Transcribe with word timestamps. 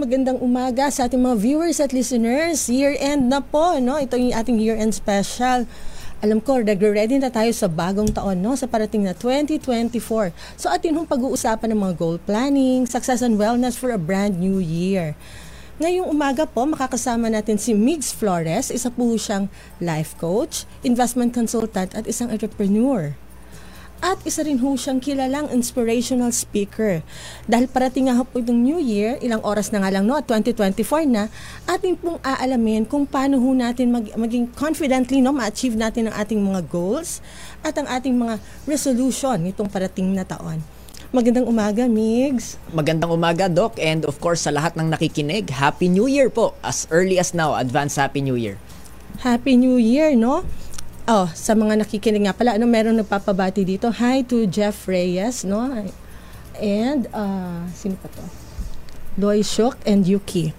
Magandang 0.00 0.40
umaga 0.40 0.88
sa 0.88 1.04
ating 1.04 1.20
mga 1.20 1.36
viewers 1.36 1.76
at 1.76 1.92
listeners. 1.92 2.72
Year-end 2.72 3.28
na 3.28 3.44
po, 3.44 3.76
no? 3.76 4.00
Ito 4.00 4.16
yung 4.16 4.32
ating 4.32 4.56
year-end 4.56 4.96
special. 4.96 5.68
Alam 6.24 6.40
ko, 6.40 6.56
nagre-ready 6.56 7.20
na 7.20 7.28
tayo 7.28 7.52
sa 7.52 7.68
bagong 7.68 8.08
taon, 8.08 8.40
no? 8.40 8.56
Sa 8.56 8.64
parating 8.64 9.04
na 9.04 9.12
2024. 9.12 10.32
So, 10.56 10.72
atin 10.72 10.96
hong 10.96 11.04
pag-uusapan 11.04 11.76
ng 11.76 11.80
mga 11.84 11.94
goal 12.00 12.16
planning, 12.16 12.88
success 12.88 13.20
and 13.20 13.36
wellness 13.36 13.76
for 13.76 13.92
a 13.92 14.00
brand 14.00 14.40
new 14.40 14.56
year. 14.56 15.12
Ngayong 15.76 16.08
umaga 16.08 16.48
po, 16.48 16.64
makakasama 16.64 17.28
natin 17.28 17.60
si 17.60 17.76
Migs 17.76 18.08
Flores. 18.08 18.72
Isa 18.72 18.88
po 18.88 19.04
siyang 19.20 19.52
life 19.84 20.16
coach, 20.16 20.64
investment 20.80 21.36
consultant 21.36 21.92
at 21.92 22.08
isang 22.08 22.32
entrepreneur. 22.32 23.12
At 24.00 24.16
isa 24.24 24.40
rin 24.40 24.56
ho 24.64 24.80
siyang 24.80 24.96
kilalang 24.96 25.52
inspirational 25.52 26.32
speaker. 26.32 27.04
Dahil 27.44 27.68
parating 27.68 28.08
nga 28.08 28.24
po 28.24 28.40
itong 28.40 28.56
New 28.56 28.80
Year, 28.80 29.20
ilang 29.20 29.44
oras 29.44 29.68
na 29.68 29.84
nga 29.84 29.92
lang 29.92 30.08
no, 30.08 30.16
at 30.16 30.24
2024 30.24 31.04
na, 31.04 31.28
ating 31.68 32.00
pong 32.00 32.16
aalamin 32.24 32.88
kung 32.88 33.04
paano 33.04 33.36
ho 33.36 33.52
natin 33.52 33.92
mag, 33.92 34.08
maging 34.16 34.48
confidently 34.56 35.20
no, 35.20 35.36
ma-achieve 35.36 35.76
natin 35.76 36.08
ang 36.08 36.16
ating 36.16 36.40
mga 36.40 36.64
goals 36.72 37.20
at 37.60 37.76
ang 37.76 37.84
ating 37.92 38.16
mga 38.16 38.40
resolution 38.64 39.36
nitong 39.36 39.68
parating 39.68 40.16
na 40.16 40.24
taon. 40.24 40.64
Magandang 41.12 41.44
umaga, 41.44 41.84
Migs. 41.84 42.56
Magandang 42.72 43.12
umaga, 43.12 43.52
Doc. 43.52 43.76
And 43.76 44.08
of 44.08 44.16
course, 44.22 44.48
sa 44.48 44.54
lahat 44.54 44.80
ng 44.80 44.94
nakikinig, 44.94 45.50
Happy 45.52 45.92
New 45.92 46.08
Year 46.08 46.32
po. 46.32 46.56
As 46.64 46.88
early 46.88 47.20
as 47.20 47.36
now, 47.36 47.52
advance 47.58 48.00
Happy 48.00 48.24
New 48.24 48.38
Year. 48.38 48.56
Happy 49.20 49.58
New 49.58 49.76
Year, 49.76 50.16
no? 50.16 50.46
Oh, 51.08 51.32
sa 51.32 51.56
mga 51.56 51.80
nakikinig 51.80 52.28
nga 52.28 52.36
pala, 52.36 52.60
ano, 52.60 52.68
meron 52.68 53.00
nagpapabati 53.00 53.64
dito. 53.64 53.88
Hi 53.88 54.20
to 54.28 54.44
Jeff 54.44 54.84
Reyes, 54.84 55.48
no? 55.48 55.64
And, 56.60 57.08
uh, 57.16 57.64
sino 57.72 57.96
pa 57.96 58.12
to? 58.12 58.24
Loy 59.16 59.40
Shok 59.40 59.80
and 59.88 60.04
Yuki. 60.04 60.52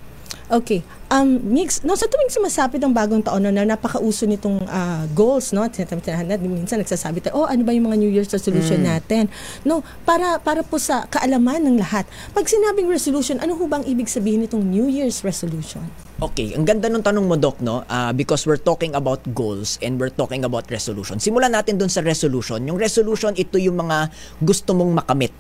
Okay. 0.52 0.84
Um, 1.08 1.40
mix, 1.56 1.80
no, 1.88 1.96
sa 1.96 2.12
tuwing 2.12 2.28
sumasapit 2.28 2.84
ang 2.84 2.92
bagong 2.92 3.24
taon 3.24 3.40
no, 3.40 3.56
na 3.56 3.64
napakauso 3.64 4.28
nitong 4.28 4.68
uh, 4.68 5.08
goals, 5.16 5.56
no? 5.56 5.64
Tinatamahan 5.64 6.28
natin, 6.28 6.52
minsan 6.52 6.84
nagsasabi 6.84 7.24
tayo, 7.24 7.44
oh, 7.44 7.48
ano 7.48 7.64
ba 7.64 7.72
yung 7.72 7.88
mga 7.88 7.98
New 8.04 8.12
Year's 8.12 8.28
resolution 8.36 8.84
mm. 8.84 8.88
natin? 8.92 9.24
No, 9.64 9.80
para 10.04 10.44
para 10.44 10.60
po 10.60 10.76
sa 10.76 11.08
kaalaman 11.08 11.64
ng 11.64 11.80
lahat. 11.80 12.04
Pag 12.36 12.52
sinabing 12.52 12.92
resolution, 12.92 13.40
ano 13.40 13.56
ho 13.56 13.64
bang 13.64 13.88
ibig 13.88 14.12
sabihin 14.12 14.44
nitong 14.44 14.60
New 14.68 14.92
Year's 14.92 15.24
resolution? 15.24 15.88
Okay, 16.20 16.52
ang 16.52 16.68
ganda 16.68 16.92
ng 16.92 17.00
tanong 17.04 17.32
mo, 17.32 17.40
Doc, 17.40 17.64
no? 17.64 17.88
Uh, 17.88 18.12
because 18.12 18.44
we're 18.44 18.60
talking 18.60 18.92
about 18.92 19.24
goals 19.32 19.80
and 19.80 19.96
we're 20.04 20.12
talking 20.12 20.44
about 20.44 20.68
resolution. 20.68 21.16
Simulan 21.16 21.56
natin 21.56 21.80
dun 21.80 21.88
sa 21.88 22.04
resolution. 22.04 22.60
Yung 22.68 22.76
resolution, 22.76 23.32
ito 23.40 23.56
yung 23.56 23.80
mga 23.80 24.12
gusto 24.44 24.76
mong 24.76 25.00
makamit. 25.00 25.32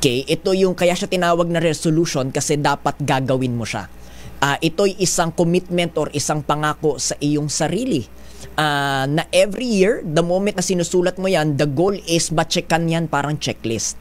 Okay, 0.00 0.24
ito 0.24 0.56
yung 0.56 0.72
kaya 0.72 0.96
siya 0.96 1.12
tinawag 1.12 1.44
na 1.52 1.60
resolution 1.60 2.32
kasi 2.32 2.56
dapat 2.56 2.96
gagawin 3.04 3.52
mo 3.52 3.68
siya. 3.68 3.99
Uh, 4.40 4.56
ito'y 4.64 4.96
isang 4.96 5.28
commitment 5.36 5.92
or 6.00 6.08
isang 6.16 6.40
pangako 6.40 6.96
sa 6.96 7.12
iyong 7.20 7.52
sarili. 7.52 8.08
Uh, 8.56 9.04
na 9.04 9.28
every 9.36 9.68
year, 9.68 10.00
the 10.00 10.24
moment 10.24 10.56
na 10.56 10.64
sinusulat 10.64 11.20
mo 11.20 11.28
yan, 11.28 11.60
the 11.60 11.68
goal 11.68 11.92
is 12.08 12.32
ma-checkan 12.32 12.88
yan 12.88 13.04
parang 13.04 13.36
checklist. 13.36 14.00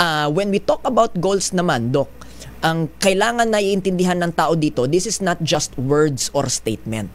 Uh, 0.00 0.32
when 0.32 0.48
we 0.48 0.56
talk 0.56 0.80
about 0.88 1.12
goals 1.20 1.52
naman, 1.52 1.92
Doc, 1.92 2.08
ang 2.64 2.88
kailangan 2.98 3.52
na 3.52 3.60
iintindihan 3.60 4.16
ng 4.16 4.32
tao 4.32 4.56
dito, 4.56 4.88
this 4.88 5.04
is 5.04 5.20
not 5.20 5.36
just 5.44 5.76
words 5.76 6.32
or 6.32 6.48
statement. 6.48 7.12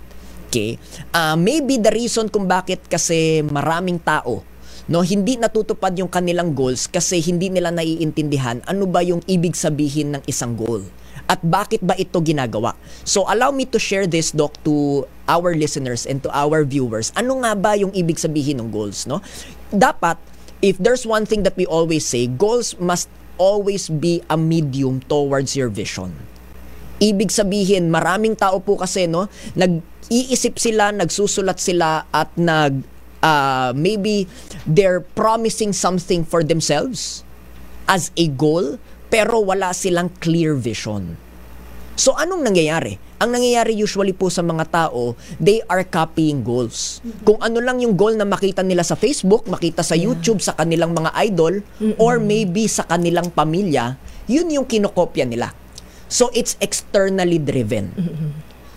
Okay? 0.47 0.77
Uh, 1.17 1.33
maybe 1.33 1.81
the 1.81 1.89
reason 1.89 2.29
kung 2.29 2.45
bakit 2.45 2.85
kasi 2.85 3.41
maraming 3.41 3.97
tao 3.97 4.45
no 4.89 5.05
hindi 5.05 5.37
natutupad 5.37 5.93
yung 5.95 6.09
kanilang 6.09 6.51
goals 6.57 6.89
kasi 6.89 7.23
hindi 7.23 7.47
nila 7.47 7.69
naiintindihan 7.69 8.59
ano 8.65 8.89
ba 8.89 8.99
yung 8.99 9.23
ibig 9.29 9.53
sabihin 9.53 10.17
ng 10.17 10.23
isang 10.25 10.57
goal 10.57 10.83
at 11.31 11.39
bakit 11.39 11.79
ba 11.79 11.95
ito 11.95 12.19
ginagawa. 12.19 12.75
So 13.07 13.23
allow 13.23 13.55
me 13.55 13.63
to 13.71 13.79
share 13.79 14.03
this 14.03 14.35
doc 14.35 14.59
to 14.67 15.07
our 15.31 15.55
listeners 15.55 16.03
and 16.03 16.19
to 16.27 16.29
our 16.35 16.67
viewers. 16.67 17.15
Ano 17.15 17.39
nga 17.47 17.55
ba 17.55 17.79
yung 17.79 17.95
ibig 17.95 18.19
sabihin 18.19 18.59
ng 18.59 18.67
goals, 18.67 19.07
no? 19.07 19.23
Dapat 19.72 20.19
if 20.59 20.75
there's 20.75 21.07
one 21.07 21.23
thing 21.23 21.47
that 21.47 21.56
we 21.56 21.63
always 21.63 22.03
say, 22.03 22.28
goals 22.28 22.75
must 22.83 23.07
always 23.39 23.88
be 23.88 24.19
a 24.28 24.35
medium 24.35 25.00
towards 25.07 25.56
your 25.56 25.72
vision. 25.72 26.11
Ibig 27.01 27.31
sabihin, 27.31 27.89
maraming 27.89 28.35
tao 28.35 28.59
po 28.59 28.75
kasi 28.77 29.07
no, 29.07 29.31
nag-iisip 29.56 30.59
sila, 30.59 30.91
nagsusulat 30.91 31.57
sila 31.57 32.06
at 32.11 32.29
nag 32.35 32.83
uh, 33.23 33.72
maybe 33.73 34.27
they're 34.67 35.01
promising 35.16 35.72
something 35.72 36.22
for 36.27 36.44
themselves 36.44 37.23
as 37.89 38.13
a 38.17 38.29
goal 38.29 38.77
pero 39.11 39.44
wala 39.44 39.75
silang 39.75 40.07
clear 40.23 40.55
vision. 40.55 41.19
So 41.99 42.16
anong 42.16 42.47
nangyayari? 42.47 42.95
Ang 43.22 43.38
nangyayari 43.38 43.77
usually 43.77 44.16
po 44.16 44.31
sa 44.33 44.41
mga 44.41 44.66
tao, 44.73 45.13
they 45.38 45.61
are 45.69 45.85
copying 45.85 46.41
goals. 46.41 47.03
Kung 47.21 47.38
ano 47.38 47.61
lang 47.61 47.77
yung 47.77 47.94
goal 47.94 48.17
na 48.17 48.25
makita 48.25 48.66
nila 48.66 48.81
sa 48.81 48.97
Facebook, 48.97 49.45
makita 49.45 49.85
sa 49.85 49.94
YouTube, 49.94 50.41
sa 50.41 50.57
kanilang 50.57 50.97
mga 50.97 51.13
idol, 51.29 51.61
or 52.01 52.17
maybe 52.17 52.66
sa 52.66 52.88
kanilang 52.88 53.29
pamilya, 53.29 54.00
yun 54.25 54.50
yung 54.50 54.66
kinokopya 54.66 55.29
nila. 55.29 55.53
So 56.09 56.33
it's 56.33 56.57
externally 56.57 57.38
driven. 57.38 57.94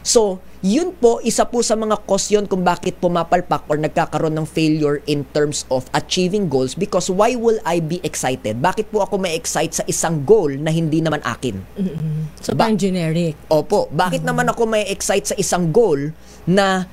So, 0.04 0.44
yun 0.64 0.96
po, 0.96 1.20
isa 1.20 1.44
po 1.44 1.60
sa 1.60 1.76
mga 1.76 2.08
cause 2.08 2.32
yun 2.32 2.48
kung 2.48 2.64
bakit 2.64 2.96
pumapalpak 2.96 3.68
or 3.68 3.76
nagkakaroon 3.76 4.32
ng 4.32 4.48
failure 4.48 5.04
in 5.04 5.20
terms 5.36 5.68
of 5.68 5.84
achieving 5.92 6.48
goals 6.48 6.72
because 6.72 7.12
why 7.12 7.36
will 7.36 7.60
I 7.68 7.84
be 7.84 8.00
excited? 8.00 8.64
Bakit 8.64 8.88
po 8.88 9.04
ako 9.04 9.20
ma-excite 9.20 9.76
sa 9.76 9.84
isang 9.84 10.24
goal 10.24 10.56
na 10.56 10.72
hindi 10.72 11.04
naman 11.04 11.20
akin? 11.20 11.60
Mm-hmm. 11.60 12.40
So, 12.40 12.56
ba- 12.56 12.72
generic. 12.72 13.36
Opo. 13.52 13.92
Bakit 13.92 14.24
mm-hmm. 14.24 14.32
naman 14.32 14.46
ako 14.48 14.62
ma-excite 14.64 15.26
sa 15.28 15.36
isang 15.36 15.68
goal 15.68 16.16
na 16.48 16.88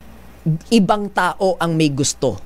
ibang 0.67 1.07
tao 1.07 1.55
ang 1.55 1.71
may 1.71 1.95
gusto? 1.95 2.43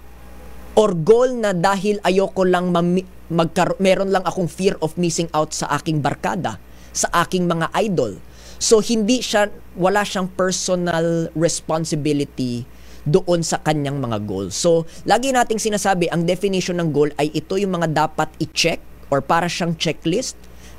Or 0.77 0.93
goal 0.93 1.41
na 1.41 1.57
dahil 1.57 2.05
ayoko 2.05 2.45
lang 2.45 2.69
mami- 2.69 3.33
magkar- 3.33 3.81
meron 3.81 4.13
lang 4.13 4.21
akong 4.21 4.45
fear 4.45 4.77
of 4.77 4.93
missing 5.01 5.33
out 5.33 5.57
sa 5.57 5.73
aking 5.73 6.05
barkada, 6.05 6.61
sa 6.93 7.09
aking 7.25 7.49
mga 7.49 7.73
idol, 7.81 8.13
So 8.57 8.79
hindi 8.79 9.19
siya 9.19 9.51
wala 9.75 10.07
siyang 10.07 10.31
personal 10.31 11.29
responsibility 11.35 12.63
doon 13.05 13.45
sa 13.45 13.61
kanyang 13.61 14.01
mga 14.01 14.23
goals. 14.25 14.57
So 14.57 14.89
lagi 15.05 15.29
nating 15.29 15.61
sinasabi 15.61 16.09
ang 16.09 16.25
definition 16.25 16.81
ng 16.81 16.89
goal 16.89 17.11
ay 17.21 17.29
ito 17.35 17.55
yung 17.59 17.77
mga 17.77 18.07
dapat 18.07 18.31
i-check 18.41 18.81
or 19.13 19.21
para 19.21 19.45
siyang 19.45 19.77
checklist 19.77 20.35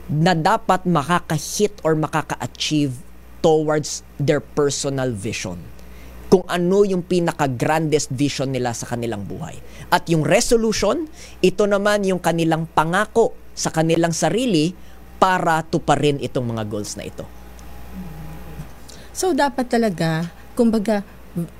na 0.06 0.34
dapat 0.34 0.86
makaka-hit 0.86 1.74
or 1.82 1.98
makaka-achieve 1.98 2.94
towards 3.42 4.02
their 4.18 4.42
personal 4.42 5.10
vision 5.10 5.58
kung 6.26 6.42
ano 6.50 6.82
yung 6.82 7.06
pinaka-grandest 7.06 8.10
vision 8.10 8.50
nila 8.50 8.74
sa 8.74 8.90
kanilang 8.90 9.22
buhay. 9.22 9.54
At 9.94 10.10
yung 10.10 10.26
resolution, 10.26 11.06
ito 11.38 11.64
naman 11.70 12.02
yung 12.02 12.18
kanilang 12.18 12.66
pangako 12.66 13.38
sa 13.54 13.70
kanilang 13.70 14.10
sarili 14.10 14.74
para 15.22 15.62
tuparin 15.62 16.18
itong 16.18 16.50
mga 16.50 16.66
goals 16.66 16.98
na 16.98 17.06
ito. 17.06 17.35
So 19.16 19.32
dapat 19.32 19.72
talaga, 19.72 20.28
kumbaga, 20.52 21.00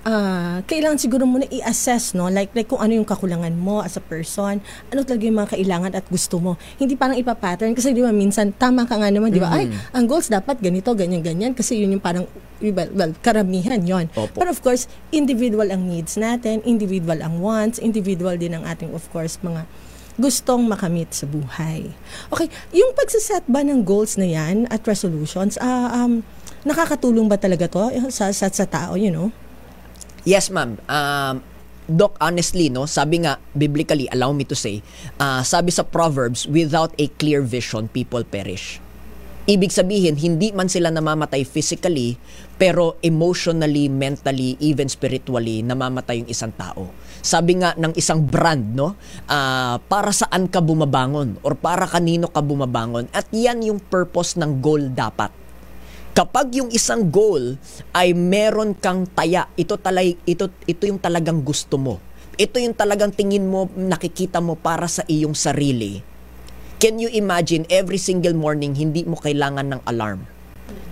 uh, 0.05 0.61
kailangan 0.69 1.01
siguro 1.01 1.25
muna 1.25 1.49
i-assess, 1.49 2.13
no? 2.13 2.29
Like, 2.29 2.53
like 2.53 2.69
kung 2.69 2.85
ano 2.85 2.93
yung 2.93 3.09
kakulangan 3.09 3.57
mo 3.57 3.81
as 3.81 3.97
a 3.97 4.05
person, 4.05 4.61
ano 4.93 5.01
talaga 5.09 5.25
yung 5.25 5.41
mga 5.41 5.57
kailangan 5.57 5.91
at 5.97 6.05
gusto 6.13 6.37
mo. 6.37 6.61
Hindi 6.77 7.01
parang 7.01 7.17
ipa-pattern 7.17 7.73
kasi 7.73 7.97
di 7.97 8.05
ba 8.05 8.13
minsan 8.13 8.53
tama 8.53 8.85
ka 8.85 9.01
nga 9.01 9.09
naman, 9.09 9.33
di 9.33 9.41
ba? 9.41 9.57
Mm-hmm. 9.57 9.73
Ay, 9.73 9.97
ang 9.97 10.05
goals 10.05 10.29
dapat 10.29 10.61
ganito, 10.61 10.93
ganyan, 10.93 11.25
ganyan 11.25 11.57
kasi 11.57 11.81
yun 11.81 11.97
yung 11.97 12.05
parang 12.05 12.29
well, 12.61 12.93
well 12.93 13.13
karamihan 13.25 13.81
yon. 13.81 14.13
But 14.37 14.53
of 14.53 14.61
course, 14.61 14.85
individual 15.09 15.73
ang 15.73 15.89
needs 15.89 16.21
natin, 16.21 16.61
individual 16.69 17.25
ang 17.25 17.41
wants, 17.41 17.81
individual 17.81 18.37
din 18.37 18.53
ang 18.53 18.69
ating 18.69 18.93
of 18.93 19.09
course 19.09 19.41
mga 19.41 19.65
gustong 20.17 20.65
makamit 20.65 21.13
sa 21.13 21.29
buhay. 21.29 21.93
Okay, 22.33 22.49
yung 22.73 22.97
pagsaset 22.97 23.45
ba 23.49 23.61
ng 23.61 23.85
goals 23.85 24.17
na 24.17 24.25
yan 24.25 24.65
at 24.73 24.81
resolutions, 24.89 25.61
uh, 25.61 25.93
um, 25.93 26.25
Nakakatulong 26.67 27.31
ba 27.31 27.39
talaga 27.39 27.71
to 27.71 28.11
sa, 28.11 28.35
sa, 28.35 28.51
sa 28.51 28.67
tao, 28.67 28.99
you 28.99 29.15
know? 29.15 29.31
Yes, 30.27 30.51
ma'am. 30.51 30.75
Um, 30.91 31.47
Doc, 31.87 32.19
honestly, 32.19 32.67
no, 32.67 32.91
sabi 32.91 33.23
nga, 33.23 33.39
biblically, 33.55 34.11
allow 34.11 34.35
me 34.35 34.43
to 34.43 34.59
say, 34.59 34.83
uh, 35.23 35.47
sabi 35.47 35.71
sa 35.71 35.87
Proverbs, 35.87 36.51
without 36.51 36.91
a 36.99 37.07
clear 37.23 37.47
vision, 37.47 37.87
people 37.87 38.27
perish. 38.27 38.83
Ibig 39.47 39.71
sabihin, 39.71 40.19
hindi 40.19 40.51
man 40.51 40.67
sila 40.67 40.91
namamatay 40.91 41.47
physically, 41.47 42.19
pero 42.59 42.99
emotionally, 42.99 43.87
mentally, 43.87 44.59
even 44.59 44.91
spiritually, 44.91 45.63
namamatay 45.63 46.27
yung 46.27 46.31
isang 46.35 46.51
tao. 46.59 46.91
Sabi 47.23 47.63
nga 47.63 47.79
ng 47.79 47.95
isang 47.95 48.27
brand, 48.27 48.75
no, 48.75 48.99
uh, 49.31 49.79
para 49.87 50.11
saan 50.11 50.51
ka 50.51 50.59
bumabangon 50.59 51.39
or 51.47 51.55
para 51.55 51.87
kanino 51.87 52.27
ka 52.27 52.43
bumabangon. 52.43 53.07
At 53.15 53.31
yan 53.31 53.63
yung 53.63 53.79
purpose 53.79 54.35
ng 54.35 54.59
goal 54.59 54.91
dapat 54.91 55.46
Kapag 56.17 56.49
yung 56.57 56.73
isang 56.73 57.13
goal 57.13 57.61
ay 57.93 58.17
meron 58.17 58.73
kang 58.73 59.05
taya, 59.05 59.53
ito 59.53 59.77
talay 59.77 60.17
ito 60.25 60.49
ito 60.65 60.89
yung 60.89 60.97
talagang 60.97 61.45
gusto 61.45 61.77
mo. 61.77 62.01
Ito 62.41 62.57
yung 62.57 62.73
talagang 62.73 63.13
tingin 63.13 63.45
mo, 63.45 63.69
nakikita 63.77 64.41
mo 64.41 64.57
para 64.57 64.89
sa 64.89 65.05
iyong 65.13 65.37
sarili. 65.37 66.01
Can 66.81 66.97
you 66.97 67.13
imagine 67.13 67.69
every 67.69 68.01
single 68.01 68.33
morning 68.33 68.73
hindi 68.73 69.05
mo 69.05 69.21
kailangan 69.21 69.77
ng 69.77 69.85
alarm? 69.85 70.25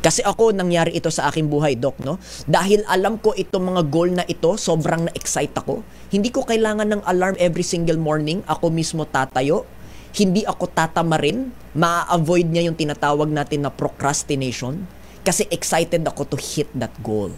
Kasi 0.05 0.21
ako, 0.21 0.53
nangyari 0.53 0.93
ito 0.93 1.09
sa 1.09 1.33
aking 1.33 1.49
buhay, 1.49 1.81
Doc, 1.81 2.05
no? 2.05 2.21
Dahil 2.45 2.85
alam 2.85 3.17
ko 3.17 3.33
itong 3.33 3.73
mga 3.73 3.83
goal 3.89 4.13
na 4.13 4.29
ito, 4.29 4.61
sobrang 4.61 5.09
na-excite 5.09 5.57
ako. 5.57 5.81
Hindi 6.13 6.37
ko 6.37 6.45
kailangan 6.45 7.01
ng 7.01 7.03
alarm 7.09 7.41
every 7.41 7.65
single 7.65 7.97
morning. 7.97 8.45
Ako 8.45 8.69
mismo 8.69 9.09
tatayo. 9.09 9.65
Hindi 10.13 10.45
ako 10.45 10.69
tatamarin. 10.69 11.49
Ma-avoid 11.73 12.53
niya 12.53 12.69
yung 12.69 12.77
tinatawag 12.77 13.33
natin 13.33 13.65
na 13.65 13.73
procrastination. 13.73 14.85
Kasi 15.25 15.49
excited 15.49 16.05
ako 16.05 16.29
to 16.31 16.39
hit 16.39 16.69
that 16.77 16.93
goal. 17.01 17.33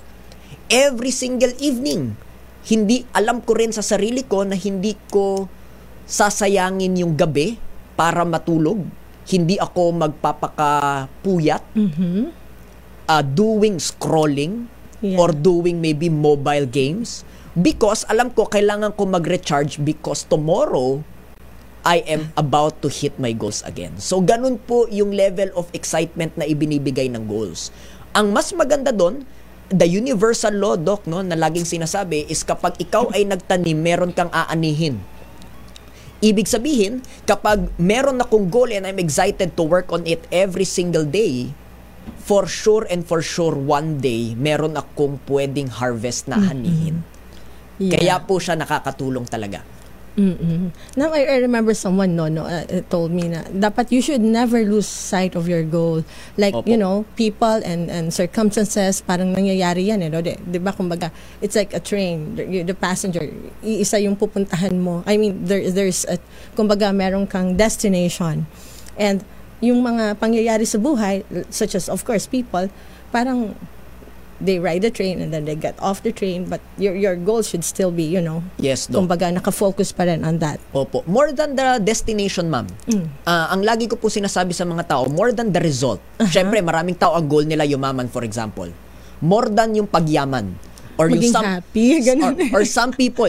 Every 0.66 1.14
single 1.14 1.54
evening, 1.62 2.18
hindi 2.66 3.06
alam 3.14 3.40
ko 3.40 3.54
rin 3.54 3.70
sa 3.70 3.80
sarili 3.80 4.26
ko 4.26 4.42
na 4.42 4.58
hindi 4.58 4.98
ko 5.08 5.46
sasayangin 6.04 6.98
yung 6.98 7.14
gabi 7.14 7.54
para 7.94 8.26
matulog. 8.26 8.82
Hindi 9.26 9.58
ako 9.58 10.06
magpapakapuyat 10.06 11.62
uh, 13.06 13.22
doing 13.24 13.78
scrolling 13.78 14.66
Yeah. 15.04 15.20
or 15.20 15.28
doing 15.28 15.76
maybe 15.84 16.08
mobile 16.08 16.64
games 16.64 17.20
because 17.52 18.08
alam 18.08 18.32
ko 18.32 18.48
kailangan 18.48 18.96
ko 18.96 19.04
mag-recharge 19.04 19.76
because 19.84 20.24
tomorrow 20.24 21.04
I 21.86 22.02
am 22.10 22.34
about 22.34 22.82
to 22.82 22.90
hit 22.90 23.14
my 23.22 23.30
goals 23.30 23.62
again. 23.62 23.94
So 24.02 24.18
ganun 24.18 24.58
po 24.66 24.90
yung 24.90 25.14
level 25.14 25.54
of 25.54 25.70
excitement 25.70 26.34
na 26.34 26.42
ibinibigay 26.42 27.06
ng 27.14 27.30
goals. 27.30 27.70
Ang 28.10 28.34
mas 28.34 28.50
maganda 28.50 28.90
doon, 28.90 29.22
the 29.70 29.86
universal 29.86 30.50
law 30.50 30.74
doc 30.74 31.06
no 31.06 31.22
na 31.22 31.38
laging 31.38 31.62
sinasabi 31.62 32.26
is 32.26 32.42
kapag 32.42 32.74
ikaw 32.82 33.06
ay 33.14 33.22
nagtanim, 33.22 33.78
meron 33.78 34.10
kang 34.10 34.34
aanihin. 34.34 34.98
Ibig 36.18 36.50
sabihin, 36.50 37.06
kapag 37.22 37.70
meron 37.78 38.18
akong 38.18 38.50
goal 38.50 38.74
and 38.74 38.82
I'm 38.82 38.98
excited 38.98 39.54
to 39.54 39.62
work 39.62 39.94
on 39.94 40.02
it 40.10 40.26
every 40.34 40.66
single 40.66 41.06
day, 41.06 41.54
for 42.26 42.50
sure 42.50 42.82
and 42.90 43.06
for 43.06 43.22
sure 43.22 43.54
one 43.54 44.02
day, 44.02 44.34
meron 44.34 44.74
akong 44.74 45.22
pwedeng 45.30 45.70
harvest 45.70 46.26
na 46.26 46.42
anihin. 46.50 47.06
Yeah. 47.78 47.94
Kaya 47.94 48.16
po 48.26 48.42
siya 48.42 48.58
nakakatulong 48.58 49.30
talaga. 49.30 49.62
Mm-mm. 50.16 50.72
Now, 50.96 51.12
I, 51.12 51.28
I 51.28 51.36
remember 51.44 51.76
someone 51.76 52.16
no, 52.16 52.28
no, 52.28 52.48
uh, 52.48 52.64
uh, 52.64 52.80
told 52.88 53.12
me 53.12 53.28
na 53.28 53.44
dapat 53.52 53.92
you 53.92 54.00
should 54.00 54.24
never 54.24 54.64
lose 54.64 54.88
sight 54.88 55.36
of 55.36 55.44
your 55.44 55.60
goal. 55.60 56.08
Like, 56.40 56.56
Opo. 56.56 56.64
you 56.64 56.80
know, 56.80 57.04
people 57.20 57.60
and 57.60 57.92
and 57.92 58.08
circumstances, 58.08 59.04
parang 59.04 59.36
nangyayari 59.36 59.92
yan, 59.92 60.00
eh, 60.00 60.08
no? 60.08 60.24
Di, 60.24 60.40
di 60.40 60.56
ba, 60.56 60.72
kumbaga, 60.72 61.12
it's 61.44 61.52
like 61.52 61.76
a 61.76 61.80
train. 61.84 62.32
The, 62.32 62.64
the 62.64 62.72
passenger, 62.72 63.28
iisa 63.60 64.00
yung 64.00 64.16
pupuntahan 64.16 64.80
mo. 64.80 65.04
I 65.04 65.20
mean, 65.20 65.44
there, 65.44 65.60
there's 65.68 66.08
a, 66.08 66.16
kumbaga, 66.56 66.96
meron 66.96 67.28
kang 67.28 67.60
destination. 67.60 68.48
And 68.96 69.20
yung 69.60 69.84
mga 69.84 70.16
pangyayari 70.16 70.64
sa 70.64 70.80
buhay, 70.80 71.28
such 71.52 71.76
as, 71.76 71.92
of 71.92 72.08
course, 72.08 72.24
people, 72.24 72.72
parang 73.12 73.52
they 74.38 74.60
ride 74.60 74.80
the 74.80 74.90
train 74.90 75.18
and 75.18 75.32
then 75.32 75.44
they 75.44 75.56
get 75.56 75.72
off 75.80 76.04
the 76.04 76.12
train 76.12 76.44
but 76.44 76.60
your 76.76 76.92
your 76.92 77.16
goal 77.16 77.40
should 77.40 77.64
still 77.64 77.88
be 77.88 78.04
you 78.04 78.20
know 78.20 78.44
Yes, 78.56 78.84
Doc. 78.84 79.00
kumbaga 79.00 79.32
nakafocus 79.32 79.90
pa 79.90 80.04
rin 80.04 80.20
on 80.22 80.36
that 80.38 80.60
Opo. 80.70 81.00
More 81.08 81.32
than 81.32 81.56
the 81.56 81.80
destination, 81.80 82.48
ma'am. 82.48 82.68
Ah, 83.24 83.48
ang 83.50 83.64
lagi 83.64 83.88
ko 83.88 83.96
po 83.96 84.06
sinasabi 84.06 84.52
sa 84.52 84.62
mga 84.62 84.84
tao, 84.86 85.08
more 85.08 85.32
than 85.32 85.48
the 85.48 85.60
result. 85.60 85.98
Siyempre, 86.20 86.60
maraming 86.60 86.94
tao 86.94 87.16
ang 87.16 87.24
goal 87.24 87.44
nila 87.44 87.64
yumaman, 87.64 88.06
for 88.06 88.20
example. 88.22 88.68
More 89.24 89.48
than 89.48 89.72
yung 89.72 89.88
pagyaman. 89.88 90.52
Or 90.96 91.08
Maging 91.08 91.28
yung 91.28 91.32
some, 91.32 91.44
happy, 91.44 91.88
ganun. 92.08 92.36
or, 92.52 92.60
or 92.60 92.62
some 92.64 92.92
people, 92.92 93.28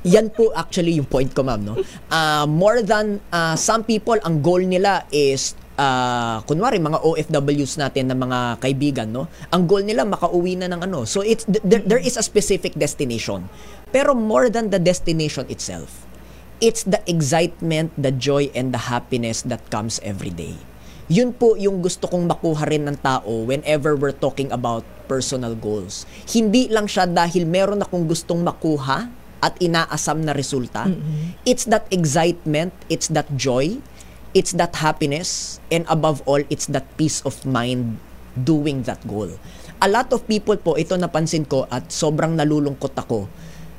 yan 0.00 0.28
po 0.28 0.48
actually 0.52 0.96
yung 0.96 1.04
point 1.04 1.28
ko, 1.28 1.44
ma'am. 1.44 1.60
No? 1.60 1.74
Ah, 2.08 2.44
more 2.44 2.80
than 2.80 3.20
ah, 3.28 3.52
some 3.52 3.84
people, 3.84 4.16
ang 4.20 4.40
goal 4.40 4.60
nila 4.60 5.04
is 5.08 5.52
ah, 5.76 6.42
kunwari 6.48 6.80
mga 6.80 7.04
OFWs 7.04 7.78
natin 7.80 8.10
na 8.10 8.16
mga 8.16 8.60
kaibigan 8.60 9.08
no 9.12 9.28
ang 9.52 9.68
goal 9.68 9.84
nila 9.84 10.08
makauwi 10.08 10.56
na 10.56 10.68
ng 10.72 10.84
ano 10.84 11.04
so 11.04 11.20
it's 11.22 11.44
th- 11.46 11.62
there, 11.62 11.84
there 11.84 12.02
is 12.02 12.16
a 12.16 12.24
specific 12.24 12.74
destination 12.74 13.46
pero 13.94 14.16
more 14.16 14.50
than 14.50 14.72
the 14.72 14.80
destination 14.80 15.46
itself 15.52 16.06
it's 16.60 16.84
the 16.88 17.00
excitement, 17.04 17.92
the 17.96 18.12
joy, 18.12 18.48
and 18.56 18.72
the 18.72 18.88
happiness 18.88 19.44
that 19.44 19.60
comes 19.68 20.00
every 20.00 20.32
day. 20.32 20.56
Yun 21.06 21.30
po 21.36 21.54
yung 21.54 21.84
gusto 21.84 22.10
kong 22.10 22.26
makuha 22.26 22.66
rin 22.66 22.88
ng 22.88 22.98
tao 22.98 23.46
whenever 23.46 23.94
we're 23.94 24.16
talking 24.16 24.50
about 24.50 24.82
personal 25.06 25.54
goals. 25.54 26.02
Hindi 26.26 26.66
lang 26.66 26.90
siya 26.90 27.06
dahil 27.06 27.46
meron 27.46 27.78
akong 27.78 28.10
gustong 28.10 28.42
makuha 28.42 29.06
at 29.38 29.54
inaasam 29.62 30.26
na 30.26 30.34
resulta. 30.34 30.90
It's 31.46 31.62
that 31.70 31.86
excitement, 31.94 32.74
it's 32.90 33.06
that 33.14 33.30
joy, 33.38 33.78
it's 34.36 34.52
that 34.60 34.76
happiness, 34.76 35.56
and 35.72 35.88
above 35.88 36.20
all, 36.28 36.44
it's 36.52 36.68
that 36.68 36.84
peace 37.00 37.24
of 37.24 37.40
mind 37.48 37.96
doing 38.36 38.84
that 38.84 39.00
goal. 39.08 39.32
A 39.80 39.88
lot 39.88 40.12
of 40.12 40.28
people 40.28 40.60
po, 40.60 40.76
ito 40.76 40.92
napansin 41.00 41.48
ko 41.48 41.64
at 41.72 41.88
sobrang 41.88 42.36
nalulungkot 42.36 42.92
ako, 42.92 43.32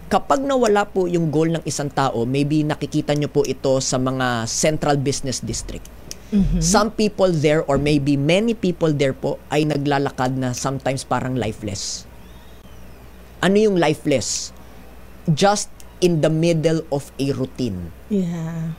kapag 0.10 0.42
nawala 0.42 0.90
po 0.90 1.06
yung 1.06 1.30
goal 1.30 1.54
ng 1.54 1.64
isang 1.70 1.94
tao, 1.94 2.26
maybe 2.26 2.66
nakikita 2.66 3.14
nyo 3.14 3.30
po 3.30 3.46
ito 3.46 3.78
sa 3.78 4.02
mga 4.02 4.50
central 4.50 4.98
business 4.98 5.46
district. 5.46 5.86
Some 6.60 6.92
people 6.92 7.32
there 7.32 7.64
or 7.72 7.80
maybe 7.80 8.20
many 8.20 8.52
people 8.52 8.92
there 8.92 9.16
po 9.16 9.40
ay 9.48 9.64
naglalakad 9.64 10.36
na 10.36 10.52
sometimes 10.52 11.08
parang 11.08 11.40
lifeless. 11.40 12.04
Ano 13.40 13.56
yung 13.56 13.80
lifeless? 13.80 14.52
Just 15.32 15.72
in 16.04 16.20
the 16.20 16.28
middle 16.28 16.84
of 16.92 17.16
a 17.16 17.32
routine. 17.32 17.96
yeah 18.12 18.76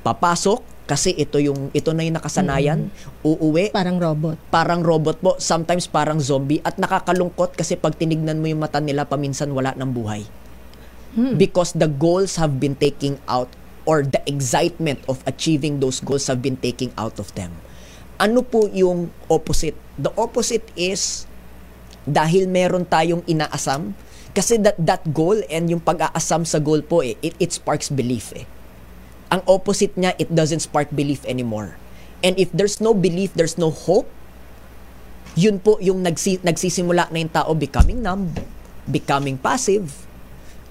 Papasok 0.00 0.77
kasi 0.88 1.12
ito 1.12 1.36
yung 1.36 1.68
ito 1.76 1.92
na 1.92 2.00
yung 2.00 2.16
nakasanayan, 2.16 2.88
uuwi, 3.20 3.68
parang 3.76 4.00
robot 4.00 4.40
parang 4.48 4.80
robot 4.80 5.20
po, 5.20 5.36
sometimes 5.36 5.84
parang 5.84 6.16
zombie 6.16 6.64
at 6.64 6.80
nakakalungkot 6.80 7.52
kasi 7.52 7.76
pag 7.76 7.92
tinignan 7.92 8.40
mo 8.40 8.48
yung 8.48 8.64
mata 8.64 8.80
nila 8.80 9.04
paminsan 9.04 9.52
wala 9.52 9.76
ng 9.76 9.92
buhay. 9.92 10.24
Because 11.36 11.76
the 11.76 11.90
goals 11.90 12.40
have 12.40 12.56
been 12.56 12.72
taking 12.72 13.20
out 13.28 13.52
or 13.84 14.04
the 14.04 14.20
excitement 14.24 15.00
of 15.08 15.20
achieving 15.28 15.80
those 15.80 16.00
goals 16.00 16.28
have 16.28 16.40
been 16.40 16.60
taking 16.60 16.92
out 16.96 17.20
of 17.20 17.32
them. 17.36 17.52
Ano 18.16 18.40
po 18.40 18.68
yung 18.72 19.12
opposite? 19.28 19.76
The 20.00 20.12
opposite 20.16 20.64
is 20.72 21.28
dahil 22.08 22.48
meron 22.48 22.88
tayong 22.88 23.24
inaasam 23.28 23.92
kasi 24.32 24.56
that 24.60 24.76
that 24.80 25.04
goal 25.12 25.36
and 25.52 25.68
yung 25.68 25.82
pag-aasam 25.82 26.48
sa 26.48 26.60
goal 26.60 26.80
po 26.80 27.04
eh, 27.04 27.16
it, 27.20 27.36
it 27.36 27.50
sparks 27.52 27.92
belief 27.92 28.32
eh. 28.32 28.48
Ang 29.28 29.44
opposite 29.44 29.92
niya, 29.94 30.16
it 30.16 30.32
doesn't 30.32 30.64
spark 30.64 30.88
belief 30.88 31.24
anymore. 31.28 31.76
And 32.24 32.34
if 32.40 32.48
there's 32.50 32.80
no 32.80 32.96
belief, 32.96 33.36
there's 33.36 33.60
no 33.60 33.70
hope, 33.70 34.08
yun 35.38 35.60
po 35.62 35.78
yung 35.78 36.02
nagsi, 36.02 36.40
nagsisimula 36.42 37.12
na 37.12 37.16
yung 37.20 37.30
tao 37.30 37.52
becoming 37.54 38.02
numb, 38.02 38.32
becoming 38.88 39.38
passive, 39.38 39.92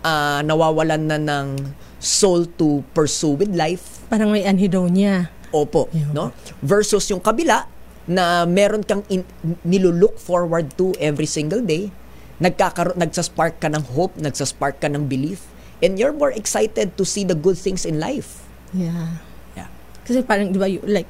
ah, 0.04 0.42
nawawalan 0.44 1.08
na 1.08 1.18
ng 1.22 1.72
soul 2.02 2.46
to 2.58 2.84
pursue 2.92 3.38
with 3.38 3.54
life. 3.54 3.98
parang 4.08 4.32
may 4.32 4.48
anhedonia 4.48 5.28
Opo, 5.52 5.88
Yeah. 5.96 6.12
no? 6.12 6.36
Versus 6.60 7.08
yung 7.08 7.24
kabila 7.24 7.68
na 8.08 8.44
meron 8.48 8.84
kang 8.84 9.04
in, 9.08 9.24
nilulook 9.64 10.20
forward 10.20 10.72
to 10.76 10.92
every 11.00 11.28
single 11.28 11.64
day, 11.64 11.92
nagkakaroon 12.40 13.00
nagsaspark 13.00 13.60
ka 13.60 13.68
ng 13.72 13.84
hope, 13.96 14.16
nagsaspark 14.20 14.80
ka 14.80 14.88
ng 14.88 15.08
belief, 15.08 15.48
and 15.84 16.00
you're 16.00 16.16
more 16.16 16.32
excited 16.32 16.96
to 16.96 17.04
see 17.04 17.24
the 17.24 17.36
good 17.36 17.56
things 17.56 17.84
in 17.84 18.00
life. 18.00 18.47
Yeah 18.78 19.10
Yeah. 19.58 19.70
kasi 20.06 20.22
parang 20.22 20.54
di 20.54 20.62
ba 20.62 20.70
you, 20.70 20.80
like 20.86 21.10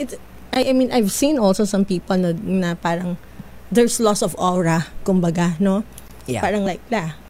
it's 0.00 0.16
I, 0.56 0.70
I 0.70 0.72
mean 0.72 0.88
I've 0.88 1.12
seen 1.12 1.36
also 1.36 1.68
some 1.68 1.84
people 1.84 2.16
na, 2.16 2.32
na 2.32 2.70
parang 2.72 3.20
there's 3.68 4.00
loss 4.00 4.24
of 4.24 4.32
aura 4.40 4.88
kumbaga 5.04 5.60
no 5.60 5.84
Yeah. 6.24 6.40
parang 6.40 6.64
like 6.64 6.80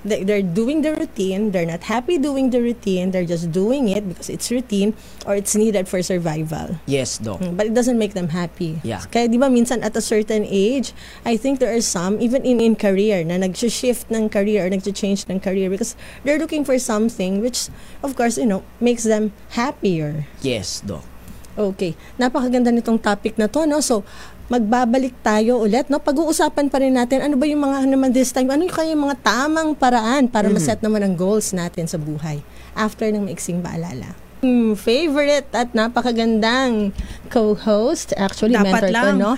they, 0.05 0.23
they're 0.23 0.43
doing 0.45 0.83
the 0.83 0.95
routine 0.95 1.51
they're 1.51 1.67
not 1.67 1.83
happy 1.83 2.15
doing 2.19 2.51
the 2.55 2.63
routine 2.63 3.11
they're 3.11 3.27
just 3.27 3.51
doing 3.51 3.89
it 3.91 4.07
because 4.07 4.31
it's 4.31 4.51
routine 4.55 4.95
or 5.27 5.35
it's 5.35 5.57
needed 5.57 5.89
for 5.89 5.99
survival 6.03 6.79
Yes, 6.87 7.19
Doc. 7.19 7.41
Mm, 7.41 7.57
But 7.57 7.67
it 7.67 7.75
doesn't 7.75 7.99
make 7.99 8.15
them 8.15 8.29
happy. 8.29 8.79
Yeah. 8.85 9.01
Kaya 9.09 9.27
di 9.27 9.39
ba 9.41 9.49
minsan 9.49 9.81
at 9.83 9.97
a 9.97 10.05
certain 10.05 10.45
age, 10.45 10.93
I 11.25 11.37
think 11.37 11.59
there 11.59 11.73
are 11.75 11.81
some, 11.81 12.21
even 12.21 12.45
in, 12.45 12.61
in 12.61 12.77
career, 12.77 13.25
na 13.25 13.39
nag-shift 13.41 14.11
ng 14.13 14.29
career 14.29 14.67
or 14.67 14.71
nag-change 14.71 15.25
ng 15.29 15.41
career 15.41 15.71
because 15.71 15.97
they're 16.23 16.39
looking 16.39 16.63
for 16.65 16.79
something 16.79 17.41
which, 17.41 17.69
of 18.05 18.15
course, 18.15 18.37
you 18.37 18.47
know, 18.47 18.63
makes 18.81 19.05
them 19.05 19.33
happier. 19.57 20.29
Yes, 20.45 20.85
Doc. 20.85 21.03
Okay. 21.55 21.95
Napakaganda 22.19 22.75
nitong 22.75 22.99
topic 23.01 23.39
na 23.39 23.47
to, 23.47 23.65
no? 23.67 23.79
So, 23.81 24.03
magbabalik 24.49 25.17
tayo 25.25 25.65
ulit, 25.65 25.89
no? 25.89 26.01
Pag-uusapan 26.01 26.69
pa 26.69 26.79
rin 26.81 26.93
natin, 26.93 27.25
ano 27.25 27.35
ba 27.41 27.45
yung 27.49 27.65
mga, 27.65 27.89
naman 27.89 28.13
this 28.13 28.31
time, 28.31 28.49
ano 28.53 28.65
yung 28.65 28.75
kaya 28.75 28.93
yung 28.93 29.05
mga 29.09 29.19
tamang 29.25 29.73
paraan 29.73 30.29
para 30.29 30.53
maset 30.53 30.81
naman 30.85 31.01
ang 31.01 31.15
goals 31.17 31.57
natin 31.57 31.89
sa 31.89 31.97
buhay 31.97 32.45
after 32.77 33.09
ng 33.09 33.25
maiksing 33.25 33.65
paalala. 33.65 34.13
Favorite 34.77 35.49
at 35.57 35.73
napakagandang 35.73 36.93
co-host, 37.33 38.13
actually 38.13 38.53
mentor 38.53 38.93
Dapat 38.93 38.93
ko, 38.93 39.09
lang. 39.09 39.17
no? 39.17 39.33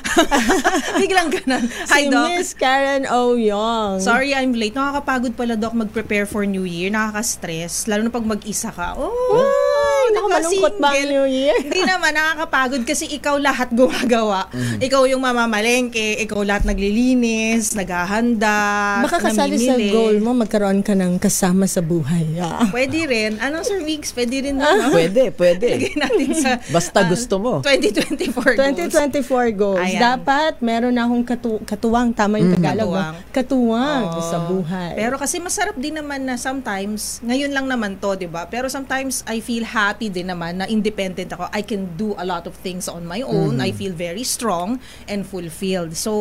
Biglang 1.00 1.30
ganun. 1.30 1.62
si 1.86 1.90
Hi, 1.94 2.02
Doc. 2.10 2.26
Miss 2.26 2.50
Karen 2.58 3.06
Oyong. 3.06 4.02
Sorry, 4.02 4.34
I'm 4.34 4.50
late. 4.58 4.74
Nakakapagod 4.74 5.38
pala, 5.38 5.54
Doc, 5.54 5.78
mag-prepare 5.78 6.26
for 6.26 6.42
New 6.42 6.66
Year. 6.66 6.90
Nakaka-stress. 6.90 7.86
Lalo 7.86 8.02
na 8.02 8.10
pag 8.10 8.26
mag-isa 8.26 8.74
ka. 8.74 8.98
Oh! 8.98 9.95
Ay, 10.06 10.14
naku, 10.14 10.28
malungkot 10.30 10.74
ba. 10.78 10.88
New 10.94 11.26
Year? 11.26 11.56
Hindi 11.66 11.82
naman, 11.82 12.14
nakakapagod 12.14 12.82
kasi 12.86 13.10
ikaw 13.10 13.34
lahat 13.42 13.74
gumagawa. 13.74 14.46
Mm-hmm. 14.54 14.78
Ikaw 14.86 15.02
yung 15.10 15.22
mamamalengke, 15.22 16.22
ikaw 16.22 16.46
lahat 16.46 16.62
naglilinis, 16.66 17.74
naghahanda, 17.74 19.02
Baka 19.02 19.30
kasali 19.30 19.58
sa 19.58 19.74
goal 19.74 20.22
mo, 20.22 20.30
magkaroon 20.34 20.86
ka 20.86 20.94
ng 20.94 21.18
kasama 21.18 21.66
sa 21.66 21.82
buhay. 21.82 22.38
Ah. 22.38 22.70
Pwede 22.70 23.06
rin. 23.10 23.42
Ano, 23.42 23.66
Sir 23.66 23.82
Migs? 23.82 24.14
Pwede 24.14 24.46
rin 24.46 24.62
na. 24.62 24.90
Pwede, 24.94 25.34
pwede. 25.34 25.66
Lagay 25.74 25.94
natin 25.98 26.30
sa 26.38 26.50
Basta 26.70 27.02
ah, 27.02 27.08
gusto 27.10 27.40
mo. 27.42 27.52
2024 27.64 28.54
goals. 28.54 29.18
2024 29.18 29.52
goals. 29.56 29.82
Ayan. 29.82 30.00
Dapat 30.00 30.62
meron 30.62 30.94
na 30.94 31.08
akong 31.08 31.24
katu- 31.26 31.62
katuwang, 31.66 32.14
tama 32.14 32.38
yung 32.38 32.54
Tagalog. 32.54 32.94
Katuwang. 32.94 33.14
Katuwang. 33.34 33.56
Katuwang 33.56 34.04
Oo. 34.12 34.30
sa 34.30 34.38
buhay. 34.44 34.92
Pero 34.94 35.14
kasi 35.16 35.36
masarap 35.40 35.76
din 35.80 35.96
naman 35.96 36.28
na 36.28 36.36
sometimes, 36.36 37.24
ngayon 37.24 37.50
lang 37.56 37.66
naman 37.66 37.96
to, 37.96 38.12
'di 38.12 38.28
ba? 38.28 38.44
Pero 38.52 38.68
sometimes 38.68 39.24
I 39.24 39.40
feel 39.40 39.64
happy 39.64 39.95
din 39.98 40.28
naman 40.28 40.60
na 40.60 40.66
independent 40.66 41.32
ako. 41.32 41.48
I 41.50 41.60
can 41.60 41.96
do 41.96 42.12
a 42.14 42.22
lot 42.22 42.44
of 42.44 42.54
things 42.56 42.84
on 42.86 43.02
my 43.02 43.24
own. 43.24 43.56
I 43.58 43.72
feel 43.72 43.90
very 43.90 44.22
strong 44.22 44.76
and 45.06 45.24
fulfilled. 45.24 45.96
So 45.96 46.12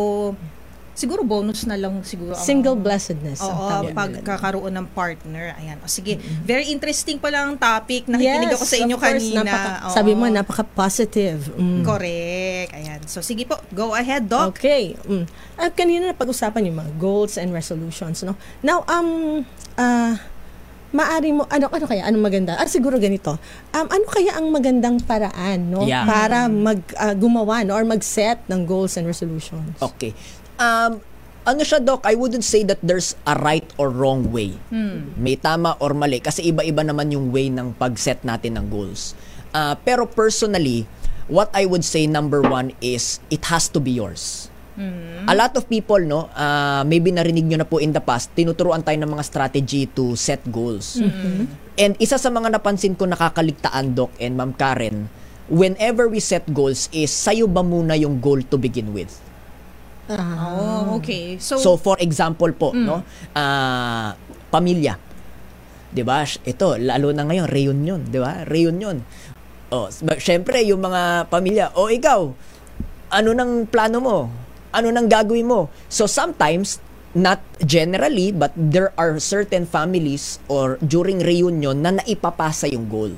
siguro 0.95 1.27
bonus 1.27 1.67
na 1.67 1.75
lang 1.75 1.99
siguro 2.01 2.31
ang- 2.31 2.39
Single 2.41 2.79
blessedness. 2.79 3.43
ang 3.43 3.51
Oo, 3.51 3.67
tawag 3.67 3.91
pagkakaroon 3.91 4.71
ng 4.71 4.87
partner. 4.89 5.51
Ayan. 5.59 5.75
O 5.83 5.91
sige, 5.91 6.15
very 6.41 6.71
interesting 6.71 7.19
pala 7.19 7.43
ang 7.43 7.59
topic. 7.59 8.07
Nakikinig 8.07 8.55
ako 8.55 8.63
sa 8.63 8.77
inyo 8.79 8.95
course, 8.95 9.11
kanina. 9.19 9.43
napaka- 9.43 9.79
Oo. 9.83 9.91
sabi 9.91 10.11
mo, 10.15 10.23
napaka-positive. 10.25 11.51
Mm. 11.51 11.83
Correct. 11.83 12.71
Ayan. 12.71 12.99
So 13.05 13.19
sige 13.19 13.43
po, 13.43 13.59
go 13.71 13.91
ahead, 13.91 14.23
Doc. 14.25 14.55
Okay. 14.55 14.95
Mm. 15.03 15.27
Ah, 15.55 15.67
kanina 15.69 16.07
na 16.07 16.15
pag-usapan 16.15 16.63
yung 16.65 16.79
mga 16.79 16.91
goals 16.95 17.35
and 17.35 17.51
resolutions, 17.51 18.23
no? 18.23 18.39
Now, 18.61 18.87
um, 18.87 19.43
ah, 19.75 20.15
maari 20.95 21.35
mo, 21.35 21.43
ano, 21.51 21.67
ano 21.67 21.85
kaya, 21.85 22.07
anong 22.07 22.23
maganda? 22.23 22.55
Ah, 22.55 22.65
siguro 22.71 22.95
ganito. 22.95 23.35
Um, 23.75 23.87
ano 23.91 24.05
kaya 24.07 24.39
ang 24.39 24.47
magandang 24.49 25.03
paraan, 25.03 25.67
no? 25.67 25.83
Yeah. 25.83 26.07
Para 26.07 26.47
mag, 26.47 26.79
ah, 26.95 27.11
gumawa, 27.11 27.67
no? 27.67 27.75
Or 27.75 27.83
mag-set 27.83 28.39
ng 28.47 28.63
goals 28.63 28.95
and 28.95 29.03
resolutions? 29.03 29.75
Okay. 29.83 30.15
Um, 30.55 31.03
ano 31.45 31.61
siya, 31.61 31.83
Doc? 31.83 32.07
I 32.07 32.15
wouldn't 32.15 32.47
say 32.47 32.63
that 32.65 32.79
there's 32.81 33.13
a 33.27 33.35
right 33.37 33.67
or 33.77 33.91
wrong 33.91 34.31
way. 34.33 34.57
May 35.19 35.35
tama 35.37 35.77
or 35.83 35.93
mali. 35.93 36.23
Kasi 36.23 36.47
iba-iba 36.49 36.81
naman 36.81 37.13
yung 37.13 37.29
way 37.29 37.51
ng 37.51 37.75
pag-set 37.77 38.23
natin 38.25 38.57
ng 38.57 38.65
goals. 38.71 39.13
Ah, 39.53 39.77
pero 39.77 40.09
personally, 40.09 40.89
what 41.29 41.51
I 41.53 41.69
would 41.69 41.85
say 41.85 42.09
number 42.09 42.41
one 42.41 42.73
is 42.81 43.19
it 43.29 43.45
has 43.53 43.69
to 43.75 43.83
be 43.83 43.93
yours. 43.93 44.49
A 45.25 45.33
lot 45.33 45.55
of 45.55 45.65
people, 45.71 46.03
no, 46.03 46.27
ah, 46.35 46.83
maybe 46.83 47.09
narinig 47.09 47.47
nyo 47.47 47.57
na 47.63 47.67
po 47.67 47.79
in 47.79 47.95
the 47.95 48.03
past, 48.03 48.29
tinuturuan 48.35 48.83
tayo 48.83 48.99
ng 48.99 49.09
mga 49.09 49.23
strategy 49.23 49.87
to 49.87 50.13
set 50.19 50.43
goals. 50.51 50.99
And 51.75 51.95
isa 51.99 52.19
sa 52.19 52.29
mga 52.31 52.55
napansin 52.55 52.95
ko 52.95 53.07
nakakaligtaan, 53.07 53.95
Doc 53.95 54.11
and 54.19 54.35
Ma'am 54.35 54.51
Karen, 54.55 55.07
whenever 55.47 56.11
we 56.11 56.19
set 56.19 56.43
goals 56.51 56.91
is, 56.91 57.11
sayo 57.11 57.47
ba 57.47 57.63
muna 57.63 57.95
yung 57.95 58.19
goal 58.19 58.43
to 58.47 58.59
begin 58.59 58.91
with? 58.91 59.11
Ah. 60.05 60.53
Oh, 60.53 61.01
okay. 61.01 61.41
So, 61.41 61.57
So 61.57 61.69
for 61.81 61.97
example 61.97 62.53
po, 62.53 62.69
no, 62.77 63.01
ah 63.33 64.13
pamilya. 64.53 65.01
'Di 65.89 66.03
ba? 66.05 66.21
Ito, 66.21 66.77
lalo 66.77 67.09
na 67.09 67.25
ngayon 67.25 67.47
reunion, 67.49 68.01
'di 68.05 68.19
ba? 68.21 68.45
Reunion. 68.45 69.01
Oh, 69.73 69.89
syempre 70.21 70.61
yung 70.61 70.85
mga 70.85 71.25
pamilya, 71.25 71.73
oh 71.73 71.89
ikaw, 71.89 72.29
ano 73.09 73.29
nang 73.33 73.65
plano 73.65 73.97
mo? 73.97 74.17
Ano 74.75 74.91
nang 74.91 75.07
gagawin 75.07 75.47
mo? 75.47 75.71
So 75.87 76.03
sometimes 76.03 76.83
not 77.15 77.39
generally 77.63 78.35
but 78.35 78.51
there 78.59 78.91
are 78.99 79.15
certain 79.23 79.63
families 79.63 80.43
or 80.51 80.75
during 80.83 81.23
reunion 81.23 81.79
na 81.79 81.95
naipapasa 81.95 82.67
yung 82.67 82.91
goal. 82.91 83.15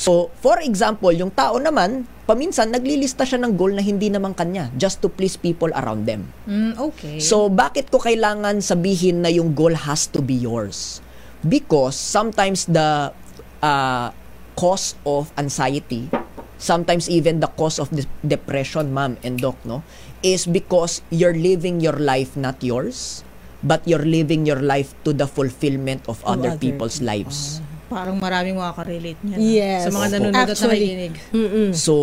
So, 0.00 0.32
for 0.40 0.56
example, 0.64 1.12
yung 1.12 1.28
tao 1.28 1.60
naman, 1.60 2.08
paminsan 2.24 2.72
naglilista 2.72 3.28
siya 3.28 3.36
ng 3.44 3.52
goal 3.52 3.76
na 3.76 3.84
hindi 3.84 4.08
naman 4.08 4.32
kanya 4.32 4.72
just 4.72 5.04
to 5.04 5.12
please 5.12 5.36
people 5.36 5.68
around 5.76 6.08
them. 6.08 6.24
mm, 6.48 6.80
okay. 6.80 7.20
So, 7.20 7.52
bakit 7.52 7.92
ko 7.92 8.00
kailangan 8.00 8.64
sabihin 8.64 9.20
na 9.20 9.28
yung 9.28 9.52
goal 9.52 9.76
has 9.76 10.08
to 10.08 10.24
be 10.24 10.32
yours? 10.32 11.04
Because 11.44 12.00
sometimes 12.00 12.64
the 12.64 13.12
uh, 13.60 14.08
cause 14.56 14.96
of 15.04 15.28
anxiety, 15.36 16.08
sometimes 16.56 17.12
even 17.12 17.44
the 17.44 17.52
cause 17.52 17.76
of 17.76 17.92
de- 17.92 18.08
depression, 18.24 18.96
ma'am 18.96 19.20
and 19.20 19.36
doc, 19.36 19.60
no, 19.68 19.84
is 20.20 20.44
because 20.44 21.00
you're 21.08 21.36
living 21.36 21.80
your 21.80 21.96
life 21.96 22.36
not 22.36 22.60
yours, 22.60 23.24
but 23.60 23.80
you're 23.84 24.04
living 24.04 24.44
your 24.44 24.60
life 24.60 24.92
to 25.04 25.12
the 25.12 25.26
fulfillment 25.26 26.04
of 26.08 26.20
other 26.24 26.52
other 26.52 26.60
people's 26.60 27.00
lives. 27.00 27.60
Parang 27.90 28.22
maraming 28.22 28.54
makaka-relate 28.54 29.18
niyan. 29.26 29.38
ah. 29.38 29.42
Yes. 29.42 29.80
Sa 29.82 29.90
mga 29.90 30.06
nanonood 30.14 30.46
at 30.46 30.58
nakikinig. 30.62 31.14
Mm-mm. 31.34 31.68
So, 31.74 31.94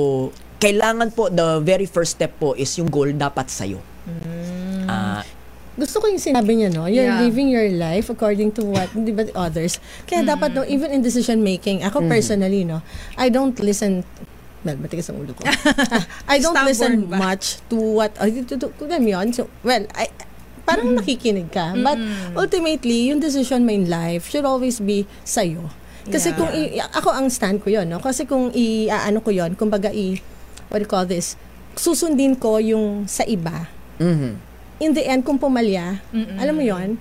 kailangan 0.59 1.15
po, 1.15 1.31
the 1.31 1.63
very 1.63 1.87
first 1.87 2.19
step 2.19 2.35
po 2.35 2.53
is 2.53 2.69
yung 2.75 2.91
goal 2.91 3.07
dapat 3.13 3.47
sa'yo. 3.47 3.79
Ah, 4.87 5.23
Gusto 5.77 6.01
ko 6.01 6.09
yung 6.09 6.17
sinabi 6.17 6.57
niya, 6.57 6.73
no? 6.73 6.89
You're 6.89 7.05
Yeah. 7.05 7.21
living 7.21 7.53
your 7.53 7.69
life 7.69 8.09
according 8.09 8.49
to 8.57 8.65
what, 8.65 8.89
di 8.97 9.13
ba, 9.13 9.29
others. 9.37 9.77
Kaya 10.09 10.25
dapat, 10.25 10.57
no, 10.57 10.65
even 10.65 10.89
in 10.89 11.05
decision 11.05 11.45
making, 11.45 11.85
ako 11.85 12.01
personally, 12.09 12.65
no, 12.65 12.81
I 13.13 13.29
don't 13.29 13.53
listen 13.61 14.01
Well, 14.67 14.75
matigas 14.83 15.07
ang 15.07 15.23
ulo 15.23 15.31
ko. 15.31 15.47
Ah, 15.47 16.03
I 16.27 16.43
don't 16.43 16.51
Stubborn 16.51 16.67
listen 16.67 16.93
ba? 17.07 17.15
much 17.15 17.63
to 17.71 17.79
what, 17.79 18.11
uh, 18.19 18.27
to, 18.27 18.59
to, 18.59 18.67
to 18.67 18.83
them 18.83 19.07
yun. 19.07 19.31
So, 19.31 19.47
well, 19.63 19.87
I, 19.95 20.11
parang 20.67 20.99
nakikinig 20.99 21.47
ka. 21.55 21.71
But 21.79 21.95
ultimately, 22.35 23.07
yung 23.07 23.23
decision 23.23 23.63
mo 23.63 23.71
in 23.71 23.87
life 23.87 24.27
should 24.27 24.43
always 24.43 24.83
be 24.83 25.07
sa'yo. 25.23 25.71
Kasi 26.11 26.35
Yeah. 26.35 26.39
kung, 26.39 26.49
i, 26.51 26.61
ako 26.83 27.09
ang 27.15 27.27
stand 27.31 27.63
ko 27.63 27.71
yun, 27.71 27.87
no? 27.87 28.03
Kasi 28.03 28.27
kung 28.27 28.51
i, 28.51 28.91
ano 28.91 29.23
ko 29.23 29.31
yun, 29.31 29.55
kumbaga 29.55 29.87
i, 29.87 30.19
what 30.67 30.79
do 30.79 30.83
you 30.83 30.91
call 30.91 31.07
this, 31.07 31.39
susundin 31.79 32.35
ko 32.35 32.59
yung 32.59 33.07
sa 33.07 33.23
iba, 33.23 33.71
mhm. 34.03 34.35
in 34.83 34.91
the 34.91 35.03
end, 35.07 35.23
kung 35.23 35.39
pumalya, 35.39 36.03
Mm-mm. 36.11 36.35
alam 36.35 36.53
mo 36.53 36.63
yon 36.63 36.99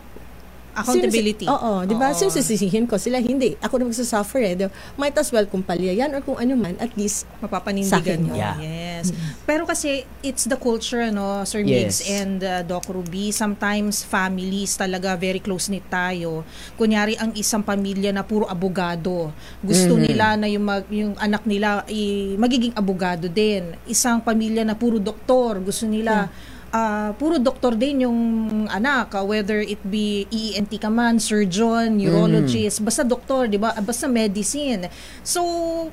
Accountability. 0.77 1.47
Oo, 1.47 1.83
di 1.83 1.95
ba? 1.95 2.13
Sinisisihin 2.13 2.85
ko 2.85 2.97
sila, 2.97 3.17
hindi. 3.17 3.57
Ako 3.59 3.77
na 3.77 3.85
magsasuffer 3.85 4.41
eh. 4.43 4.55
Di 4.55 4.65
ba? 4.65 4.73
Might 4.95 5.17
as 5.17 5.29
well 5.31 5.45
kung 5.45 5.61
palya 5.61 5.93
yan 5.95 6.13
or 6.13 6.21
kung 6.21 6.37
ano 6.37 6.53
man, 6.53 6.77
at 6.77 6.93
least, 6.95 7.25
Sa 7.27 7.43
mapapanindigan 7.43 8.21
mo. 8.23 8.33
yun. 8.33 8.39
Yeah. 8.39 8.57
Yes. 8.59 9.11
Pero 9.43 9.65
kasi 9.65 10.05
it's 10.21 10.45
the 10.45 10.57
culture 10.57 11.09
no, 11.11 11.43
Sir 11.43 11.61
Migs 11.61 12.01
Yes. 12.01 12.13
and 12.13 12.41
uh, 12.41 12.61
Doc 12.63 12.85
Ruby. 12.87 13.31
Sometimes 13.31 14.01
families 14.01 14.75
talaga 14.75 15.15
very 15.15 15.39
close 15.39 15.67
knit 15.67 15.85
tayo. 15.87 16.45
Kunyari 16.75 17.15
ang 17.15 17.33
isang 17.33 17.61
pamilya 17.61 18.11
na 18.11 18.21
puro 18.21 18.45
abogado. 18.45 19.33
Gusto 19.61 19.95
Mhm. 19.95 20.03
nila 20.03 20.27
na 20.35 20.47
yung 20.47 20.65
mag- 20.65 20.91
yung 20.91 21.13
anak 21.17 21.45
nila 21.45 21.85
i- 21.87 22.37
magiging 22.37 22.73
abogado 22.73 23.27
din. 23.27 23.73
Isang 23.85 24.21
pamilya 24.21 24.61
na 24.61 24.75
puro 24.75 24.99
doktor, 24.99 25.57
gusto 25.59 25.85
nila 25.85 26.29
ah, 26.71 27.13
puro 27.13 27.37
doktor 27.37 27.75
din 27.75 28.03
yung 28.03 28.19
anak, 28.67 29.13
ah, 29.13 29.23
whether 29.23 29.59
it 29.59 29.79
be 29.83 30.25
ENT 30.29 30.73
ka 30.77 30.89
man, 30.89 31.19
surgeon, 31.19 31.97
neurologist, 31.97 32.81
basta 32.81 33.03
doktor, 33.03 33.47
'di 33.47 33.59
ba? 33.59 33.73
Ah, 33.73 33.83
Basta 33.83 34.07
medicine. 34.07 34.87
So, 35.21 35.43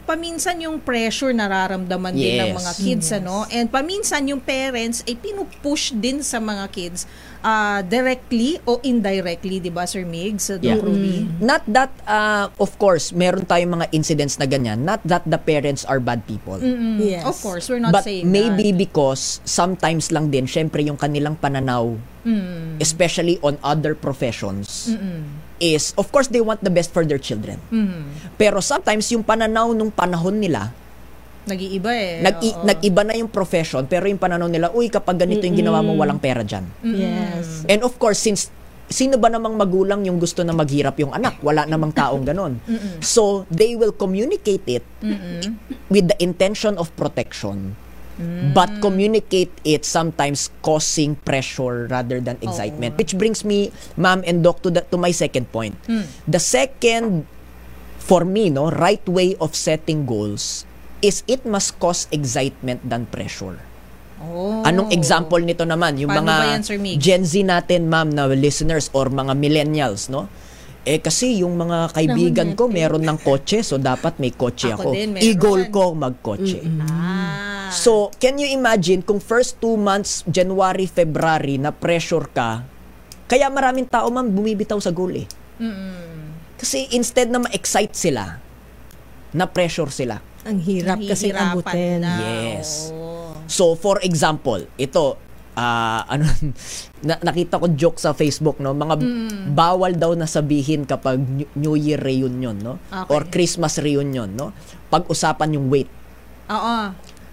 paminsan 0.04 0.62
yung 0.62 0.78
pressure 0.80 1.34
nararamdaman 1.34 2.14
din 2.14 2.38
ng 2.38 2.50
Yes. 2.52 2.58
mga 2.58 2.72
kids 2.80 3.08
ano, 3.12 3.44
and 3.50 3.68
paminsan 3.68 4.26
yung 4.26 4.40
parents 4.40 5.02
ay 5.04 5.14
pinupush 5.14 5.92
din 5.92 6.22
sa 6.22 6.38
mga 6.38 6.66
kids 6.70 7.06
ah, 7.42 7.84
directly 7.84 8.56
o 8.64 8.80
indirectly, 8.82 9.60
'di 9.60 9.68
ba, 9.68 9.84
Sir 9.84 10.04
Migs, 10.04 10.48
Doc 10.48 10.64
Yeah. 10.64 10.80
Ruby? 10.80 11.28
Not 11.40 11.62
that, 11.68 11.92
uh, 12.06 12.48
of 12.56 12.72
course, 12.78 13.12
meron 13.12 13.44
tayong 13.44 13.76
mga 13.76 13.88
incidents 13.92 14.40
na 14.40 14.48
ganyan. 14.48 14.82
Not 14.82 15.04
that 15.04 15.28
the 15.28 15.36
parents 15.36 15.84
are 15.84 16.00
bad 16.00 16.24
people. 16.24 16.56
Mm-mm. 16.56 17.04
Yes. 17.04 17.28
Of 17.28 17.36
course, 17.42 17.68
we're 17.68 17.84
not 17.84 17.92
But 17.92 18.08
saying 18.08 18.24
maybe 18.24 18.72
that. 18.72 18.80
because 18.80 19.44
sometimes 19.44 20.08
lang 20.08 20.32
din, 20.32 20.48
syempre 20.48 20.63
yung 20.68 20.96
kanilang 20.96 21.36
pananaw, 21.36 21.96
Mm. 22.24 22.80
especially 22.80 23.36
on 23.44 23.60
other 23.60 23.92
professions, 23.92 24.88
Mm-mm. 24.88 25.28
is, 25.60 25.92
of 25.96 26.08
course, 26.08 26.32
they 26.32 26.40
want 26.40 26.64
the 26.64 26.72
best 26.72 26.92
for 26.92 27.04
their 27.04 27.20
children. 27.20 27.60
Mm. 27.68 28.08
Pero 28.36 28.64
sometimes 28.64 29.12
yung 29.12 29.24
pananaw 29.24 29.76
nung 29.76 29.92
panahon 29.92 30.40
nila, 30.40 30.72
Nag-iiba 31.44 31.92
eh. 31.92 32.24
nag, 32.24 32.40
oo. 32.40 32.64
nag-iba 32.64 33.04
na 33.04 33.20
yung 33.20 33.28
profession, 33.28 33.84
pero 33.84 34.08
yung 34.08 34.16
pananaw 34.16 34.48
nila, 34.48 34.72
uy, 34.72 34.88
kapag 34.88 35.20
ganito 35.20 35.44
yung 35.44 35.60
ginawa 35.60 35.84
mo, 35.84 35.92
walang 36.00 36.16
pera 36.16 36.40
dyan. 36.40 36.64
yes. 36.80 37.68
And 37.68 37.84
of 37.84 38.00
course, 38.00 38.24
since 38.24 38.48
sino 38.88 39.18
ba 39.18 39.26
namang 39.28 39.58
magulang 39.58 40.06
yung 40.06 40.20
gusto 40.22 40.46
na 40.46 40.54
maghirap 40.54 41.00
yung 41.02 41.12
anak? 41.12 41.42
Wala 41.42 41.66
namang 41.66 41.92
taong 41.92 42.24
ganon. 42.24 42.62
So, 43.00 43.44
they 43.50 43.74
will 43.74 43.92
communicate 43.92 44.64
it 44.70 44.86
with 45.90 46.06
the 46.08 46.18
intention 46.22 46.78
of 46.78 46.94
protection. 46.94 47.74
But 48.54 48.70
communicate 48.82 49.50
it 49.66 49.86
sometimes 49.86 50.54
causing 50.62 51.18
pressure 51.26 51.90
rather 51.90 52.22
than 52.22 52.38
excitement. 52.42 52.98
Which 52.98 53.18
brings 53.18 53.42
me, 53.44 53.74
ma'am 53.98 54.22
and 54.26 54.44
doc, 54.44 54.62
to, 54.62 54.70
the, 54.70 54.82
to 54.94 54.98
my 54.98 55.10
second 55.10 55.52
point. 55.52 55.74
The 56.28 56.40
second, 56.40 57.26
for 57.98 58.26
me, 58.26 58.50
no, 58.50 58.70
right 58.70 59.02
way 59.10 59.36
of 59.42 59.56
setting 59.56 60.06
goals 60.06 60.66
is 61.02 61.24
it 61.28 61.44
must 61.44 61.80
cause 61.80 62.08
excitement 62.12 62.80
than 62.88 63.06
pressure. 63.08 63.60
Oh. 64.24 64.64
Anong 64.64 64.96
example 64.96 65.44
nito 65.44 65.68
naman? 65.68 66.00
Yung 66.00 66.08
Paano 66.08 66.32
mga 66.32 66.46
yan? 66.48 66.62
Gen 66.96 67.24
Z 67.28 67.44
natin, 67.44 67.92
ma'am, 67.92 68.08
na 68.08 68.32
listeners 68.32 68.88
or 68.96 69.12
mga 69.12 69.36
millennials, 69.36 70.08
no? 70.08 70.32
Eh 70.84 71.00
kasi 71.00 71.40
yung 71.40 71.56
mga 71.56 71.96
kaibigan 71.96 72.50
ko 72.60 72.68
meron 72.68 73.08
ng 73.08 73.16
kotse 73.24 73.64
so 73.64 73.80
dapat 73.80 74.20
may 74.20 74.36
kotse 74.36 74.76
Ako 74.76 74.80
ako. 74.84 74.90
din. 74.92 75.16
I-goal 75.16 75.72
ko 75.72 75.96
magkotse. 75.96 76.60
Ah. 76.84 77.72
So, 77.74 78.14
can 78.22 78.38
you 78.38 78.46
imagine 78.54 79.02
kung 79.02 79.18
first 79.18 79.58
two 79.58 79.74
months, 79.80 80.22
January, 80.30 80.86
February, 80.86 81.58
na 81.58 81.74
pressure 81.74 82.30
ka, 82.30 82.62
kaya 83.26 83.50
maraming 83.50 83.90
tao 83.90 84.12
man 84.14 84.30
bumibitaw 84.30 84.78
sa 84.78 84.94
goal 84.94 85.16
eh. 85.18 85.28
Kasi 86.60 86.92
instead 86.94 87.34
na 87.34 87.42
ma-excite 87.42 87.96
sila, 87.98 88.38
na 89.34 89.46
pressure 89.50 89.90
sila. 89.90 90.22
Ang 90.46 90.60
hirap 90.62 91.00
kasi 91.02 91.34
abutin. 91.34 92.04
na. 92.04 92.20
Yes. 92.22 92.94
So, 93.50 93.74
for 93.74 93.98
example, 94.06 94.68
ito, 94.78 95.18
ah 95.54 96.06
ano, 96.10 96.26
na, 97.08 97.18
nakita 97.22 97.62
ko 97.62 97.70
joke 97.74 98.02
sa 98.02 98.14
Facebook, 98.14 98.58
no? 98.58 98.74
Mga 98.74 98.96
bawal 99.54 99.94
daw 99.98 100.18
na 100.18 100.26
sabihin 100.26 100.86
kapag 100.86 101.22
New- 101.54 101.78
Year 101.78 102.02
reunion, 102.02 102.58
no? 102.58 102.78
Okay. 102.90 103.10
Or 103.10 103.22
Christmas 103.28 103.78
reunion, 103.82 104.30
no? 104.34 104.54
Pag-usapan 104.90 105.58
yung 105.58 105.68
weight, 105.74 105.90
Oo. 106.50 106.76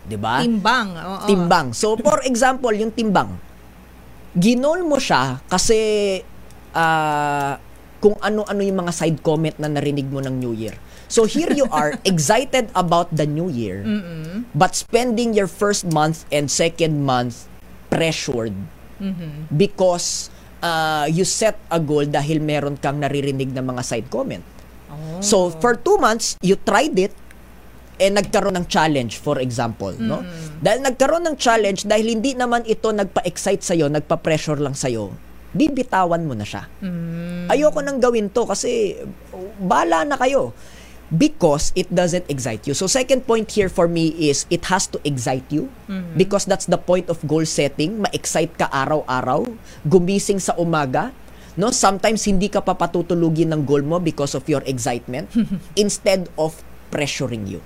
'di 0.08 0.16
ba? 0.16 0.40
Timbang. 0.40 0.88
Oo. 0.96 1.26
timbang. 1.28 1.66
So, 1.76 1.96
for 2.00 2.24
example, 2.24 2.72
yung 2.72 2.92
timbang. 2.92 3.36
Ginol 4.32 4.86
mo 4.86 4.96
siya 4.96 5.42
kasi 5.50 5.78
ah, 6.72 7.58
kung 8.00 8.16
ano-ano 8.16 8.60
yung 8.64 8.80
mga 8.80 8.92
side 8.96 9.18
comment 9.20 9.54
na 9.60 9.68
narinig 9.68 10.08
mo 10.08 10.24
ng 10.24 10.40
New 10.40 10.56
Year. 10.56 10.74
So, 11.10 11.26
here 11.26 11.50
you 11.50 11.66
are, 11.74 11.98
excited 12.08 12.70
about 12.72 13.10
the 13.10 13.26
New 13.26 13.50
Year, 13.50 13.82
but 14.54 14.78
spending 14.78 15.34
your 15.34 15.50
first 15.50 15.82
month 15.90 16.22
and 16.30 16.46
second 16.46 17.02
month 17.02 17.49
pressured. 17.90 18.54
Because 19.50 20.30
ah, 20.62 21.10
you 21.10 21.26
set 21.26 21.58
a 21.68 21.82
goal 21.82 22.06
dahil 22.06 22.38
meron 22.38 22.78
kang 22.78 23.02
naririnig 23.02 23.50
na 23.50 23.60
mga 23.60 23.82
side 23.82 24.08
comment. 24.08 24.44
Oh. 24.90 25.20
So, 25.20 25.36
for 25.58 25.74
two 25.74 25.98
months, 25.98 26.38
you 26.40 26.56
tried 26.56 26.96
it, 26.96 27.12
eh 28.00 28.08
nagkaroon 28.08 28.56
ng 28.56 28.64
challenge 28.64 29.20
for 29.20 29.36
example 29.44 29.92
no? 30.00 30.24
Dahil 30.64 30.80
nagkaroon 30.80 31.20
ng 31.28 31.36
challenge 31.36 31.84
dahil 31.84 32.16
hindi 32.16 32.32
naman 32.32 32.64
ito 32.64 32.88
nagpa-excite 32.88 33.60
sa'yo 33.60 33.92
nagpa-pressure 33.92 34.56
lang 34.56 34.72
sa'yo 34.72 35.12
bibitawan 35.52 36.24
mo 36.24 36.32
na 36.32 36.46
siya. 36.48 36.64
Ayoko 37.52 37.84
nang 37.84 38.00
gawin 38.00 38.32
to 38.32 38.48
kasi 38.48 38.96
bala 39.60 40.08
na 40.08 40.16
kayo 40.16 40.56
because 41.10 41.74
it 41.74 41.90
doesn't 41.90 42.26
excite 42.30 42.66
you. 42.66 42.74
So 42.74 42.86
second 42.86 43.26
point 43.26 43.50
here 43.50 43.68
for 43.68 43.90
me 43.90 44.14
is 44.30 44.46
it 44.50 44.70
has 44.70 44.86
to 44.94 44.98
excite 45.02 45.46
you. 45.50 45.70
Because 46.16 46.46
that's 46.46 46.66
the 46.66 46.78
point 46.78 47.10
of 47.10 47.18
goal 47.26 47.44
setting. 47.44 48.02
Ma-excite 48.02 48.54
ka 48.54 48.70
araw-araw. 48.70 49.46
Gumising 49.86 50.38
sa 50.38 50.54
umaga. 50.54 51.10
No 51.58 51.74
sometimes 51.74 52.22
hindi 52.24 52.46
ka 52.46 52.62
papatutulugin 52.62 53.50
ng 53.50 53.66
goal 53.66 53.82
mo 53.82 53.98
because 53.98 54.38
of 54.38 54.46
your 54.46 54.62
excitement. 54.64 55.26
Instead 55.76 56.30
of 56.38 56.62
pressuring 56.94 57.46
you. 57.46 57.60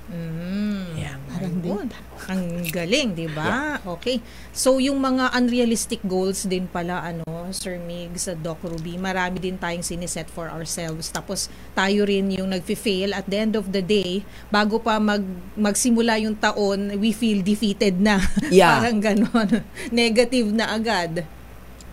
Yeah. 0.97 1.17
Ayun. 1.41 1.89
Ang 2.31 2.65
galing, 2.69 3.13
'di 3.13 3.29
ba? 3.33 3.79
Okay. 3.97 4.21
So 4.55 4.81
yung 4.81 5.01
mga 5.01 5.35
unrealistic 5.37 6.01
goals 6.05 6.49
din 6.49 6.69
pala 6.69 7.05
ano, 7.05 7.25
Sir 7.53 7.77
Mig 7.83 8.17
sa 8.17 8.33
Doc 8.33 8.63
Ruby, 8.65 8.97
marami 8.97 9.41
din 9.43 9.61
tayong 9.61 9.85
siniset 9.85 10.31
for 10.33 10.49
ourselves. 10.49 11.13
Tapos 11.13 11.53
tayo 11.77 12.09
rin 12.09 12.33
yung 12.33 12.51
nagfi-fail 12.51 13.13
at 13.13 13.27
the 13.29 13.39
end 13.39 13.55
of 13.55 13.69
the 13.71 13.85
day, 13.85 14.25
bago 14.49 14.81
pa 14.81 14.97
mag 14.97 15.23
magsimula 15.59 16.17
yung 16.23 16.37
taon, 16.39 16.97
we 16.97 17.13
feel 17.13 17.45
defeated 17.45 18.01
na. 18.01 18.21
Yeah. 18.55 18.79
Parang 18.79 19.03
ganon. 19.03 19.67
Negative 19.91 20.47
na 20.55 20.71
agad. 20.79 21.27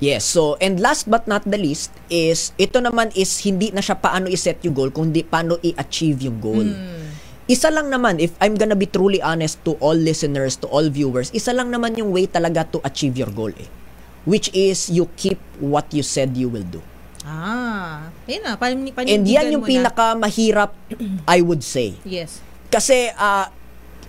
Yes, 0.01 0.25
so 0.25 0.57
and 0.57 0.81
last 0.81 1.05
but 1.05 1.29
not 1.29 1.45
the 1.45 1.61
least 1.61 1.93
is 2.09 2.57
ito 2.57 2.81
naman 2.81 3.13
is 3.13 3.37
hindi 3.45 3.69
na 3.69 3.85
siya 3.85 3.93
paano 3.93 4.25
i-set 4.29 4.57
yung 4.65 4.73
goal 4.73 4.89
kundi 4.89 5.21
paano 5.21 5.61
i-achieve 5.61 6.25
yung 6.25 6.41
goal. 6.41 6.65
Isa 7.51 7.67
lang 7.67 7.91
naman 7.91 8.23
if 8.23 8.31
I'm 8.39 8.55
gonna 8.55 8.79
be 8.79 8.87
truly 8.87 9.19
honest 9.19 9.59
to 9.67 9.75
all 9.83 9.97
listeners, 9.97 10.55
to 10.63 10.71
all 10.71 10.87
viewers, 10.87 11.27
isa 11.35 11.51
lang 11.51 11.67
naman 11.67 11.99
yung 11.99 12.15
way 12.15 12.23
talaga 12.23 12.63
to 12.71 12.79
achieve 12.87 13.19
your 13.19 13.27
goal 13.27 13.51
eh. 13.51 13.67
Which 14.23 14.47
is 14.55 14.87
you 14.87 15.11
keep 15.19 15.35
what 15.59 15.91
you 15.91 15.99
said 15.99 16.39
you 16.39 16.47
will 16.47 16.63
do. 16.63 16.79
Ah, 17.27 18.07
ayun 18.23 18.47
na, 18.47 18.55
pan, 18.55 18.79
And 19.03 19.27
yan 19.27 19.51
yung 19.51 19.67
pinaka 19.67 20.15
mahirap 20.15 20.71
I 21.27 21.43
would 21.43 21.59
say. 21.59 21.99
Yes. 22.07 22.39
Kasi 22.71 23.11
ah, 23.19 23.51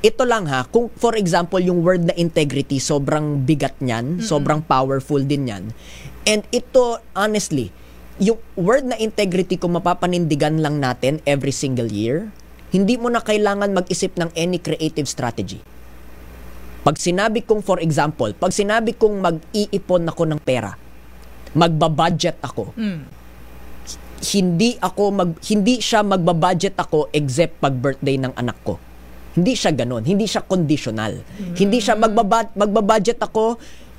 ito 0.07 0.23
lang 0.23 0.47
ha, 0.47 0.63
kung 0.71 0.87
for 0.95 1.19
example 1.19 1.59
yung 1.59 1.83
word 1.83 2.07
na 2.07 2.15
integrity 2.15 2.79
sobrang 2.79 3.43
bigat 3.43 3.75
niyan, 3.83 4.23
sobrang 4.23 4.63
powerful 4.63 5.19
din 5.19 5.51
yan. 5.51 5.65
And 6.31 6.47
ito 6.55 7.03
honestly, 7.19 7.75
yung 8.23 8.39
word 8.55 8.87
na 8.87 8.95
integrity 9.03 9.59
kung 9.59 9.75
mapapanindigan 9.75 10.63
lang 10.63 10.79
natin 10.79 11.19
every 11.27 11.51
single 11.51 11.91
year, 11.91 12.31
hindi 12.73 12.97
mo 12.97 13.13
na 13.13 13.21
kailangan 13.21 13.77
mag-isip 13.77 14.17
ng 14.17 14.33
any 14.33 14.57
creative 14.57 15.05
strategy. 15.05 15.61
Pag 16.83 16.99
sinabi 16.99 17.45
kong 17.45 17.63
for 17.63 17.79
example, 17.79 18.33
pag 18.35 18.51
sinabi 18.51 18.97
kong 18.97 19.23
mag-iipon 19.23 20.03
ako 20.09 20.23
ng 20.35 20.41
pera, 20.43 20.75
magba-budget 21.55 22.43
ako, 22.43 22.75
hindi 24.23 24.71
ako 24.81 25.03
mag 25.13 25.31
hindi 25.47 25.79
siya 25.79 26.01
magba-budget 26.03 26.75
ako 26.81 27.13
except 27.13 27.61
pag 27.61 27.77
birthday 27.77 28.17
ng 28.19 28.33
anak 28.35 28.59
ko. 28.65 28.81
Hindi 29.33 29.53
siya 29.57 29.73
ganun, 29.73 30.03
hindi 30.05 30.25
siya 30.29 30.45
conditional. 30.45 31.23
Hindi 31.57 31.79
siya 31.81 31.97
magbaba, 31.97 32.53
magba-budget 32.53 33.21
ako 33.21 33.57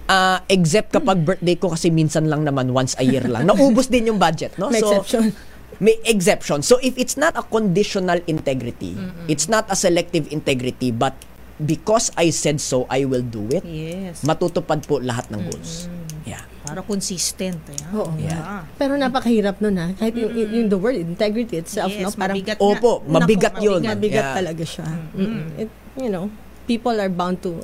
ah, 0.10 0.44
except 0.50 0.94
kapag 0.94 1.24
birthday 1.28 1.56
ko 1.58 1.74
kasi 1.74 1.90
minsan 1.90 2.28
lang 2.28 2.44
naman 2.44 2.70
once 2.74 2.98
a 3.00 3.06
year 3.06 3.26
lang. 3.26 3.48
Naubos 3.48 3.88
din 3.88 4.12
yung 4.14 4.20
budget, 4.20 4.58
no? 4.58 4.70
May 4.70 4.82
exception. 4.82 5.34
May 5.80 5.98
exception. 6.04 6.62
So 6.62 6.78
if 6.80 6.98
it's 6.98 7.16
not 7.16 7.34
a 7.34 7.44
conditional 7.44 8.20
integrity, 8.26 8.94
it's 9.26 9.48
not 9.48 9.66
a 9.70 9.76
selective 9.76 10.30
integrity, 10.30 10.90
but 10.90 11.14
because 11.58 12.10
I 12.14 12.30
said 12.30 12.60
so, 12.60 12.86
I 12.90 13.06
will 13.06 13.24
do 13.24 13.46
it. 13.50 13.64
Yes. 13.64 14.22
Matutupad 14.22 14.84
po 14.84 14.98
lahat 15.00 15.30
ng 15.30 15.42
goals. 15.48 15.88
Yeah. 16.24 16.44
Para 16.64 16.80
consistent. 16.82 17.60
Ayan. 17.68 17.90
Oo. 17.94 18.12
Yeah. 18.18 18.64
Pero 18.76 18.96
napakahirap 18.96 19.60
nun 19.60 19.76
ha. 19.76 19.92
Kahit 19.94 20.16
yung, 20.16 20.32
yung 20.32 20.68
the 20.68 20.80
word 20.80 20.96
integrity 20.96 21.60
itself, 21.60 21.92
Yes, 21.92 22.02
no? 22.02 22.16
Parang 22.16 22.40
mabigat 22.40 22.58
Opo, 22.58 23.04
nga. 23.04 23.12
mabigat 23.20 23.54
Nako, 23.60 23.64
yun. 23.64 23.80
mabigat. 23.84 23.94
mabigat 23.94 24.26
Yeah. 24.26 24.36
talaga 24.40 24.64
siya. 24.64 24.88
Mm-mm. 25.14 25.44
It, 25.60 25.70
you 26.00 26.10
know, 26.10 26.32
people 26.66 26.96
are 26.96 27.12
bound 27.12 27.44
to 27.44 27.60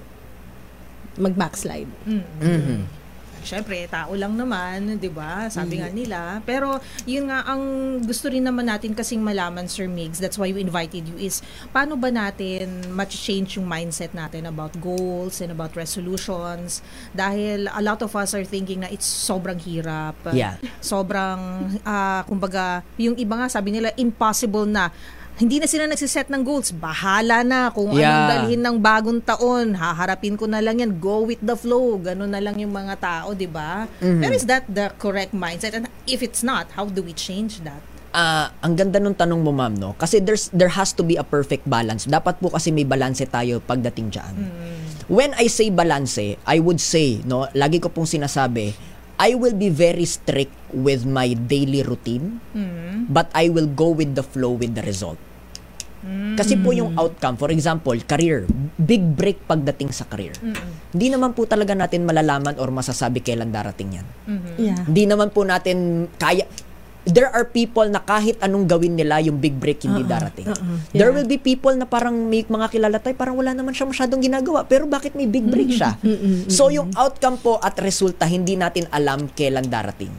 mag-backslide. 1.15 1.87
Mhm. 2.03 2.98
Siyempre, 3.43 3.85
tao 3.89 4.13
lang 4.15 4.35
naman, 4.35 4.99
'di 4.99 5.11
ba? 5.11 5.47
Sabi 5.51 5.79
nga 5.79 5.89
nila. 5.89 6.39
Pero 6.43 6.79
yun 7.03 7.29
nga 7.31 7.45
ang 7.47 7.61
gusto 8.03 8.29
rin 8.29 8.45
naman 8.45 8.67
natin 8.67 8.93
kasing 8.93 9.21
malaman 9.21 9.65
Sir 9.69 9.87
Migs, 9.89 10.19
that's 10.21 10.37
why 10.37 10.51
we 10.51 10.61
invited 10.63 11.05
you 11.07 11.17
is 11.19 11.41
paano 11.73 11.99
ba 11.99 12.11
natin 12.13 12.89
ma-change 12.93 13.57
yung 13.59 13.67
mindset 13.67 14.11
natin 14.15 14.47
about 14.47 14.73
goals 14.79 15.39
and 15.43 15.51
about 15.53 15.73
resolutions 15.75 16.81
dahil 17.13 17.67
a 17.71 17.81
lot 17.83 17.99
of 18.01 18.11
us 18.15 18.31
are 18.33 18.45
thinking 18.45 18.83
na 18.83 18.89
it's 18.89 19.07
sobrang 19.07 19.59
hirap. 19.59 20.15
Yeah. 20.31 20.57
Sobrang 20.79 21.39
ah, 21.83 22.23
kumbaga, 22.25 22.81
yung 22.95 23.15
iba 23.19 23.35
nga 23.39 23.47
sabi 23.51 23.75
nila 23.75 23.91
impossible 23.95 24.67
na 24.67 24.91
hindi 25.39 25.55
na 25.55 25.71
sila 25.71 25.87
nagsiset 25.87 26.27
ng 26.27 26.43
goals. 26.43 26.75
Bahala 26.75 27.47
na 27.47 27.71
kung 27.71 27.95
anong 27.95 28.03
Yeah. 28.03 28.27
dalhin 28.27 28.59
ng 28.59 28.75
bagong 28.83 29.23
taon. 29.23 29.71
Haharapin 29.71 30.35
ko 30.35 30.51
na 30.51 30.59
lang 30.59 30.83
yan. 30.83 30.99
Go 30.99 31.23
with 31.23 31.39
the 31.39 31.55
flow. 31.55 31.95
Ganun 31.95 32.35
na 32.35 32.43
lang 32.43 32.59
yung 32.59 32.75
mga 32.75 32.99
tao, 32.99 33.31
di 33.31 33.47
ba? 33.47 33.87
Mm-hmm. 34.03 34.19
Pero 34.19 34.33
is 34.35 34.43
that 34.51 34.67
the 34.67 34.91
correct 34.99 35.31
mindset? 35.31 35.71
And 35.71 35.87
if 36.03 36.19
it's 36.19 36.43
not, 36.43 36.75
how 36.75 36.91
do 36.91 36.99
we 36.99 37.15
change 37.15 37.63
that? 37.63 37.79
Ah, 38.11 38.51
ang 38.59 38.75
ganda 38.75 38.97
nung 38.99 39.13
tanong 39.13 39.37
mo 39.37 39.53
ma'am 39.53 39.77
no 39.77 39.93
kasi 39.93 40.17
there's 40.17 40.49
there 40.49 40.73
has 40.73 40.89
to 40.97 41.05
be 41.05 41.13
a 41.13 41.21
perfect 41.21 41.61
balance 41.69 42.09
dapat 42.09 42.41
po 42.41 42.49
kasi 42.49 42.73
may 42.73 42.81
balance 42.81 43.21
tayo 43.29 43.61
pagdating 43.61 44.09
diyan 44.09 44.33
when 45.05 45.29
i 45.37 45.45
say 45.45 45.69
balance 45.69 46.17
i 46.49 46.57
would 46.57 46.81
say 46.81 47.21
no 47.29 47.45
lagi 47.53 47.77
ko 47.77 47.85
pong 47.85 48.09
sinasabi 48.09 48.73
I 49.19 49.35
will 49.35 49.51
be 49.53 49.67
very 49.67 50.07
strict 50.07 50.55
with 50.71 51.03
my 51.03 51.35
daily 51.35 51.83
routine 51.83 52.39
but 53.11 53.27
I 53.35 53.51
will 53.51 53.67
go 53.67 53.91
with 53.91 54.15
the 54.15 54.23
flow 54.23 54.55
with 54.55 54.79
the 54.79 54.81
result 54.81 55.19
kasi 56.39 56.55
po 56.55 56.71
yung 56.71 56.95
outcome 56.95 57.35
for 57.35 57.51
example 57.51 57.95
career 58.07 58.47
big 58.79 59.03
break 59.03 59.43
pagdating 59.43 59.91
sa 59.91 60.07
career. 60.07 60.31
Hindi 60.95 61.07
naman 61.11 61.35
po 61.35 61.43
talaga 61.43 61.75
natin 61.75 62.07
malalaman 62.07 62.55
or 62.55 62.71
masasabi 62.71 63.19
kailan 63.19 63.51
darating 63.51 63.99
yan. 63.99 64.07
Yeah. 64.55 64.79
hindi 64.87 65.03
naman 65.03 65.35
po 65.35 65.43
natin 65.43 66.07
kaya 66.15 66.47
there 67.03 67.27
are 67.27 67.43
people 67.43 67.83
na 67.87 67.99
kahit 67.99 68.39
anong 68.39 68.67
gawin 68.69 68.95
nila 68.95 69.19
yung 69.19 69.39
big 69.39 69.59
break 69.59 69.83
hindi 69.83 70.07
darating. 70.07 70.47
uh-uh, 70.47 70.95
There 70.95 71.11
yeah. 71.11 71.15
will 71.15 71.27
be 71.27 71.35
people 71.35 71.75
na 71.75 71.83
parang 71.83 72.15
may 72.31 72.47
mga 72.47 72.67
kilala 72.71 72.97
tayo 73.03 73.15
parang 73.19 73.35
wala 73.35 73.51
naman 73.51 73.75
siya 73.75 73.87
masyadong 73.87 74.23
ginagawa 74.23 74.63
pero 74.63 74.87
bakit 74.87 75.19
may 75.19 75.27
big 75.27 75.43
break 75.47 75.75
siya? 75.75 75.99
so 76.47 76.71
yung 76.71 76.95
outcome 76.95 77.39
po 77.43 77.59
at 77.59 77.75
resulta 77.83 78.23
hindi 78.23 78.55
natin 78.55 78.87
alam 78.95 79.27
kailan 79.35 79.67
darating. 79.67 80.11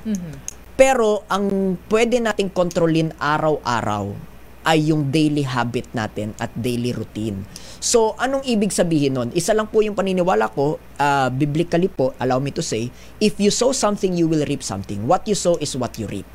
Pero 0.77 1.29
ang 1.29 1.77
pwede 1.93 2.21
nating 2.21 2.53
kontrolin 2.53 3.13
araw-araw 3.17 4.30
ay 4.71 4.95
yung 4.95 5.11
daily 5.11 5.43
habit 5.43 5.91
natin 5.91 6.31
at 6.39 6.55
daily 6.55 6.95
routine. 6.95 7.43
So, 7.83 8.15
anong 8.23 8.47
ibig 8.47 8.71
sabihin 8.71 9.19
nun? 9.19 9.35
Isa 9.35 9.51
lang 9.51 9.67
po 9.67 9.83
yung 9.83 9.99
paniniwala 9.99 10.47
ko, 10.55 10.79
ah, 10.95 11.27
biblically 11.27 11.91
po, 11.91 12.15
allow 12.23 12.39
me 12.39 12.55
to 12.55 12.63
say, 12.63 12.95
if 13.19 13.43
you 13.43 13.51
sow 13.51 13.75
something, 13.75 14.15
you 14.15 14.31
will 14.31 14.47
reap 14.47 14.63
something. 14.63 15.11
What 15.11 15.27
you 15.27 15.35
sow 15.35 15.59
is 15.59 15.75
what 15.75 15.99
you 15.99 16.07
reap. 16.07 16.29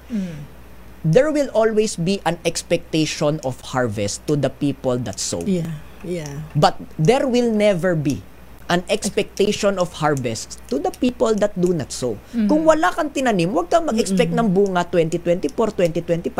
there 1.05 1.29
will 1.29 1.53
always 1.53 1.93
be 1.93 2.17
an 2.25 2.41
expectation 2.41 3.37
of 3.45 3.61
harvest 3.77 4.25
to 4.25 4.33
the 4.33 4.49
people 4.49 4.97
that 4.97 5.21
sow. 5.21 5.45
Yeah. 5.45 5.69
Yeah. 6.01 6.49
But 6.57 6.81
there 6.97 7.29
will 7.29 7.53
never 7.53 7.93
be 7.93 8.25
an 8.65 8.81
expectation 8.89 9.77
of 9.77 9.93
harvest 10.01 10.57
to 10.65 10.81
the 10.81 10.89
people 10.97 11.37
that 11.37 11.53
do 11.53 11.73
not 11.73 11.93
sow. 11.93 12.17
Kung 12.33 12.65
wala 12.65 12.89
kang 12.89 13.13
tinanim, 13.13 13.53
huwag 13.53 13.69
kang 13.69 13.85
mag-expect 13.85 14.33
ng 14.33 14.49
bunga 14.49 14.85
2024, 14.89 15.53
2025, 15.53 16.33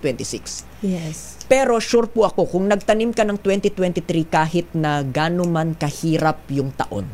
2026. 0.00 0.86
Yes. 0.86 1.42
Pero 1.50 1.82
sure 1.82 2.06
po 2.06 2.24
ako, 2.24 2.46
kung 2.46 2.70
nagtanim 2.70 3.10
ka 3.10 3.26
ng 3.26 3.38
2023 3.42 4.02
kahit 4.30 4.66
na 4.78 5.02
gano'n 5.02 5.50
man 5.50 5.68
kahirap 5.74 6.46
yung 6.54 6.70
taon, 6.72 7.10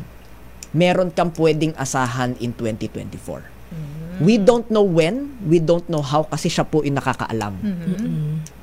meron 0.77 1.09
kang 1.11 1.33
pwedeng 1.35 1.73
asahan 1.81 2.37
in 2.39 2.53
2024. 2.53 3.57
We 4.19 4.35
don't 4.35 4.67
know 4.67 4.83
when, 4.83 5.39
we 5.47 5.63
don't 5.63 5.87
know 5.87 6.03
how 6.03 6.27
kasi 6.27 6.51
siya 6.51 6.67
po 6.67 6.83
yung 6.83 6.99
nakakaalam. 6.99 7.55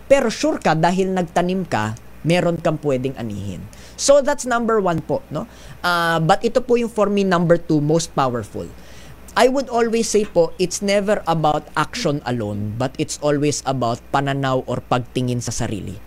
Pero 0.05 0.27
sure 0.27 0.59
ka, 0.59 0.75
dahil 0.75 1.15
nagtanim 1.15 1.63
ka, 1.65 1.95
meron 2.27 2.59
kang 2.59 2.75
pwedeng 2.83 3.15
anihin. 3.15 3.63
So 3.95 4.19
that's 4.19 4.43
number 4.43 4.79
one 4.83 5.03
po. 5.03 5.23
No? 5.31 5.47
Ah, 5.83 6.19
but 6.19 6.43
ito 6.43 6.59
po 6.59 6.75
yung 6.75 6.91
for 6.91 7.07
me 7.07 7.23
number 7.23 7.55
two, 7.55 7.79
most 7.79 8.11
powerful. 8.15 8.67
I 9.35 9.51
would 9.51 9.67
always 9.67 10.07
say 10.07 10.23
po, 10.23 10.55
it's 10.55 10.79
never 10.79 11.19
about 11.27 11.67
action 11.75 12.23
alone, 12.23 12.79
but 12.79 12.95
it's 12.95 13.19
always 13.19 13.59
about 13.67 13.99
pananaw 14.15 14.63
or 14.63 14.79
pagtingin 14.79 15.43
sa 15.43 15.51
sarili. 15.51 15.99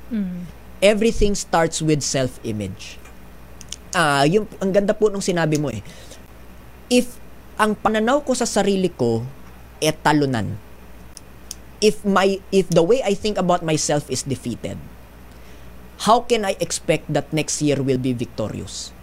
Everything 0.81 1.37
starts 1.37 1.85
with 1.85 2.01
self-image. 2.01 2.97
Ah, 3.93 4.25
yung 4.25 4.49
ang 4.65 4.73
ganda 4.73 4.97
po 4.97 5.13
nung 5.13 5.25
sinabi 5.25 5.61
mo 5.61 5.69
eh. 5.69 5.85
If 6.89 7.21
ang 7.61 7.77
pananaw 7.77 8.25
ko 8.25 8.33
sa 8.33 8.49
sarili 8.49 8.89
ko 8.89 9.27
eh 9.83 9.93
talunan. 9.93 10.57
If 11.79 12.03
my 12.03 12.43
if 12.51 12.67
the 12.71 12.83
way 12.83 13.03
I 13.07 13.15
think 13.15 13.39
about 13.39 13.63
myself 13.63 14.11
is 14.11 14.27
defeated, 14.27 14.79
how 16.07 16.23
can 16.23 16.47
I 16.47 16.55
expect 16.63 17.11
that 17.11 17.33
next 17.35 17.59
year 17.59 17.83
will 17.83 17.99
be 17.99 18.15
victorious? 18.15 18.95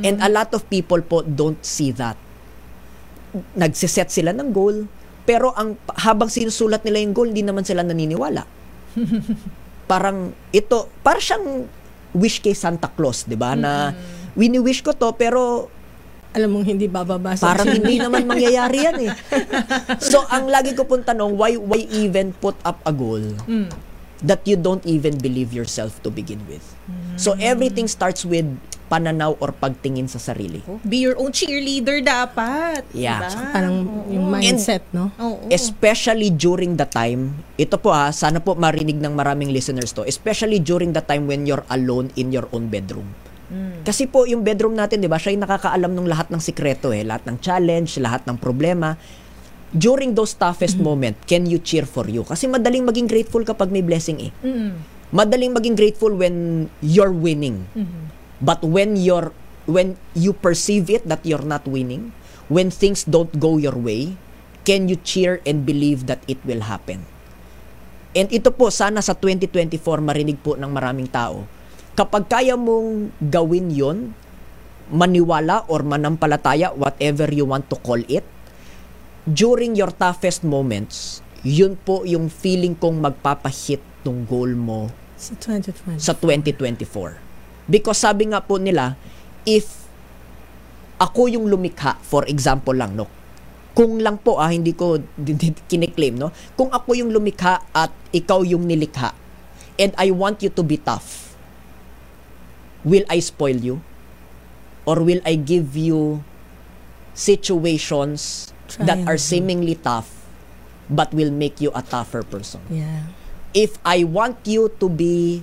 And 0.00 0.16
a 0.24 0.30
lot 0.32 0.56
of 0.56 0.64
people 0.72 1.04
po 1.04 1.20
don't 1.20 1.60
see 1.60 1.92
that. 2.00 2.16
Nagsiset 3.52 4.08
sila 4.08 4.32
ng 4.32 4.56
goal, 4.56 4.88
pero 5.28 5.52
ang 5.52 5.76
habang 6.00 6.32
sinusulat 6.32 6.80
nila 6.80 7.04
yung 7.04 7.12
goal, 7.12 7.28
hindi 7.28 7.44
naman 7.44 7.68
sila 7.68 7.84
naniniwala. 7.84 8.48
Parang 9.90 10.32
ito, 10.54 10.86
parang 11.02 11.18
siyang 11.18 11.46
wish 12.14 12.38
kay 12.38 12.54
Santa 12.54 12.86
Claus, 12.86 13.26
'di 13.26 13.34
ba? 13.34 13.58
Na 13.58 13.90
wini-wish 14.38 14.86
ko 14.86 14.94
to 14.94 15.10
pero 15.18 15.66
Alam 16.30 16.62
mong 16.62 16.66
hindi 16.70 16.86
bababa 16.86 17.34
sa 17.34 17.50
parang 17.50 17.74
hindi 17.82 17.98
naman 17.98 18.22
mangyayari 18.22 18.86
yan 18.86 18.98
eh. 19.02 19.10
So 19.98 20.22
ang 20.30 20.46
lagi 20.46 20.78
ko 20.78 20.86
pong 20.86 21.02
tanong, 21.02 21.34
why 21.34 21.58
why 21.58 21.82
even 21.90 22.30
put 22.38 22.54
up 22.62 22.78
a 22.86 22.94
goal 22.94 23.18
that 24.24 24.44
you 24.44 24.56
don't 24.56 24.84
even 24.84 25.16
believe 25.18 25.52
yourself 25.52 26.00
to 26.04 26.08
begin 26.12 26.40
with? 26.48 26.64
So 27.20 27.36
everything 27.36 27.88
starts 27.88 28.24
with 28.24 28.48
pananaw 28.90 29.38
or 29.38 29.54
pagtingin 29.54 30.10
sa 30.10 30.18
sarili. 30.18 30.58
Be 30.82 31.06
your 31.06 31.14
own 31.14 31.30
cheerleader 31.30 32.02
dapat. 32.02 32.82
Yeah. 32.90 33.22
Diba? 33.22 33.54
Parang 33.54 33.76
yung 34.10 34.26
mindset, 34.26 34.82
no? 34.90 35.14
Oo. 35.22 35.46
Especially 35.46 36.34
during 36.34 36.74
the 36.74 36.90
time, 36.90 37.38
ito 37.54 37.78
po 37.78 37.94
ha, 37.94 38.10
sana 38.10 38.42
po 38.42 38.58
marinig 38.58 38.98
ng 38.98 39.14
maraming 39.14 39.54
listeners 39.54 39.94
to, 39.94 40.02
especially 40.02 40.58
during 40.58 40.90
the 40.90 41.00
time 41.06 41.30
when 41.30 41.46
you're 41.46 41.62
alone 41.70 42.10
in 42.18 42.34
your 42.34 42.50
own 42.50 42.66
bedroom. 42.66 43.06
Kasi 43.82 44.06
po 44.06 44.30
yung 44.30 44.46
bedroom 44.46 44.78
natin, 44.78 45.02
'di 45.02 45.10
ba? 45.10 45.18
Siya 45.18 45.34
yung 45.34 45.42
nakakaalam 45.42 45.90
ng 45.90 46.06
lahat 46.06 46.30
ng 46.30 46.38
sikreto 46.38 46.94
eh, 46.94 47.02
lahat 47.02 47.26
ng 47.26 47.42
challenge, 47.42 47.98
lahat 47.98 48.22
ng 48.22 48.38
problema. 48.38 48.94
During 49.70 50.18
those 50.18 50.34
toughest 50.34 50.82
moment, 50.82 51.14
can 51.30 51.46
you 51.46 51.62
cheer 51.62 51.86
for 51.86 52.10
you? 52.10 52.26
Kasi 52.26 52.50
madaling 52.50 52.82
maging 52.82 53.06
grateful 53.06 53.46
kapag 53.46 53.70
may 53.70 53.86
blessing 53.86 54.30
eh. 54.30 54.32
Madaling 55.14 55.54
maging 55.54 55.78
grateful 55.78 56.10
when 56.14 56.66
you're 56.82 57.14
winning. 57.14 57.70
But 58.42 58.66
when 58.66 58.98
you're 58.98 59.30
when 59.70 59.94
you 60.18 60.34
perceive 60.34 60.90
it 60.90 61.06
that 61.06 61.22
you're 61.22 61.46
not 61.46 61.62
winning, 61.70 62.10
when 62.50 62.74
things 62.74 63.06
don't 63.06 63.30
go 63.38 63.62
your 63.62 63.78
way, 63.78 64.18
can 64.66 64.90
you 64.90 64.98
cheer 64.98 65.38
and 65.46 65.62
believe 65.62 66.10
that 66.10 66.18
it 66.26 66.42
will 66.42 66.66
happen? 66.66 67.06
And 68.10 68.26
ito 68.34 68.50
po, 68.50 68.74
sana 68.74 68.98
sa 69.06 69.14
2024 69.14 69.78
marinig 70.02 70.42
po 70.42 70.58
ng 70.58 70.66
maraming 70.66 71.06
tao. 71.06 71.46
Kapag 71.94 72.26
kaya 72.26 72.58
mong 72.58 73.14
gawin 73.22 73.70
yon, 73.70 73.98
maniwala 74.90 75.62
or 75.70 75.86
manampalataya, 75.86 76.74
whatever 76.74 77.30
you 77.30 77.46
want 77.46 77.70
to 77.70 77.78
call 77.78 78.02
it, 78.10 78.26
during 79.28 79.76
your 79.76 79.92
toughest 79.92 80.44
moments, 80.44 81.20
yun 81.44 81.76
po 81.76 82.04
yung 82.04 82.28
feeling 82.28 82.76
kong 82.76 83.00
magpapahit 83.00 83.80
ng 84.04 84.24
goal 84.24 84.52
mo 84.56 84.88
Sa 85.16 85.36
2020. 85.36 86.00
sa 86.00 86.12
2024. 86.16 87.20
Because 87.68 88.00
sabi 88.00 88.32
nga 88.32 88.40
po 88.40 88.56
nila, 88.56 88.96
if 89.44 89.88
ako 91.00 91.28
yung 91.32 91.48
lumikha, 91.48 91.96
for 92.04 92.24
example 92.28 92.76
lang, 92.76 92.96
no? 92.96 93.08
Kung 93.72 94.02
lang 94.02 94.20
po, 94.20 94.36
ah, 94.36 94.52
hindi 94.52 94.76
ko 94.76 95.00
kiniklaim, 95.70 96.16
no? 96.20 96.32
Kung 96.56 96.68
ako 96.68 96.92
yung 96.96 97.12
lumikha 97.12 97.64
at 97.72 97.92
ikaw 98.12 98.44
yung 98.44 98.68
nilikha, 98.68 99.16
and 99.80 99.96
I 99.96 100.12
want 100.12 100.44
you 100.44 100.52
to 100.52 100.60
be 100.64 100.76
tough, 100.76 101.36
will 102.84 103.04
I 103.08 103.20
spoil 103.24 103.56
you? 103.56 103.80
Or 104.84 105.00
will 105.00 105.20
I 105.24 105.36
give 105.36 105.76
you 105.76 106.24
situations 107.12 108.50
that 108.78 109.06
are 109.06 109.18
seemingly 109.18 109.74
tough, 109.74 110.26
but 110.88 111.12
will 111.14 111.30
make 111.30 111.60
you 111.60 111.70
a 111.74 111.82
tougher 111.82 112.22
person? 112.22 112.60
Yeah. 112.70 113.10
if 113.54 113.78
I 113.84 114.04
want 114.04 114.46
you 114.46 114.70
to 114.78 114.86
be 114.88 115.42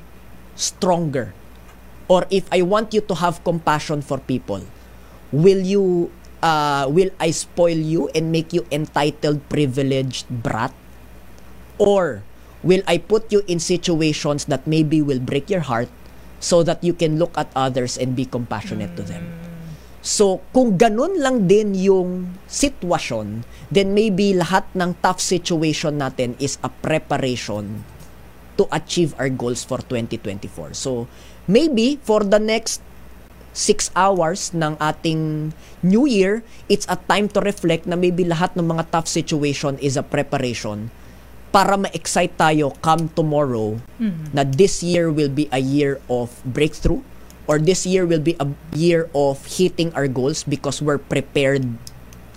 stronger 0.55 1.33
or 2.07 2.25
if 2.31 2.47
I 2.51 2.61
want 2.63 2.93
you 2.93 3.01
to 3.01 3.15
have 3.15 3.43
compassion 3.43 4.01
for 4.01 4.17
people, 4.17 4.63
will 5.31 5.59
you 5.59 6.11
uh, 6.41 6.87
will 6.89 7.11
I 7.19 7.31
spoil 7.31 7.75
you 7.75 8.07
and 8.15 8.31
make 8.31 8.53
you 8.53 8.65
entitled 8.71 9.43
privileged 9.49 10.29
brat? 10.29 10.71
Or 11.77 12.23
will 12.63 12.81
I 12.87 12.97
put 12.97 13.31
you 13.31 13.43
in 13.47 13.59
situations 13.59 14.45
that 14.45 14.65
maybe 14.65 15.01
will 15.01 15.19
break 15.19 15.49
your 15.49 15.61
heart 15.61 15.89
so 16.39 16.63
that 16.63 16.83
you 16.83 16.93
can 16.93 17.19
look 17.19 17.37
at 17.37 17.51
others 17.55 17.97
and 17.97 18.15
be 18.15 18.25
compassionate 18.25 18.95
to 18.95 19.03
them? 19.03 19.46
So, 20.07 20.39
kung 20.55 20.79
ganun 20.79 21.19
lang 21.19 21.51
din 21.51 21.75
yung 21.75 22.39
sitwasyon, 22.47 23.43
then 23.67 23.91
maybe 23.91 24.31
lahat 24.31 24.63
ng 24.71 24.95
tough 25.03 25.19
situation 25.19 25.99
natin 25.99 26.39
is 26.39 26.55
a 26.63 26.71
preparation 26.71 27.83
to 28.55 28.63
achieve 28.71 29.11
our 29.19 29.27
goals 29.27 29.67
for 29.67 29.83
2024. 29.83 30.71
So, 30.79 31.11
maybe 31.43 31.99
for 32.07 32.23
the 32.23 32.39
next 32.39 32.79
six 33.51 33.91
hours 33.99 34.55
ng 34.55 34.79
ating 34.79 35.51
new 35.83 36.07
year, 36.07 36.39
it's 36.71 36.87
a 36.87 36.95
time 37.11 37.27
to 37.35 37.43
reflect 37.43 37.83
na 37.83 37.99
maybe 37.99 38.23
lahat 38.23 38.55
ng 38.55 38.63
mga 38.63 38.87
tough 38.87 39.11
situation 39.11 39.75
is 39.83 39.99
a 39.99 40.07
preparation 40.07 40.87
para 41.51 41.75
ma-excite 41.75 42.39
tayo 42.39 42.71
come 42.79 43.11
tomorrow 43.11 43.75
na 44.31 44.47
this 44.47 44.79
year 44.79 45.11
will 45.11 45.31
be 45.31 45.51
a 45.51 45.59
year 45.59 45.99
of 46.07 46.31
breakthrough 46.47 47.03
or 47.47 47.59
this 47.59 47.85
year 47.85 48.05
will 48.05 48.21
be 48.21 48.35
a 48.39 48.47
year 48.75 49.09
of 49.15 49.43
hitting 49.47 49.93
our 49.95 50.07
goals 50.07 50.43
because 50.43 50.81
we're 50.81 50.99
prepared 50.99 51.63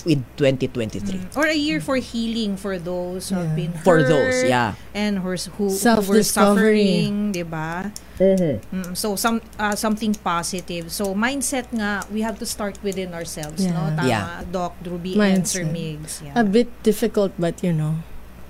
with 0.04 0.24
2023. 0.40 1.36
Or 1.36 1.44
a 1.44 1.54
year 1.54 1.80
for 1.80 1.96
healing 1.96 2.56
for 2.56 2.78
those 2.78 3.28
who 3.28 3.36
have 3.36 3.52
been 3.54 3.72
For 3.84 4.00
hurt 4.00 4.08
those, 4.08 4.44
yeah. 4.48 4.74
and 4.94 5.18
who, 5.20 5.36
who, 5.36 5.68
who 5.68 6.00
were 6.08 6.22
suffering, 6.24 7.32
di 7.32 7.42
ba? 7.42 7.92
Mm, 8.20 8.96
so 8.96 9.16
some 9.16 9.40
uh, 9.58 9.76
something 9.76 10.12
positive. 10.24 10.92
So 10.92 11.12
mindset 11.14 11.68
nga, 11.72 12.04
we 12.12 12.20
have 12.20 12.38
to 12.40 12.46
start 12.46 12.76
within 12.82 13.12
ourselves, 13.12 13.60
no? 13.64 13.72
Yeah. 13.72 13.96
Tama, 13.96 14.08
Yeah. 14.08 14.26
Doc, 14.48 14.72
Druby, 14.80 15.16
and 15.20 15.44
Sir 15.48 15.64
Mindset. 15.64 15.72
Migs. 15.72 16.12
Yeah. 16.24 16.32
A 16.36 16.44
bit 16.44 16.68
difficult 16.82 17.32
but 17.40 17.60
you 17.64 17.72
know, 17.72 18.00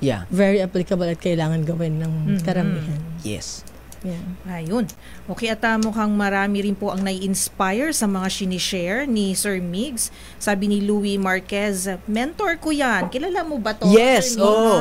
Yeah. 0.03 0.27
very 0.31 0.59
applicable 0.62 1.07
at 1.07 1.18
kailangan 1.23 1.66
gawin 1.66 2.03
ng 2.03 2.12
Mhm. 2.38 2.46
karamihan. 2.46 2.99
Yes. 3.23 3.62
Yeah. 4.00 4.24
Ayun. 4.48 4.88
Okay, 5.28 5.52
at 5.52 5.60
uh, 5.60 5.76
mukhang 5.76 6.16
marami 6.16 6.64
rin 6.64 6.72
po 6.72 6.88
ang 6.88 7.04
nai-inspire 7.04 7.92
sa 7.92 8.08
mga 8.08 8.28
sinishare 8.32 9.04
ni 9.04 9.36
Sir 9.36 9.60
Migs. 9.60 10.08
Sabi 10.40 10.72
ni 10.72 10.80
Louis 10.80 11.20
Marquez, 11.20 11.84
mentor 12.08 12.56
ko 12.56 12.72
yan. 12.72 13.12
Kilala 13.12 13.44
mo 13.44 13.60
ba 13.60 13.76
to? 13.76 13.84
Yes, 13.92 14.40
oo. 14.40 14.80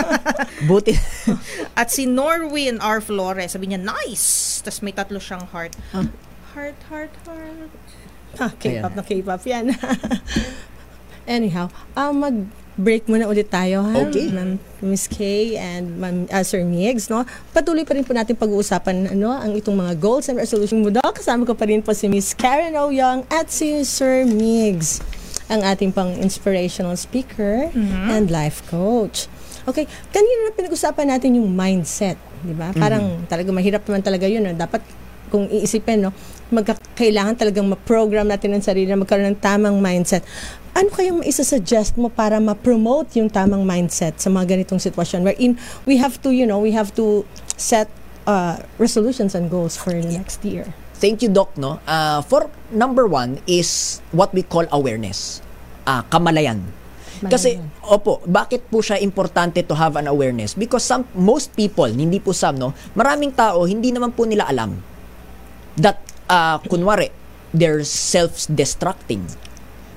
Buti. 0.68 0.96
At 1.80 1.92
si 1.92 2.08
Norwin 2.08 2.80
R. 2.80 3.04
Flores, 3.04 3.52
sabi 3.52 3.68
niya, 3.68 3.80
nice! 3.80 4.64
Tapos 4.64 4.80
may 4.80 4.96
tatlo 4.96 5.20
siyang 5.20 5.44
heart. 5.52 5.76
Ah. 5.92 6.08
Heart, 6.56 6.78
heart, 6.88 7.12
heart. 7.28 7.72
Ah, 8.40 8.52
K-pop 8.56 8.92
na 8.96 9.04
K-pop 9.04 9.42
yan. 9.44 9.76
Anyhow, 11.28 11.68
ah 11.92 12.12
mag-break 12.76 13.08
muna 13.08 13.24
ulit 13.24 13.48
tayo 13.48 13.80
ha. 13.88 14.04
Okay. 14.04 14.28
Ma'am 14.28 14.60
Miss 14.84 15.08
Kay 15.08 15.56
and 15.56 15.96
Ma'am 15.96 16.28
ah, 16.28 16.44
Sir 16.44 16.60
Migs, 16.60 17.08
no? 17.08 17.24
Patuloy 17.56 17.88
pa 17.88 17.96
rin 17.96 18.04
po 18.04 18.12
natin 18.12 18.36
pag-uusapan 18.36 19.16
ano, 19.16 19.32
ang 19.32 19.56
itong 19.56 19.72
mga 19.72 19.96
goals 19.96 20.28
and 20.28 20.36
resolution 20.36 20.84
mo 20.84 20.92
daw. 20.92 21.08
Kasama 21.08 21.48
ko 21.48 21.56
pa 21.56 21.64
rin 21.64 21.80
po 21.80 21.96
si 21.96 22.04
Miss 22.04 22.36
Karen 22.36 22.76
O. 22.76 22.92
Young 22.92 23.24
at 23.32 23.48
si 23.48 23.80
Sir 23.88 24.28
Migs, 24.28 25.00
ang 25.48 25.64
ating 25.64 25.88
pang 25.88 26.12
inspirational 26.20 27.00
speaker 27.00 27.72
and 28.12 28.28
life 28.28 28.60
coach. 28.68 29.24
Okay, 29.66 29.88
kanina 30.12 30.46
na 30.46 30.52
pinag-usapan 30.52 31.16
natin 31.16 31.40
yung 31.40 31.48
mindset, 31.50 32.20
di 32.44 32.52
ba? 32.54 32.70
Parang 32.76 33.24
talaga 33.26 33.50
mahirap 33.50 33.82
naman 33.88 34.04
talaga 34.04 34.28
yun. 34.28 34.44
No? 34.44 34.52
Dapat 34.54 34.84
kung 35.32 35.48
iisipin, 35.50 36.06
no, 36.06 36.14
magkakailangan 36.50 37.34
talagang 37.34 37.66
ma-program 37.66 38.30
natin 38.30 38.54
ang 38.54 38.62
sarili 38.62 38.86
na 38.86 38.98
magkaroon 38.98 39.34
ng 39.34 39.40
tamang 39.42 39.76
mindset. 39.82 40.22
Ano 40.76 40.92
kayang 40.92 41.24
isa-suggest 41.24 41.96
mo 41.96 42.12
para 42.12 42.38
ma-promote 42.38 43.16
yung 43.18 43.32
tamang 43.32 43.64
mindset 43.64 44.20
sa 44.20 44.28
mga 44.28 44.56
ganitong 44.56 44.78
sitwasyon 44.78 45.24
wherein 45.24 45.56
we 45.88 45.96
have 45.96 46.20
to, 46.20 46.30
you 46.30 46.44
know, 46.44 46.60
we 46.60 46.70
have 46.70 46.92
to 46.94 47.24
set 47.56 47.88
uh, 48.28 48.60
resolutions 48.76 49.34
and 49.34 49.48
goals 49.48 49.74
for 49.74 49.90
the 49.90 50.04
next 50.04 50.44
year? 50.44 50.68
Thank 50.96 51.24
you, 51.24 51.32
Doc. 51.32 51.56
No? 51.56 51.80
Uh, 51.88 52.20
for 52.24 52.48
number 52.70 53.08
one 53.08 53.40
is 53.48 54.00
what 54.12 54.32
we 54.36 54.44
call 54.44 54.64
awareness. 54.70 55.40
Ah, 55.86 56.04
kamalayan. 56.08 56.62
Kasi, 57.16 57.56
opo, 57.80 58.20
bakit 58.28 58.68
po 58.68 58.84
siya 58.84 59.00
importante 59.00 59.64
to 59.64 59.72
have 59.72 59.96
an 59.96 60.04
awareness? 60.04 60.52
Because 60.52 60.84
some, 60.84 61.08
most 61.16 61.56
people, 61.56 61.88
hindi 61.88 62.20
po 62.20 62.36
some, 62.36 62.60
no? 62.60 62.76
Maraming 62.92 63.32
tao, 63.32 63.64
hindi 63.64 63.88
naman 63.88 64.12
po 64.12 64.28
nila 64.28 64.44
alam 64.44 64.76
that, 65.80 66.00
uh, 66.28 66.58
kunwari, 66.66 67.10
they're 67.54 67.82
self-destructing. 67.84 69.24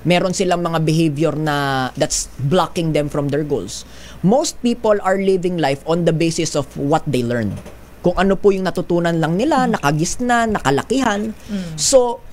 Meron 0.00 0.32
silang 0.32 0.64
mga 0.64 0.80
behavior 0.80 1.34
na 1.36 1.88
that's 1.92 2.32
blocking 2.48 2.96
them 2.96 3.12
from 3.12 3.28
their 3.28 3.44
goals. 3.44 3.84
Most 4.24 4.56
people 4.64 4.96
are 5.04 5.20
living 5.20 5.60
life 5.60 5.84
on 5.84 6.08
the 6.08 6.14
basis 6.16 6.56
of 6.56 6.64
what 6.76 7.04
they 7.04 7.20
learn. 7.20 7.52
Kung 8.00 8.16
ano 8.16 8.32
po 8.32 8.48
yung 8.48 8.64
natutunan 8.64 9.20
lang 9.20 9.36
nila, 9.36 9.68
nakagisnan, 9.68 10.56
nakalakihan. 10.56 11.36
So, 11.76 12.24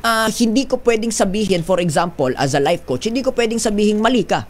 ah, 0.00 0.32
hindi 0.32 0.64
ko 0.64 0.80
pwedeng 0.80 1.12
sabihin, 1.12 1.60
for 1.60 1.76
example, 1.76 2.32
as 2.40 2.56
a 2.56 2.62
life 2.62 2.88
coach, 2.88 3.04
hindi 3.04 3.20
ko 3.20 3.36
pwedeng 3.36 3.60
sabihin 3.60 4.00
mali 4.00 4.24
ka. 4.24 4.48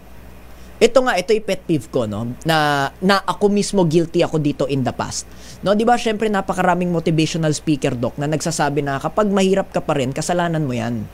Ito 0.81 1.05
nga, 1.05 1.13
ito 1.21 1.37
yung 1.37 1.45
pet 1.45 1.61
peeve 1.69 1.93
ko, 1.93 2.09
no? 2.09 2.33
Na, 2.49 2.89
na 3.05 3.21
ako 3.21 3.53
mismo 3.53 3.85
guilty 3.85 4.25
ako 4.25 4.41
dito 4.41 4.65
in 4.65 4.81
the 4.81 4.97
past. 4.97 5.29
No, 5.61 5.77
di 5.77 5.85
ba, 5.85 6.01
syempre 6.01 6.33
napakaraming 6.33 6.89
motivational 6.89 7.53
speaker, 7.53 7.93
doc, 7.93 8.17
na 8.17 8.25
nagsasabi 8.25 8.81
na 8.81 8.97
kapag 8.97 9.29
mahirap 9.29 9.69
ka 9.77 9.85
pa 9.85 10.01
rin, 10.01 10.09
kasalanan 10.17 10.65
mo 10.65 10.73
yan. 10.73 11.05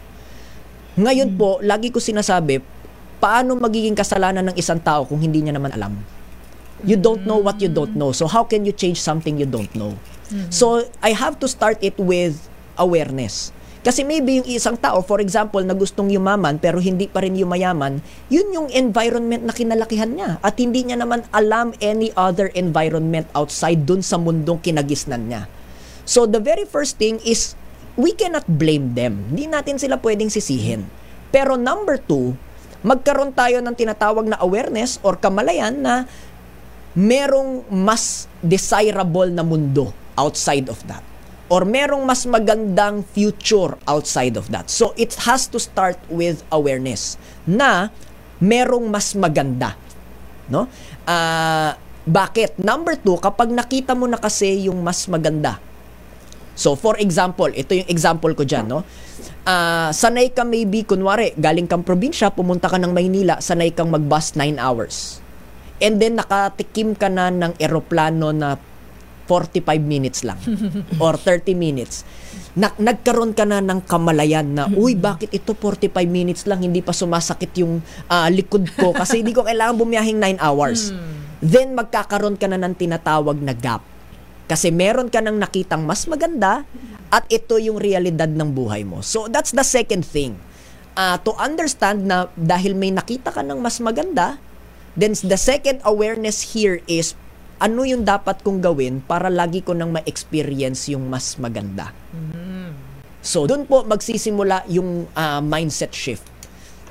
Ngayon 0.94 1.34
po, 1.34 1.58
lagi 1.66 1.90
ko 1.90 1.98
sinasabi, 1.98 2.62
paano 3.18 3.58
magiging 3.58 3.98
kasalanan 3.98 4.54
ng 4.54 4.56
isang 4.56 4.78
tao 4.78 5.02
kung 5.02 5.18
hindi 5.18 5.42
niya 5.42 5.58
naman 5.58 5.74
alam? 5.74 5.98
You 6.86 6.94
don't 6.94 7.26
know 7.26 7.42
what 7.42 7.58
you 7.58 7.72
don't 7.72 7.98
know. 7.98 8.14
So 8.14 8.30
how 8.30 8.46
can 8.46 8.62
you 8.62 8.70
change 8.70 9.02
something 9.02 9.34
you 9.34 9.48
don't 9.48 9.72
know? 9.74 9.98
So 10.52 10.84
I 11.00 11.16
have 11.16 11.40
to 11.40 11.48
start 11.48 11.80
it 11.80 11.96
with 11.96 12.36
awareness. 12.76 13.50
Kasi 13.86 14.02
maybe 14.02 14.42
yung 14.42 14.50
isang 14.50 14.74
tao, 14.74 14.98
for 14.98 15.22
example, 15.22 15.62
na 15.62 15.70
gustong 15.70 16.10
yumaman 16.10 16.58
pero 16.58 16.82
hindi 16.82 17.06
pa 17.06 17.22
rin 17.22 17.38
yumayaman, 17.38 18.02
yun 18.26 18.50
yung 18.50 18.66
environment 18.74 19.46
na 19.46 19.54
kinalakihan 19.54 20.10
niya. 20.10 20.42
At 20.42 20.58
hindi 20.58 20.82
niya 20.82 20.98
naman 20.98 21.22
alam 21.30 21.70
any 21.78 22.10
other 22.18 22.50
environment 22.58 23.30
outside 23.38 23.86
dun 23.86 24.02
sa 24.02 24.18
mundong 24.18 24.58
kinagisnan 24.58 25.30
niya. 25.30 25.46
So 26.02 26.26
the 26.26 26.42
very 26.42 26.66
first 26.66 26.98
thing 26.98 27.22
is, 27.22 27.54
we 27.94 28.10
cannot 28.10 28.42
blame 28.50 28.98
them. 28.98 29.30
Hindi 29.30 29.54
natin 29.54 29.78
sila 29.78 30.02
pwedeng 30.02 30.34
sisihin. 30.34 30.82
Pero 31.30 31.54
number 31.54 32.02
two, 32.02 32.34
magkaroon 32.82 33.38
tayo 33.38 33.62
ng 33.62 33.74
tinatawag 33.78 34.26
na 34.26 34.38
awareness 34.42 34.98
or 35.06 35.14
kamalayan 35.14 35.78
na 35.78 36.10
merong 36.98 37.62
mas 37.70 38.26
desirable 38.42 39.30
na 39.30 39.46
mundo 39.46 39.94
outside 40.18 40.66
of 40.66 40.82
that. 40.90 41.06
Or 41.46 41.62
merong 41.62 42.02
mas 42.02 42.26
magandang 42.26 43.06
future 43.14 43.78
outside 43.86 44.34
of 44.34 44.50
that. 44.50 44.66
So 44.66 44.90
it 44.98 45.14
has 45.30 45.46
to 45.54 45.62
start 45.62 45.94
with 46.10 46.42
awareness 46.50 47.14
na 47.46 47.94
merong 48.42 48.90
mas 48.90 49.14
maganda. 49.14 49.78
No? 50.50 50.66
Ah, 51.06 51.78
bakit? 52.06 52.58
Number 52.58 52.98
two, 52.98 53.18
kapag 53.22 53.54
nakita 53.54 53.94
mo 53.94 54.10
na 54.10 54.18
kasi 54.18 54.66
yung 54.66 54.82
mas 54.82 55.06
maganda. 55.06 55.62
So 56.58 56.74
for 56.74 56.98
example, 56.98 57.50
ito 57.54 57.78
yung 57.78 57.90
example 57.90 58.34
ko 58.34 58.42
dyan, 58.42 58.66
no? 58.66 58.82
Ah, 59.46 59.94
sanay 59.94 60.34
ka 60.34 60.42
maybe, 60.42 60.82
kunwari, 60.82 61.30
galing 61.38 61.70
kang 61.70 61.86
probinsya, 61.86 62.34
pumunta 62.34 62.66
ka 62.66 62.82
ng 62.82 62.90
Maynila, 62.90 63.38
sanay 63.38 63.70
kang 63.70 63.94
mag-bus 63.94 64.34
9 64.34 64.58
hours. 64.58 65.22
And 65.78 66.02
then 66.02 66.18
nakatikim 66.18 66.98
ka 66.98 67.06
na 67.06 67.30
ng 67.30 67.54
eroplano 67.62 68.34
na 68.34 68.58
45 69.26 69.62
minutes 69.82 70.22
lang 70.22 70.38
or 71.04 71.18
30 71.18 71.52
minutes. 71.52 72.06
Na, 72.56 72.72
nagkaroon 72.80 73.36
ka 73.36 73.44
na 73.44 73.60
ng 73.60 73.84
kamalayan 73.84 74.48
na, 74.56 74.64
uy, 74.72 74.96
bakit 74.96 75.28
ito 75.34 75.52
45 75.52 75.92
minutes 76.08 76.48
lang, 76.48 76.64
hindi 76.64 76.80
pa 76.80 76.96
sumasakit 76.96 77.52
yung 77.60 77.84
ah, 78.08 78.32
likod 78.32 78.64
ko 78.72 78.96
kasi 78.96 79.20
hindi 79.20 79.36
ko 79.36 79.44
kailangan 79.44 79.76
bumiyahing 79.76 80.16
9 80.16 80.40
hours. 80.40 80.94
Then 81.44 81.76
magkakaroon 81.76 82.40
ka 82.40 82.48
na 82.48 82.56
ng 82.56 82.72
tinatawag 82.72 83.36
na 83.44 83.52
gap. 83.52 83.84
Kasi 84.46 84.70
meron 84.70 85.10
ka 85.10 85.20
nang 85.20 85.36
nakitang 85.36 85.82
mas 85.82 86.06
maganda 86.06 86.62
at 87.10 87.26
ito 87.28 87.58
yung 87.58 87.76
realidad 87.76 88.30
ng 88.30 88.50
buhay 88.54 88.86
mo. 88.86 89.02
So 89.02 89.26
that's 89.26 89.52
the 89.52 89.66
second 89.66 90.06
thing. 90.06 90.38
Ah, 90.96 91.20
to 91.20 91.36
understand 91.36 92.08
na 92.08 92.32
dahil 92.40 92.72
may 92.72 92.88
nakita 92.88 93.34
ka 93.34 93.44
ng 93.44 93.60
mas 93.60 93.82
maganda, 93.84 94.40
then 94.96 95.12
the 95.12 95.36
second 95.36 95.84
awareness 95.84 96.56
here 96.56 96.80
is 96.88 97.12
ano 97.56 97.88
yung 97.88 98.04
dapat 98.04 98.44
kong 98.44 98.60
gawin 98.60 99.00
para 99.00 99.32
lagi 99.32 99.64
ko 99.64 99.72
nang 99.72 99.92
ma-experience 99.92 100.92
yung 100.92 101.08
mas 101.08 101.40
maganda. 101.40 101.92
So 103.24 103.48
doon 103.48 103.66
po 103.66 103.82
magsisimula 103.82 104.68
yung 104.70 105.10
ah, 105.16 105.40
mindset 105.42 105.90
shift 105.90 106.24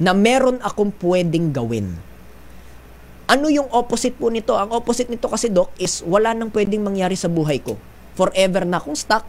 na 0.02 0.12
meron 0.12 0.60
akong 0.60 0.92
pwedeng 1.00 1.56
gawin. 1.56 1.96
Ano 3.26 3.50
yung 3.50 3.72
opposite 3.74 4.14
po 4.20 4.30
nito? 4.30 4.54
Ang 4.54 4.70
opposite 4.70 5.10
nito 5.10 5.26
kasi, 5.26 5.50
Doc, 5.50 5.74
is 5.82 6.06
wala 6.06 6.38
nang 6.38 6.54
pwedeng 6.54 6.86
mangyari 6.86 7.18
sa 7.18 7.26
buhay 7.26 7.58
ko. 7.58 7.74
Forever 8.14 8.70
na 8.70 8.78
akong 8.78 8.94
stuck. 8.94 9.26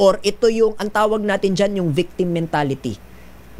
Or 0.00 0.16
ito 0.24 0.48
yung, 0.48 0.72
ang 0.80 0.88
tawag 0.88 1.20
natin 1.20 1.52
dyan, 1.52 1.82
yung 1.84 1.90
victim 1.92 2.32
mentality. 2.32 2.96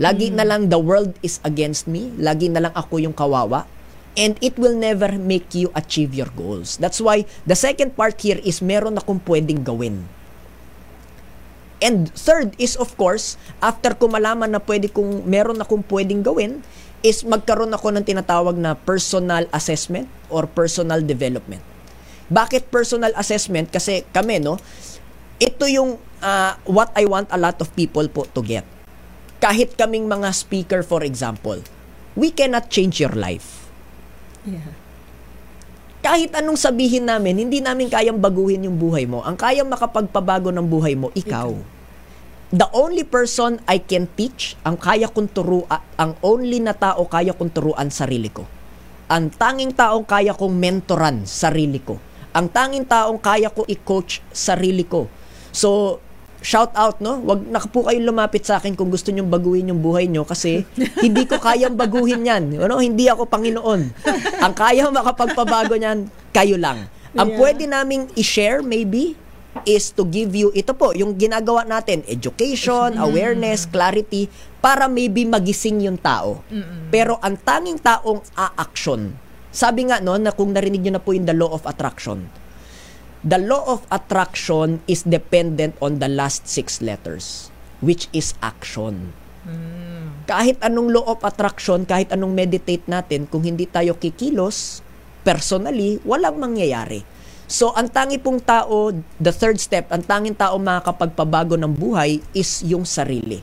Lagi 0.01 0.31
na 0.33 0.47
lang 0.47 0.71
the 0.71 0.79
world 0.81 1.12
is 1.21 1.42
against 1.44 1.85
me. 1.85 2.14
Lagi 2.16 2.49
na 2.49 2.64
lang 2.64 2.73
ako 2.73 3.03
yung 3.03 3.12
kawawa. 3.12 3.68
And 4.18 4.35
it 4.42 4.59
will 4.59 4.74
never 4.74 5.14
make 5.14 5.54
you 5.54 5.70
achieve 5.78 6.11
your 6.11 6.28
goals. 6.35 6.74
That's 6.83 6.98
why 6.98 7.22
the 7.46 7.54
second 7.54 7.94
part 7.94 8.18
here 8.18 8.42
is 8.42 8.59
meron 8.59 8.98
akong 8.98 9.22
pwedeng 9.22 9.62
gawin. 9.62 10.11
And 11.78 12.11
third 12.11 12.59
is 12.59 12.74
of 12.74 12.98
course, 12.98 13.38
after 13.62 13.94
ko 13.94 14.11
malaman 14.11 14.50
na 14.50 14.59
pwede 14.59 14.90
kong 14.90 15.22
meron 15.22 15.62
akong 15.62 15.87
pwedeng 15.87 16.26
gawin, 16.26 16.66
is 17.07 17.22
magkaroon 17.22 17.70
ako 17.70 17.94
ng 17.94 18.02
tinatawag 18.02 18.59
na 18.59 18.74
personal 18.74 19.46
assessment 19.54 20.11
or 20.26 20.50
personal 20.50 20.98
development. 20.98 21.62
Bakit 22.26 22.74
personal 22.74 23.14
assessment? 23.14 23.70
Kasi 23.70 24.02
kami, 24.11 24.42
no, 24.42 24.59
ito 25.38 25.64
yung 25.70 25.96
ah, 26.18 26.59
what 26.66 26.90
I 26.98 27.07
want 27.07 27.31
a 27.31 27.38
lot 27.38 27.62
of 27.62 27.70
people 27.78 28.04
po 28.11 28.26
to 28.35 28.42
get. 28.42 28.66
Kahit 29.38 29.78
kaming 29.78 30.11
mga 30.11 30.35
speaker, 30.35 30.83
for 30.83 31.07
example, 31.07 31.62
we 32.18 32.35
cannot 32.35 32.74
change 32.74 32.98
your 32.98 33.14
life. 33.14 33.67
Yeah. 34.46 34.70
Kahit 35.98 36.31
anong 36.38 36.57
sabihin 36.57 37.11
namin, 37.11 37.42
hindi 37.42 37.59
namin 37.59 37.90
kayang 37.90 38.22
baguhin 38.22 38.64
yung 38.70 38.79
buhay 38.79 39.05
mo. 39.05 39.20
Ang 39.27 39.35
kayang 39.35 39.66
makapagpabago 39.66 40.55
ng 40.55 40.66
buhay 40.66 40.94
mo, 40.94 41.11
ikaw. 41.12 41.51
The 42.48 42.64
only 42.72 43.05
person 43.05 43.61
I 43.68 43.83
can 43.83 44.09
teach, 44.16 44.57
ang 44.64 44.81
kaya 44.81 45.11
kong 45.11 45.29
turuan, 45.35 45.85
ang 46.01 46.16
only 46.24 46.64
na 46.64 46.72
tao 46.72 47.05
kaya 47.05 47.37
kong 47.37 47.53
turuan, 47.53 47.92
sarili 47.92 48.33
ko. 48.33 48.48
Ang 49.11 49.29
tanging 49.35 49.74
taong 49.74 50.07
kaya 50.09 50.33
kong 50.33 50.57
mentoran, 50.57 51.29
sarili 51.29 51.83
ko. 51.83 52.01
Ang 52.33 52.48
tanging 52.48 52.88
taong 52.88 53.20
kaya 53.20 53.53
ko 53.53 53.68
i-coach, 53.68 54.24
sarili 54.33 54.87
ko. 54.88 55.12
So, 55.53 56.01
shout 56.40 56.70
out, 56.79 57.03
no? 57.03 57.18
Wag 57.22 57.46
na 57.51 57.59
po 57.59 57.83
kayong 57.87 58.07
lumapit 58.07 58.46
sa 58.46 58.62
akin 58.62 58.79
kung 58.79 58.88
gusto 58.88 59.11
nyong 59.11 59.27
baguhin 59.27 59.70
yung 59.74 59.83
buhay 59.83 60.07
nyo 60.07 60.22
kasi 60.22 60.62
hindi 61.05 61.27
ko 61.27 61.38
kayang 61.38 61.74
baguhin 61.74 62.22
yan. 62.22 62.55
Ano? 62.59 62.79
Hindi 62.79 63.11
ako 63.11 63.27
Panginoon. 63.27 63.81
Ang 64.44 64.55
kaya 64.55 64.87
makapagpabago 64.88 65.74
niyan, 65.74 66.07
kayo 66.31 66.55
lang. 66.55 66.87
Ang 67.16 67.35
Yeah. 67.35 67.38
pwede 67.40 67.62
naming 67.66 68.05
i-share 68.14 68.62
maybe 68.62 69.16
is 69.66 69.90
to 69.90 70.07
give 70.07 70.37
you, 70.38 70.55
ito 70.55 70.70
po, 70.70 70.94
yung 70.94 71.18
ginagawa 71.18 71.66
natin, 71.66 72.07
education, 72.07 72.94
awareness, 72.94 73.66
clarity, 73.66 74.31
para 74.62 74.87
maybe 74.87 75.27
magising 75.27 75.83
yung 75.83 75.98
tao. 75.98 76.44
Pero 76.92 77.18
ang 77.18 77.35
tanging 77.35 77.81
taong 77.81 78.22
a-action, 78.38 79.16
sabi 79.51 79.88
nga 79.88 79.98
no, 79.98 80.14
na 80.14 80.31
kung 80.31 80.55
narinig 80.55 80.85
nyo 80.87 80.92
na 80.98 81.03
po 81.03 81.11
yung 81.11 81.27
the 81.27 81.35
law 81.35 81.51
of 81.51 81.64
attraction, 81.66 82.29
the 83.24 83.38
law 83.38 83.66
of 83.66 83.83
attraction 83.90 84.83
is 84.87 85.02
dependent 85.02 85.74
on 85.83 85.98
the 85.98 86.11
last 86.11 86.46
six 86.46 86.78
letters, 86.78 87.50
which 87.83 88.07
is 88.14 88.35
action. 88.42 89.14
Kahit 90.28 90.61
anong 90.61 90.92
law 90.92 91.09
of 91.09 91.24
attraction, 91.24 91.88
kahit 91.88 92.12
anong 92.12 92.37
meditate 92.37 92.85
natin, 92.85 93.24
kung 93.24 93.48
hindi 93.48 93.64
tayo 93.64 93.96
kikilos, 93.96 94.85
personally, 95.24 95.96
walang 96.04 96.37
mangyayari. 96.37 97.00
So, 97.48 97.72
ang 97.72 97.88
tangi 97.88 98.20
pong 98.20 98.44
tao, 98.44 98.92
the 99.16 99.33
third 99.33 99.57
step, 99.57 99.88
ang 99.88 100.04
tanging 100.04 100.37
tao 100.37 100.61
makakapagpabago 100.61 101.57
ng 101.57 101.72
buhay 101.72 102.20
is 102.37 102.61
yung 102.61 102.85
sarili. 102.85 103.40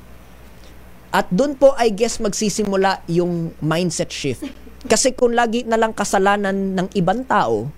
At 1.09 1.25
doon 1.33 1.57
po, 1.57 1.73
I 1.73 1.89
guess, 1.89 2.21
magsisimula 2.21 3.01
yung 3.09 3.57
mindset 3.65 4.13
shift. 4.13 4.45
Kasi 4.85 5.17
kung 5.17 5.33
lagi 5.33 5.65
na 5.65 5.81
lang 5.81 5.89
kasalanan 5.97 6.77
ng 6.77 6.87
ibang 6.93 7.25
tao, 7.25 7.73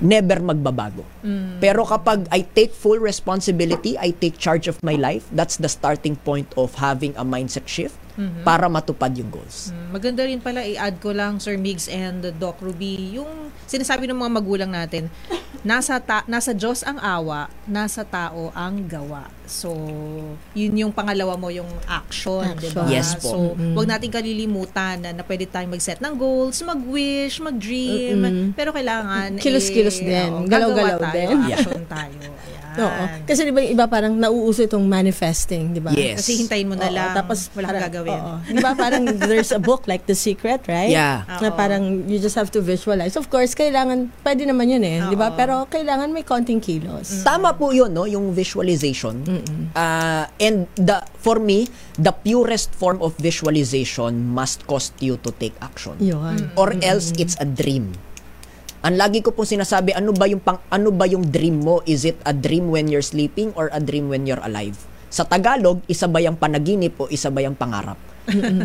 never 0.00 0.40
magbabago. 0.40 1.04
Pero 1.58 1.84
kapag 1.88 2.28
I 2.28 2.44
take 2.44 2.72
full 2.72 3.00
responsibility, 3.00 3.96
I 3.96 4.12
take 4.12 4.36
charge 4.36 4.68
of 4.68 4.80
my 4.84 4.96
life, 4.98 5.24
that's 5.32 5.56
the 5.56 5.70
starting 5.70 6.16
point 6.20 6.50
of 6.58 6.76
having 6.76 7.16
a 7.16 7.24
mindset 7.24 7.68
shift 7.70 7.96
para 8.46 8.70
matupad 8.70 9.10
yung 9.18 9.30
goals. 9.32 9.74
Mm, 9.74 9.88
Maganda 9.90 10.22
rin 10.22 10.38
pala 10.38 10.62
i-add 10.62 11.02
ko 11.02 11.10
lang 11.10 11.42
Sir 11.42 11.58
Migs 11.58 11.90
and 11.90 12.22
Doc 12.38 12.62
Ruby 12.62 13.18
yung 13.18 13.50
sinasabi 13.66 14.06
ng 14.06 14.14
mga 14.14 14.32
magulang 14.38 14.70
natin 14.70 15.10
nasa 15.64 15.96
ta- 15.98 16.22
nasa 16.24 16.52
Diyos 16.52 16.84
ang 16.84 16.96
awa, 16.96 17.48
nasa 17.64 18.04
tao 18.04 18.52
ang 18.54 18.84
gawa. 18.84 19.26
So, 19.44 19.72
yun 20.52 20.72
yung 20.78 20.92
pangalawa 20.92 21.34
mo 21.34 21.48
yung 21.48 21.68
action, 21.84 22.44
'di 22.54 22.70
ba? 22.70 22.84
Action. 22.84 22.92
Yes 22.92 23.16
po. 23.16 23.28
So, 23.28 23.38
wag 23.74 23.88
nating 23.88 24.12
kalilimutan 24.12 25.00
na, 25.00 25.10
na 25.10 25.22
pwede 25.22 25.44
tayong 25.44 25.68
mag-set 25.70 25.98
ng 25.98 26.14
goals, 26.14 26.60
mag-wish, 26.60 27.40
mag-dream, 27.40 28.20
pero 28.52 28.70
kailangan 28.70 29.36
Kilos-kilos 29.36 30.00
eh, 30.00 30.06
din. 30.06 30.30
oo, 30.30 30.44
Galaw-galaw 30.44 31.00
din. 31.10 31.28
Action 31.50 31.82
tayo. 31.84 32.20
Ayan. 32.20 32.63
Oo. 32.76 33.04
Kasi 33.22 33.40
di 33.42 33.50
ba 33.50 33.60
yung 33.60 33.72
iba 33.72 33.86
parang 33.86 34.12
nauuso 34.12 34.62
itong 34.62 34.82
manifesting, 34.82 35.70
di 35.70 35.78
ba? 35.78 35.90
Yes. 35.90 36.20
Kasi 36.20 36.40
hintayin 36.40 36.66
mo 36.66 36.74
na 36.74 36.86
Oo, 36.86 36.92
lang, 36.92 37.14
tapos 37.14 37.50
walang 37.52 37.70
parang- 37.70 37.84
gagawin. 37.86 38.14
oo. 38.16 38.32
Di 38.46 38.60
ba 38.60 38.72
parang 38.72 39.02
there's 39.28 39.50
a 39.50 39.58
book 39.58 39.84
like 39.84 40.04
The 40.04 40.14
Secret, 40.14 40.64
right? 40.64 40.88
Yeah. 40.88 41.22
Na 41.28 41.48
Oo. 41.48 41.54
parang 41.54 41.82
you 42.04 42.18
just 42.18 42.34
have 42.34 42.50
to 42.50 42.60
visualize. 42.60 43.14
Of 43.14 43.28
course, 43.28 43.52
kailangan, 43.52 44.10
pwede 44.20 44.44
naman 44.44 44.66
yun 44.68 44.82
eh, 44.82 44.98
di 45.04 45.14
ba? 45.14 45.32
Pero 45.32 45.66
kailangan 45.66 46.08
may 46.08 46.22
konting 46.22 46.58
kilos. 46.58 47.22
Tama 47.22 47.52
po 47.52 47.70
'yun, 47.70 47.90
no, 47.90 48.04
yung 48.04 48.30
visualization. 48.30 49.22
Ah, 49.72 50.30
and 50.36 50.66
the 50.74 50.98
for 51.16 51.36
me, 51.36 51.66
the 51.94 52.12
purest 52.14 52.72
form 52.72 52.98
of 52.98 53.14
visualization 53.16 53.94
must 54.26 54.64
cost 54.64 54.92
you 54.98 55.16
to 55.18 55.30
take 55.32 55.54
action. 55.60 55.94
Yun. 55.98 56.50
Or 56.54 56.74
else 56.80 57.12
it's 57.16 57.34
a 57.38 57.46
dream. 57.46 57.94
Ang 58.84 59.00
lagi 59.00 59.24
ko 59.24 59.32
pong 59.32 59.48
sinasabi, 59.48 59.96
ano 59.96 60.12
ba 60.12 60.28
yung 60.28 60.44
pang, 60.44 60.60
ano 60.68 60.92
ba 60.92 61.08
yung 61.08 61.24
dream 61.24 61.64
mo? 61.64 61.80
Is 61.88 62.04
it 62.04 62.20
a 62.28 62.36
dream 62.36 62.68
when 62.68 62.84
you're 62.84 63.00
sleeping 63.04 63.48
or 63.56 63.72
a 63.72 63.80
dream 63.80 64.12
when 64.12 64.28
you're 64.28 64.44
alive? 64.44 64.76
Sa 65.08 65.24
Tagalog, 65.24 65.80
isa 65.88 66.04
ba 66.04 66.20
yung 66.20 66.36
panaginip 66.36 66.92
o 67.00 67.08
isa 67.08 67.32
ba 67.32 67.40
yung 67.40 67.56
pangarap? 67.56 67.96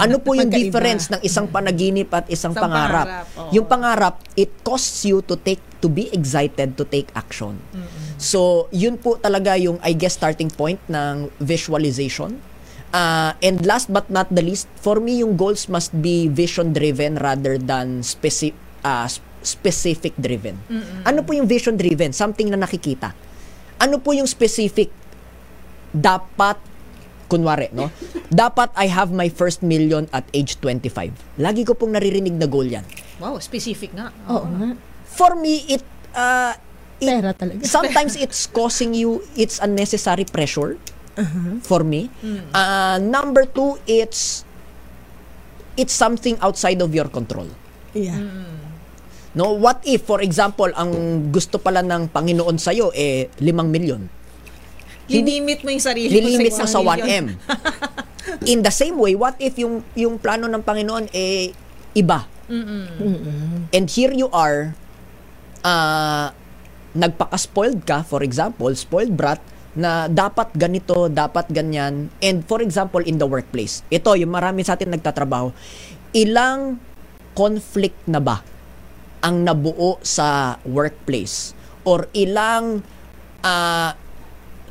ano 0.04 0.20
po 0.20 0.36
yung 0.36 0.52
Magkaiba. 0.52 0.72
difference 0.72 1.08
ng 1.08 1.22
isang 1.24 1.48
panaginip 1.48 2.12
at 2.12 2.28
isang 2.28 2.52
Isang 2.52 2.64
pangarap? 2.68 3.08
pangarap, 3.08 3.28
oo. 3.40 3.52
Yung 3.56 3.66
pangarap, 3.68 4.16
it 4.36 4.52
costs 4.60 5.08
you 5.08 5.24
to 5.24 5.40
take 5.40 5.64
to 5.80 5.88
be 5.88 6.12
excited 6.12 6.76
to 6.76 6.84
take 6.84 7.08
action. 7.16 7.56
So, 8.20 8.68
yun 8.76 9.00
po 9.00 9.16
talaga 9.16 9.56
yung 9.56 9.80
I 9.80 9.96
guess 9.96 10.20
starting 10.20 10.52
point 10.52 10.84
ng 10.92 11.32
visualization. 11.40 12.44
Uh, 12.92 13.32
and 13.40 13.64
last 13.64 13.88
but 13.88 14.12
not 14.12 14.28
the 14.28 14.44
least, 14.44 14.68
for 14.76 15.00
me 15.00 15.24
yung 15.24 15.40
goals 15.40 15.72
must 15.72 15.96
be 15.96 16.28
vision 16.28 16.76
driven 16.76 17.16
rather 17.16 17.56
than 17.56 18.04
speci- 18.04 18.58
uh, 18.84 19.08
sp- 19.08 19.24
specific 19.42 20.14
driven. 20.16 20.60
Ano 21.04 21.24
po 21.24 21.32
yung 21.32 21.48
vision 21.48 21.76
driven? 21.76 22.12
Something 22.12 22.52
na 22.52 22.60
nakikita. 22.60 23.16
Ano 23.80 23.98
po 23.98 24.12
yung 24.12 24.28
specific? 24.28 24.92
Dapat 25.90 26.60
kunwari, 27.26 27.70
no? 27.72 27.90
Dapat 28.30 28.74
I 28.76 28.90
have 28.90 29.10
my 29.10 29.30
first 29.30 29.62
million 29.62 30.06
at 30.12 30.26
age 30.34 30.60
25. 30.62 31.40
Lagi 31.40 31.64
ko 31.64 31.74
pong 31.74 31.96
naririnig 31.96 32.36
na 32.36 32.46
goal 32.46 32.66
yan. 32.66 32.84
Wow, 33.18 33.40
specific 33.40 33.94
nga. 33.94 34.12
Oo 34.28 34.46
nga. 34.48 34.76
For 35.10 35.34
me, 35.36 35.66
it, 35.68 35.84
uh, 36.14 36.54
it 37.00 37.08
Pera 37.10 37.32
talaga. 37.32 37.64
sometimes 37.64 38.20
it's 38.20 38.44
causing 38.58 38.92
you 38.92 39.24
it's 39.34 39.56
unnecessary 39.64 40.28
pressure 40.28 40.76
for 41.62 41.80
me 41.80 42.12
uh, 42.52 43.00
number 43.00 43.44
two 43.44 43.80
it's 43.88 44.44
it's 45.76 45.92
something 45.92 46.36
outside 46.40 46.80
of 46.80 46.92
your 46.92 47.08
control 47.08 47.48
Yeah. 47.92 48.20
No 49.38 49.54
what 49.54 49.82
if 49.86 50.06
for 50.06 50.22
example 50.24 50.70
ang 50.74 50.92
gusto 51.30 51.62
pala 51.62 51.86
ng 51.86 52.10
Panginoon 52.10 52.58
sa 52.58 52.74
eh 52.74 53.30
5 53.38 53.46
million 53.70 54.02
Lilimit 55.10 55.66
mo 55.66 55.74
yung 55.74 55.82
sarili 55.82 56.14
mo 56.14 56.16
lilimit 56.22 56.54
mo 56.54 56.58
sa 56.62 56.70
isang 56.70 56.86
million. 56.86 57.34
1M 57.34 58.46
in 58.54 58.62
the 58.62 58.70
same 58.70 58.94
way 58.98 59.18
what 59.18 59.34
if 59.42 59.58
yung 59.58 59.82
yung 59.98 60.22
plano 60.22 60.46
ng 60.46 60.62
Panginoon 60.62 61.10
eh 61.14 61.50
iba? 61.98 62.30
And 63.70 63.86
here 63.90 64.14
you 64.14 64.30
are 64.34 64.74
uh, 65.62 66.34
nagpaka-spoiled 66.98 67.86
ka, 67.86 68.02
for 68.02 68.26
example, 68.26 68.74
spoiled 68.74 69.14
brat, 69.14 69.42
na 69.78 70.10
dapat 70.10 70.50
ganito, 70.58 71.08
dapat 71.08 71.46
ganyan. 71.54 72.10
And 72.20 72.42
for 72.42 72.60
example, 72.60 73.06
in 73.06 73.22
the 73.22 73.30
workplace, 73.30 73.86
ito, 73.94 74.12
yung 74.18 74.34
marami 74.34 74.66
sa 74.66 74.74
atin 74.74 74.90
nagtatrabaho, 74.92 75.54
ilang 76.12 76.82
conflict 77.38 78.02
na 78.10 78.18
ba 78.18 78.42
ang 79.24 79.44
nabuo 79.44 80.00
sa 80.04 80.58
workplace? 80.68 81.56
Or 81.88 82.08
ilang 82.12 82.84
ah, 83.44 83.96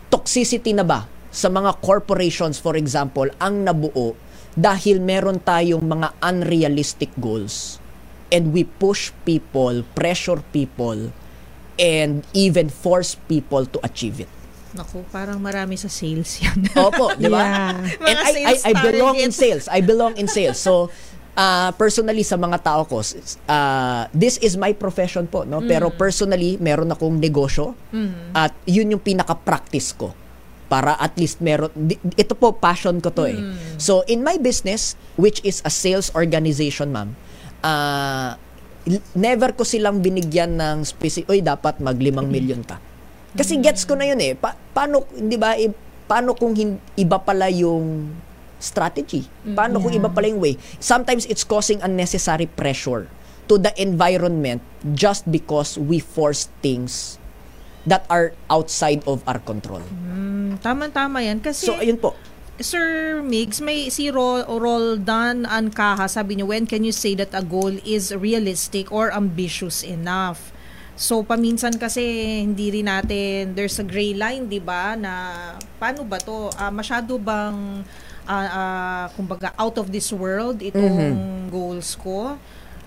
toxicity 0.09 0.73
na 0.73 0.85
ba 0.85 1.09
sa 1.29 1.53
mga 1.53 1.79
corporations, 1.85 2.57
for 2.57 2.75
example, 2.75 3.29
ang 3.39 3.63
nabuo 3.63 4.17
dahil 4.59 4.99
meron 4.99 5.39
tayong 5.39 5.85
mga 5.85 6.19
unrealistic 6.25 7.13
goals 7.21 7.79
and 8.35 8.53
we 8.53 8.65
push 8.65 9.15
people, 9.25 9.85
pressure 9.97 10.43
people, 10.53 11.13
and 11.79 12.27
even 12.35 12.69
force 12.69 13.15
people 13.31 13.65
to 13.65 13.79
achieve 13.87 14.21
it. 14.21 14.31
Naku, 14.77 15.01
parang 15.09 15.41
marami 15.41 15.81
sa 15.81 15.89
sales 15.89 16.45
yan. 16.45 16.69
Opo, 16.77 17.17
di 17.17 17.31
ba? 17.31 17.41
Yeah. 17.49 18.05
And 18.05 18.19
I, 18.21 18.31
I, 18.45 18.55
I 18.69 18.73
belong 18.85 19.17
in 19.17 19.33
sales. 19.33 19.65
I 19.71 19.81
belong 19.81 20.21
in 20.21 20.29
sales. 20.29 20.61
So, 20.61 20.93
uh, 21.39 21.71
personally 21.73 22.21
sa 22.21 22.35
mga 22.35 22.59
tao 22.61 22.83
ko, 22.83 22.99
uh, 22.99 24.03
this 24.11 24.37
is 24.39 24.59
my 24.59 24.75
profession 24.75 25.25
po, 25.25 25.47
no? 25.47 25.63
Pero 25.63 25.89
personally, 25.95 26.59
meron 26.59 26.91
akong 26.91 27.17
negosyo 27.17 27.79
at 28.35 28.53
yun 28.67 28.91
yung 28.91 29.01
pinaka-practice 29.01 29.95
ko 29.95 30.11
para 30.69 30.93
at 30.95 31.17
least 31.17 31.41
meron 31.41 31.73
ito 32.13 32.37
po 32.37 32.53
passion 32.53 33.01
ko 33.01 33.09
to 33.09 33.25
eh. 33.25 33.41
So 33.79 34.05
in 34.05 34.21
my 34.21 34.37
business 34.37 34.99
which 35.17 35.41
is 35.41 35.65
a 35.65 35.73
sales 35.73 36.13
organization, 36.13 36.93
ma'am, 36.93 37.17
uh, 37.63 38.37
never 39.15 39.53
ko 39.53 39.65
silang 39.65 40.01
binigyan 40.01 40.57
ng 40.57 40.85
specific, 40.85 41.29
oy 41.29 41.41
dapat 41.41 41.81
mag 41.81 41.97
5 41.97 42.05
million 42.27 42.61
ka. 42.61 42.77
Kasi 43.33 43.57
gets 43.61 43.85
ko 43.85 43.95
na 43.95 44.05
yun 44.05 44.19
eh. 44.19 44.33
Pa- 44.35 44.57
paano, 44.75 45.09
di 45.11 45.37
ba, 45.37 45.55
eh, 45.55 45.73
paano 46.05 46.33
kung 46.33 46.53
hin- 46.53 46.81
iba 46.97 47.17
pala 47.17 47.49
yung 47.49 48.09
strategy? 48.59 49.27
Paano 49.49 49.79
kung 49.79 49.91
Yeah. 49.91 50.03
iba 50.03 50.11
pala 50.11 50.29
yung 50.29 50.39
way? 50.39 50.55
Sometimes 50.79 51.25
it's 51.27 51.43
causing 51.43 51.79
unnecessary 51.81 52.47
pressure 52.47 53.07
to 53.47 53.57
the 53.57 53.73
environment 53.75 54.61
just 54.93 55.25
because 55.25 55.75
we 55.75 55.99
force 55.99 56.53
things 56.61 57.17
that 57.83 58.05
are 58.07 58.37
outside 58.47 59.01
of 59.07 59.25
our 59.25 59.41
control. 59.41 59.81
Mm, 59.89 60.61
Tama-tama 60.61 61.25
yan. 61.25 61.41
Kasi, 61.41 61.65
So, 61.65 61.79
ayun 61.79 61.97
po. 61.97 62.13
Sir 62.59 63.23
Migs, 63.23 63.63
may 63.63 63.87
si 63.87 64.11
Ro- 64.11 64.43
Roldan 64.45 65.47
Ancaha, 65.47 66.11
sabi 66.11 66.37
niya, 66.37 66.45
when 66.45 66.67
can 66.67 66.83
you 66.83 66.91
say 66.91 67.15
that 67.15 67.31
a 67.31 67.41
goal 67.41 67.71
is 67.87 68.11
realistic 68.11 68.91
or 68.91 69.09
ambitious 69.09 69.81
enough? 69.81 70.51
So, 70.99 71.23
paminsan 71.23 71.79
kasi 71.79 72.03
hindi 72.43 72.75
rin 72.75 72.91
natin, 72.91 73.55
there's 73.55 73.79
a 73.79 73.87
gray 73.87 74.11
line, 74.11 74.51
di 74.51 74.59
ba, 74.59 74.99
na 74.99 75.39
paano 75.79 76.03
ba 76.03 76.19
to? 76.19 76.51
Ah, 76.53 76.75
masyado 76.75 77.15
bang, 77.17 77.87
ah, 78.29 78.47
ah, 78.47 79.05
kumbaga, 79.11 79.51
out 79.57 79.77
of 79.77 79.89
this 79.89 80.13
world 80.13 80.61
itong 80.61 80.97
goals 81.49 81.97
ko? 81.97 82.37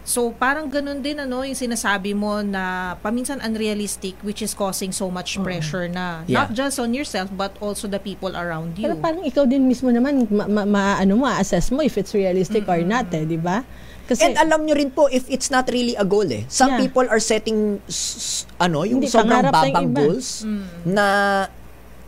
So, 0.01 0.34
parang 0.34 0.65
ganun 0.65 0.97
din, 0.99 1.13
ano, 1.15 1.41
yung 1.41 1.54
sinasabi 1.56 2.13
mo 2.13 2.41
na 2.41 2.95
paminsan 2.97 3.38
unrealistic, 3.39 4.17
which 4.21 4.41
is 4.41 4.49
causing 4.51 4.89
so 4.89 5.06
much 5.08 5.38
pressure 5.39 5.86
na, 5.88 6.25
Yeah. 6.25 6.41
not 6.41 6.58
just 6.58 6.77
on 6.77 6.89
yourself, 6.91 7.30
but 7.32 7.54
also 7.58 7.86
the 7.86 8.01
people 8.01 8.34
around 8.34 8.73
you. 8.75 8.89
Pero 8.89 8.97
parang 8.97 9.21
ikaw 9.21 9.45
din 9.45 9.69
mismo 9.69 9.93
naman, 9.93 10.25
ma, 10.27 10.49
ma, 10.49 10.62
ma- 10.65 10.97
ano 10.97 11.21
mo, 11.21 11.30
assess 11.30 11.69
mo 11.69 11.82
if 11.82 11.97
it's 11.97 12.13
realistic 12.13 12.65
or 12.65 12.82
not 12.82 13.13
eh, 13.13 13.25
di 13.25 13.38
ba? 13.38 13.62
Kasi, 14.10 14.25
And 14.25 14.41
alam 14.41 14.65
nyo 14.65 14.73
rin 14.73 14.89
po, 14.89 15.06
if 15.08 15.30
it's 15.30 15.47
not 15.47 15.69
really 15.69 15.93
a 15.93 16.04
goal 16.04 16.25
eh. 16.25 16.49
Some 16.49 16.75
Yeah. 16.75 16.82
people 16.82 17.06
are 17.06 17.21
setting, 17.21 17.77
s- 17.86 18.17
s- 18.17 18.43
ano, 18.58 18.82
yung 18.82 18.99
Hindi, 18.99 19.08
sobrang 19.08 19.47
babang 19.47 19.93
goals 19.93 20.43
na 20.84 21.45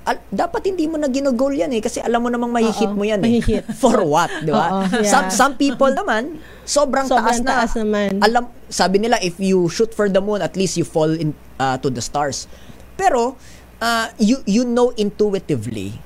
al- 0.03 0.23
dapat 0.27 0.61
hindi 0.65 0.85
mo 0.85 0.95
na 0.95 1.07
ginagol 1.07 1.51
yan 1.51 1.69
eh 1.69 1.79
kasi 1.79 1.97
alam 1.97 2.19
mo 2.19 2.27
namang 2.27 2.51
mahihit 2.51 2.89
mo 2.89 3.01
yan 3.01 3.19
mahihit. 3.19 3.63
eh. 3.63 3.75
For 3.81 3.99
what, 4.01 4.27
di 4.39 4.49
ba? 4.49 4.83
Yeah. 4.93 5.03
Some, 5.03 5.27
some 5.29 5.53
people 5.55 5.89
naman, 5.89 6.37
sobrang, 6.63 7.05
taas 7.05 7.39
Sobrang 7.39 7.39
na. 7.41 7.51
taas 7.57 7.71
naman. 7.73 8.09
Alam, 8.19 8.43
sabi 8.67 8.99
nila, 8.99 9.17
if 9.19 9.35
you 9.37 9.67
shoot 9.67 9.89
for 9.89 10.07
the 10.07 10.19
moon, 10.19 10.39
at 10.39 10.53
least 10.53 10.75
you 10.75 10.83
fall 10.83 11.09
in, 11.09 11.31
uh, 11.57 11.75
to 11.77 11.87
the 11.87 11.99
stars. 11.99 12.47
Pero, 12.93 13.35
uh, 13.79 14.07
you, 14.17 14.39
you 14.43 14.63
know 14.63 14.91
intuitively 14.95 15.97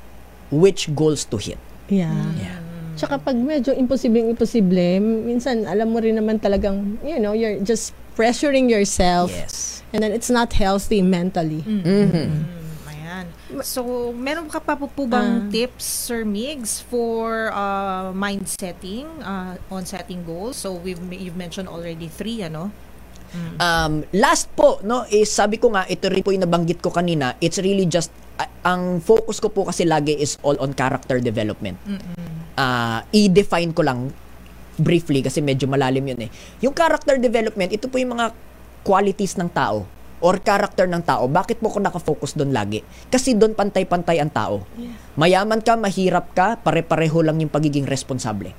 which 0.48 0.94
goals 0.94 1.26
to 1.26 1.36
hit. 1.36 1.60
yeah. 1.88 2.14
Yeah. 2.36 2.60
Tsaka 2.98 3.22
pag 3.22 3.38
medyo 3.38 3.78
imposibleng-imposible, 3.78 4.98
minsan 5.24 5.66
alam 5.66 5.94
mo 5.94 6.02
rin 6.02 6.18
naman 6.18 6.38
talagang, 6.38 6.98
you 7.02 7.18
know, 7.18 7.30
you're 7.30 7.62
just 7.62 7.94
pressuring 8.14 8.66
yourself. 8.68 9.30
Yes. 9.30 9.86
And 9.94 10.02
then 10.02 10.10
it's 10.10 10.28
not 10.28 10.50
healthy 10.52 11.06
mentally. 11.06 11.62
Mhm. 11.62 11.86
Mm, 11.86 12.10
ayan. 12.10 12.32
So, 13.64 14.12
meron 14.12 14.52
ka 14.52 14.60
pa 14.60 14.76
po, 14.76 14.92
po 14.92 15.08
bang 15.08 15.48
Ah. 15.48 15.48
tips, 15.48 15.88
Sir 15.88 16.28
Migs, 16.28 16.84
for 16.84 17.48
uh, 17.50 18.12
mind 18.12 18.44
setting, 18.44 19.08
uh, 19.24 19.56
on 19.72 19.88
setting 19.88 20.28
goals? 20.28 20.60
So, 20.60 20.76
we've, 20.76 21.00
you've 21.10 21.40
mentioned 21.40 21.72
already 21.72 22.12
three, 22.12 22.44
ano? 22.44 22.76
Um, 23.60 24.08
last 24.12 24.48
po, 24.52 24.80
no, 24.82 25.04
is 25.08 25.28
sabi 25.28 25.60
ko 25.60 25.72
nga, 25.72 25.84
ito 25.86 26.08
rin 26.08 26.24
po 26.24 26.32
yung 26.32 26.44
nabanggit 26.44 26.80
ko 26.80 26.92
kanina, 26.92 27.36
it's 27.40 27.60
really 27.60 27.84
just, 27.84 28.12
a- 28.36 28.52
ang 28.64 29.00
focus 29.00 29.40
ko 29.40 29.48
po 29.48 29.68
kasi 29.68 29.84
lagi 29.84 30.16
is 30.16 30.36
all 30.44 30.56
on 30.60 30.72
character 30.72 31.20
development. 31.20 31.76
Ah, 32.56 33.04
i-define 33.12 33.72
ko 33.72 33.84
lang 33.84 34.12
briefly 34.76 35.20
kasi 35.20 35.40
medyo 35.40 35.68
malalim 35.68 36.04
yun 36.04 36.20
eh. 36.24 36.30
Yung 36.62 36.72
character 36.72 37.16
development, 37.16 37.72
ito 37.72 37.88
po 37.88 37.96
yung 37.96 38.16
mga 38.16 38.32
qualities 38.82 39.36
ng 39.36 39.52
tao 39.52 39.84
or 40.18 40.42
character 40.42 40.90
ng 40.90 41.06
tao. 41.06 41.30
Bakit 41.30 41.62
po 41.62 41.70
ko 41.70 41.78
nakafocus 41.78 42.34
doon 42.34 42.50
lagi? 42.50 42.82
Kasi 43.08 43.38
doon 43.38 43.54
pantay-pantay 43.54 44.18
ang 44.18 44.34
tao. 44.34 44.66
Mayaman 45.14 45.62
ka, 45.62 45.78
mahirap 45.78 46.34
ka, 46.34 46.58
pare-pareho 46.58 47.22
lang 47.22 47.38
yung 47.38 47.54
pagiging 47.54 47.86
responsable. 47.86 48.54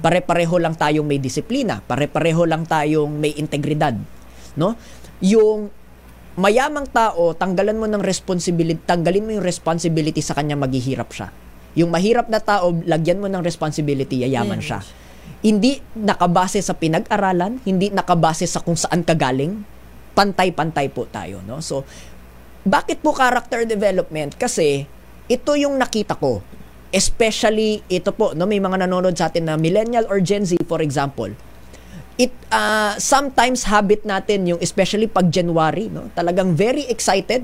Pare-pareho 0.00 0.56
lang 0.56 0.76
tayong 0.76 1.04
may 1.04 1.20
disiplina, 1.20 1.84
pare-pareho 1.84 2.48
lang 2.48 2.64
tayong 2.64 3.12
may 3.20 3.36
integridad, 3.36 3.96
no? 4.56 4.76
Yung 5.20 5.68
mayamang 6.34 6.88
tao, 6.90 7.32
tanggalan 7.36 7.78
mo 7.78 7.86
ng 7.86 8.02
responsibility, 8.02 8.80
tanggalin 8.82 9.24
mo 9.24 9.30
yung 9.38 9.46
responsibility 9.46 10.20
sa 10.20 10.34
kanya 10.34 10.58
maghihirap 10.58 11.12
siya. 11.12 11.28
Yung 11.74 11.90
mahirap 11.90 12.30
na 12.30 12.38
tao, 12.38 12.70
lagyan 12.86 13.18
mo 13.18 13.26
ng 13.26 13.42
responsibility, 13.42 14.22
yayaman 14.22 14.62
Yes. 14.62 14.66
siya. 14.66 14.80
Hindi 15.44 15.72
nakabase 15.94 16.64
sa 16.64 16.72
pinag-aralan, 16.72 17.60
hindi 17.68 17.92
nakabase 17.92 18.48
sa 18.48 18.64
kung 18.64 18.76
saan 18.76 19.04
ka 19.04 19.12
galing, 19.12 19.64
pantay-pantay 20.14 20.88
po 20.94 21.04
tayo, 21.10 21.42
no? 21.42 21.58
So, 21.58 21.82
bakit 22.64 23.04
po 23.04 23.12
character 23.12 23.68
development? 23.68 24.40
Kasi 24.40 24.88
ito 25.28 25.52
yung 25.58 25.76
nakita 25.76 26.16
ko. 26.16 26.40
Especially 26.94 27.84
ito 27.90 28.14
po, 28.14 28.32
no, 28.32 28.48
may 28.48 28.62
mga 28.62 28.86
nanonood 28.86 29.18
sa 29.18 29.28
atin 29.28 29.50
na 29.50 29.58
millennial 29.58 30.06
or 30.08 30.22
Gen 30.22 30.46
Z 30.46 30.56
for 30.64 30.80
example. 30.80 31.28
It 32.14 32.30
uh, 32.54 32.94
sometimes 33.02 33.66
habit 33.66 34.06
natin 34.06 34.46
yung 34.46 34.60
especially 34.62 35.10
pag 35.10 35.26
January, 35.28 35.90
no, 35.90 36.08
talagang 36.14 36.54
very 36.54 36.86
excited, 36.86 37.42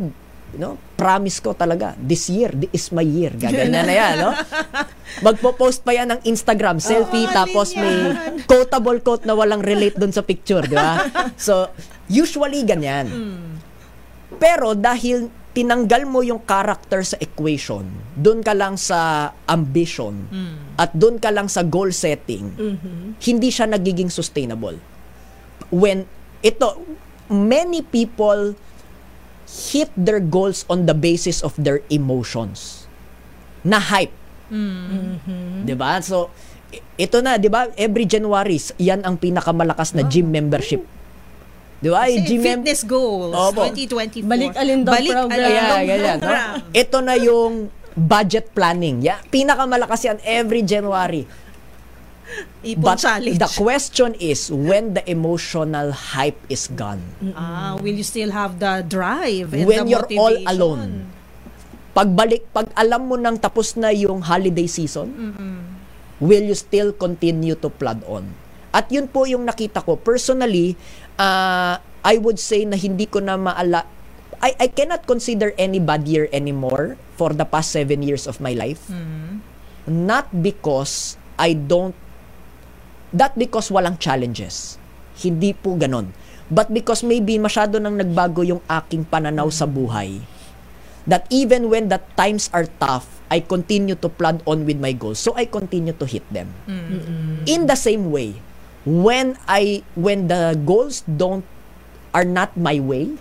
no? 0.54 0.78
Promise 0.94 1.42
ko 1.42 1.50
talaga, 1.58 1.98
this 1.98 2.30
year, 2.30 2.54
this 2.54 2.70
is 2.70 2.84
my 2.94 3.02
year. 3.02 3.34
Gaganyan 3.34 3.84
na 3.90 3.94
yan, 3.94 4.14
no? 4.22 4.30
Magpo-post 5.26 5.82
pa 5.82 5.98
yan 5.98 6.14
ng 6.14 6.20
Instagram 6.22 6.78
selfie 6.78 7.26
Oo, 7.26 7.34
tapos 7.34 7.74
may 7.74 8.14
quotable 8.46 9.02
quote 9.02 9.26
na 9.26 9.34
walang 9.34 9.60
relate 9.60 9.98
doon 9.98 10.14
sa 10.14 10.22
picture, 10.22 10.62
di 10.62 10.78
ba? 10.78 11.02
So, 11.34 11.66
usually 12.10 12.66
ganyan. 12.66 13.06
Pero 14.42 14.74
dahil 14.74 15.30
tinanggal 15.50 16.06
mo 16.06 16.22
yung 16.22 16.42
character 16.42 17.02
sa 17.02 17.18
equation, 17.18 17.86
doon 18.14 18.42
ka 18.42 18.54
lang 18.54 18.74
sa 18.74 19.30
ambition 19.46 20.26
at 20.74 20.90
doon 20.94 21.22
ka 21.22 21.30
lang 21.30 21.46
sa 21.46 21.62
goal 21.62 21.94
setting, 21.94 22.50
hindi 23.22 23.48
siya 23.50 23.70
nagiging 23.70 24.10
sustainable. 24.10 24.78
When 25.70 26.10
ito 26.42 26.82
many 27.30 27.86
people 27.86 28.58
hit 29.50 29.90
their 29.98 30.22
goals 30.22 30.62
on 30.70 30.86
the 30.86 30.94
basis 30.94 31.42
of 31.42 31.54
their 31.58 31.82
emotions. 31.90 32.86
Na 33.66 33.82
hype. 33.82 34.14
'Di 35.66 35.74
ba? 35.74 35.98
So 36.02 36.30
ito 36.98 37.18
na, 37.22 37.38
'di 37.38 37.50
ba? 37.50 37.70
Every 37.74 38.06
January, 38.06 38.58
'yan 38.78 39.02
ang 39.02 39.18
pinakamalakas 39.18 39.94
na 39.94 40.06
gym 40.06 40.30
membership. 40.30 40.86
'Di 41.80 41.88
ba? 41.88 42.04
Kasi 42.04 42.20
gym 42.22 42.38
mem- 42.38 42.60
fitness 42.60 42.80
goals, 42.84 43.32
Opo. 43.32 43.64
2024. 43.66 44.28
Balik 44.28 44.52
Alindog 44.54 44.92
program. 44.92 45.26
Alindog 45.28 45.80
Yeah, 45.80 45.88
ganyan, 45.88 46.16
no? 46.16 46.28
program. 46.28 46.54
Ito 46.76 46.96
na 47.00 47.14
yung 47.16 47.52
budget 47.92 48.46
planning. 48.52 49.00
Yeah, 49.00 49.18
pinakamalakas 49.26 50.00
yan 50.04 50.18
every 50.22 50.60
January. 50.62 51.24
Ipon 52.62 52.78
But 52.78 53.02
challenge. 53.02 53.42
the 53.42 53.50
question 53.50 54.14
is 54.14 54.46
when 54.48 54.94
the 54.94 55.02
emotional 55.02 55.90
hype 55.90 56.38
is 56.46 56.70
gone. 56.70 57.02
Ah, 57.34 57.74
will 57.74 57.96
you 57.96 58.06
still 58.06 58.30
have 58.30 58.62
the 58.62 58.86
drive 58.86 59.50
and 59.50 59.66
When 59.66 59.88
the 59.88 59.90
you're 59.90 60.06
all 60.14 60.36
alone. 60.46 61.10
Pagbalik, 61.90 62.46
pag 62.54 62.70
alam 62.78 63.10
mo 63.10 63.18
nang 63.18 63.34
tapos 63.34 63.74
na 63.74 63.90
yung 63.90 64.22
holiday 64.22 64.70
season, 64.70 65.10
will 66.22 66.44
you 66.46 66.54
still 66.54 66.94
continue 66.94 67.58
to 67.58 67.66
plod 67.66 67.98
on? 68.06 68.30
At 68.70 68.86
yun 68.86 69.10
po 69.10 69.26
yung 69.26 69.42
nakita 69.42 69.82
ko. 69.82 69.98
Personally, 69.98 70.78
uh, 71.20 71.76
I 72.00 72.14
would 72.16 72.40
say 72.40 72.64
na 72.64 72.80
hindi 72.80 73.04
ko 73.04 73.20
na 73.20 73.36
maala... 73.36 73.84
I, 74.40 74.56
I 74.56 74.68
cannot 74.72 75.04
consider 75.04 75.52
any 75.60 75.76
bad 75.76 76.08
year 76.08 76.24
anymore 76.32 76.96
for 77.20 77.36
the 77.36 77.44
past 77.44 77.76
seven 77.76 78.00
years 78.00 78.24
of 78.24 78.40
my 78.40 78.56
life. 78.56 78.88
Not 79.84 80.32
because 80.32 81.20
I 81.36 81.52
don't... 81.52 81.92
Not 83.12 83.36
because 83.36 83.68
walang 83.68 84.00
challenges. 84.00 84.80
Hindi 85.20 85.52
po 85.52 85.76
ganon. 85.76 86.08
But 86.48 86.72
because 86.72 87.04
maybe 87.04 87.36
masyado 87.36 87.76
nang 87.76 88.00
nagbago 88.00 88.40
yung 88.40 88.64
aking 88.64 89.04
pananaw 89.04 89.52
sa 89.52 89.68
buhay 89.68 90.24
that 91.06 91.28
even 91.30 91.68
when 91.68 91.88
the 91.92 92.00
times 92.16 92.48
are 92.52 92.66
tough, 92.80 93.20
I 93.30 93.40
continue 93.40 93.94
to 94.00 94.08
plod 94.10 94.42
on 94.46 94.66
with 94.66 94.80
my 94.80 94.92
goals. 94.92 95.22
So 95.22 95.36
I 95.36 95.46
continue 95.46 95.94
to 95.94 96.06
hit 96.06 96.26
them. 96.32 96.50
In 97.46 97.66
the 97.70 97.78
same 97.78 98.10
way, 98.10 98.40
when 98.84 99.36
I 99.44 99.84
when 99.96 100.28
the 100.28 100.56
goals 100.56 101.04
don't 101.04 101.44
are 102.10 102.26
not 102.26 102.56
my 102.56 102.80
way, 102.80 103.14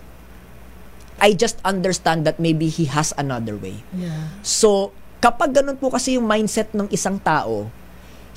I 1.19 1.35
just 1.35 1.59
understand 1.67 2.23
that 2.25 2.39
maybe 2.39 2.71
he 2.71 2.87
has 2.89 3.11
another 3.19 3.59
way. 3.59 3.83
Yeah. 3.93 4.33
So, 4.41 4.95
kapag 5.19 5.53
ganun 5.53 5.77
po 5.77 5.91
kasi 5.91 6.15
yung 6.15 6.25
mindset 6.25 6.71
ng 6.73 6.87
isang 6.89 7.19
tao, 7.19 7.67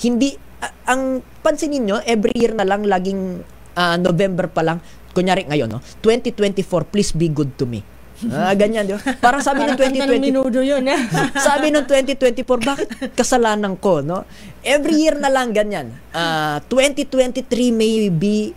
hindi, 0.02 0.34
a- 0.60 0.74
ang 0.90 1.22
pansinin 1.40 1.86
nyo, 1.86 2.02
every 2.04 2.34
year 2.34 2.52
na 2.52 2.66
lang, 2.66 2.84
laging 2.84 3.46
ah, 3.78 3.96
November 3.96 4.50
pa 4.50 4.66
lang, 4.66 4.82
kunyari 5.14 5.46
ngayon, 5.46 5.70
no? 5.70 5.80
2024, 6.04 6.90
please 6.90 7.14
be 7.14 7.30
good 7.30 7.54
to 7.56 7.64
me. 7.64 7.86
Ah, 8.30 8.54
ganyan, 8.54 8.86
di 8.86 8.94
ba? 8.94 9.02
Parang 9.24 9.42
sabi 9.42 9.64
ng 9.64 9.74
Parang 9.74 9.90
kanta 9.90 10.06
ng 10.06 10.22
2024, 10.22 10.22
minudo 10.22 10.60
yun, 10.62 10.84
eh. 10.86 11.00
sabi 11.48 11.74
ng 11.74 11.84
2024, 11.84 12.46
bakit 12.62 12.86
kasalanan 13.14 13.74
ko, 13.74 13.98
no? 13.98 14.22
Every 14.62 14.94
year 14.94 15.18
na 15.18 15.26
lang 15.26 15.50
ganyan. 15.50 15.90
Ah, 16.12 16.62
2023 16.70 17.42
may 17.72 18.06
be 18.06 18.54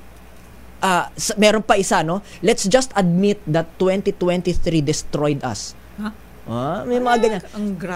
ah, 0.80 1.10
s- 1.14 1.34
meron 1.36 1.66
pa 1.66 1.76
isa, 1.76 2.06
no? 2.06 2.22
Let's 2.40 2.70
just 2.70 2.94
admit 2.94 3.42
that 3.50 3.66
2023 3.82 4.54
destroyed 4.82 5.42
us. 5.42 5.74
Ha? 5.98 6.10
Ah, 6.46 6.80
may 6.86 7.02
mga 7.02 7.18
ganyan. 7.18 7.42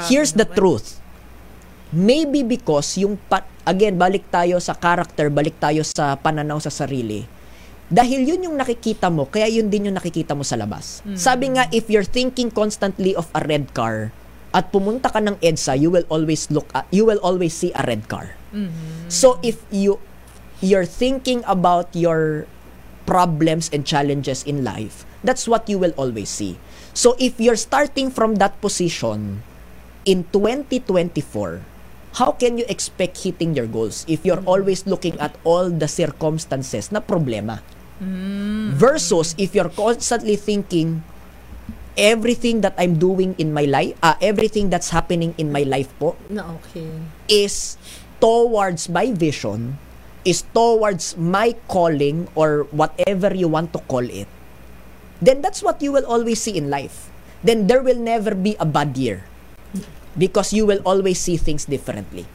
Here's 0.09 0.33
the 0.33 0.47
truth. 0.47 0.97
Maybe 1.89 2.41
because 2.41 2.97
yung 2.97 3.17
pa- 3.19 3.45
again 3.61 3.97
balik 3.97 4.29
tayo 4.29 4.57
sa 4.57 4.73
character, 4.73 5.29
balik 5.29 5.57
tayo 5.57 5.81
sa 5.81 6.13
pananaw 6.13 6.57
sa 6.57 6.69
sarili. 6.69 7.25
Dahil 7.89 8.21
yun 8.21 8.45
yung 8.45 8.57
nakikita 8.57 9.09
mo, 9.09 9.25
kaya 9.25 9.49
yun 9.49 9.67
din 9.73 9.89
yung 9.89 9.97
nakikita 9.97 10.37
mo 10.37 10.45
sa 10.45 10.55
labas. 10.55 11.01
Sabi 11.17 11.57
nga, 11.57 11.65
if 11.73 11.89
you're 11.89 12.05
thinking 12.05 12.53
constantly 12.53 13.17
of 13.17 13.25
a 13.33 13.41
red 13.41 13.73
car, 13.73 14.13
at 14.49 14.73
pumunta 14.73 15.13
ka 15.13 15.21
ng 15.21 15.37
EDSA, 15.41 15.77
you 15.77 15.93
will 15.93 16.05
always 16.09 16.49
look 16.49 16.69
at, 16.73 16.85
you 16.89 17.05
will 17.05 17.21
always 17.21 17.53
see 17.53 17.69
a 17.77 17.85
red 17.85 18.09
car. 18.09 18.33
So 19.09 19.37
if 19.45 19.61
you 19.69 20.01
you're 20.59 20.89
thinking 20.89 21.45
about 21.45 21.93
your 21.93 22.49
problems 23.05 23.69
and 23.73 23.85
challenges 23.85 24.43
in 24.43 24.65
life, 24.65 25.05
that's 25.23 25.47
what 25.47 25.69
you 25.69 25.77
will 25.77 25.93
always 25.97 26.29
see. 26.29 26.57
So 26.93 27.15
if 27.17 27.37
you're 27.37 27.59
starting 27.59 28.09
from 28.09 28.41
that 28.41 28.59
position 28.61 29.45
in 30.05 30.25
2024, 30.33 31.61
how 32.17 32.31
can 32.33 32.57
you 32.57 32.65
expect 32.67 33.21
hitting 33.21 33.53
your 33.53 33.69
goals 33.69 34.05
if 34.09 34.25
you're 34.25 34.41
always 34.45 34.85
looking 34.85 35.17
at 35.21 35.37
all 35.45 35.69
the 35.69 35.87
circumstances 35.87 36.91
na 36.91 36.99
problema? 36.99 37.61
Versus 38.79 39.35
if 39.37 39.51
you're 39.53 39.71
constantly 39.71 40.35
thinking 40.35 41.03
everything 41.99 42.63
that 42.63 42.73
I'm 42.79 42.95
doing 42.95 43.35
in 43.37 43.51
my 43.51 43.67
life, 43.67 43.99
ah, 43.99 44.15
everything 44.23 44.71
that's 44.71 44.89
happening 44.89 45.35
in 45.35 45.51
my 45.51 45.67
life 45.67 45.91
po 45.99 46.15
Na 46.31 46.55
okay. 46.63 46.87
is 47.27 47.75
towards 48.23 48.87
my 48.87 49.11
vision, 49.11 49.75
is 50.23 50.47
towards 50.55 51.19
my 51.19 51.59
calling 51.67 52.31
or 52.39 52.71
whatever 52.71 53.35
you 53.35 53.51
want 53.51 53.75
to 53.75 53.83
call 53.91 54.03
it, 54.07 54.31
then 55.19 55.43
that's 55.43 55.59
what 55.59 55.83
you 55.83 55.91
will 55.91 56.07
always 56.07 56.39
see 56.39 56.55
in 56.55 56.71
life. 56.71 57.11
Then 57.43 57.67
there 57.67 57.83
will 57.83 57.99
never 57.99 58.35
be 58.35 58.55
a 58.59 58.67
bad 58.67 58.95
year 58.95 59.27
because 60.17 60.51
you 60.51 60.65
will 60.65 60.83
always 60.83 61.19
see 61.19 61.35
things 61.35 61.67
differently. 61.67 62.27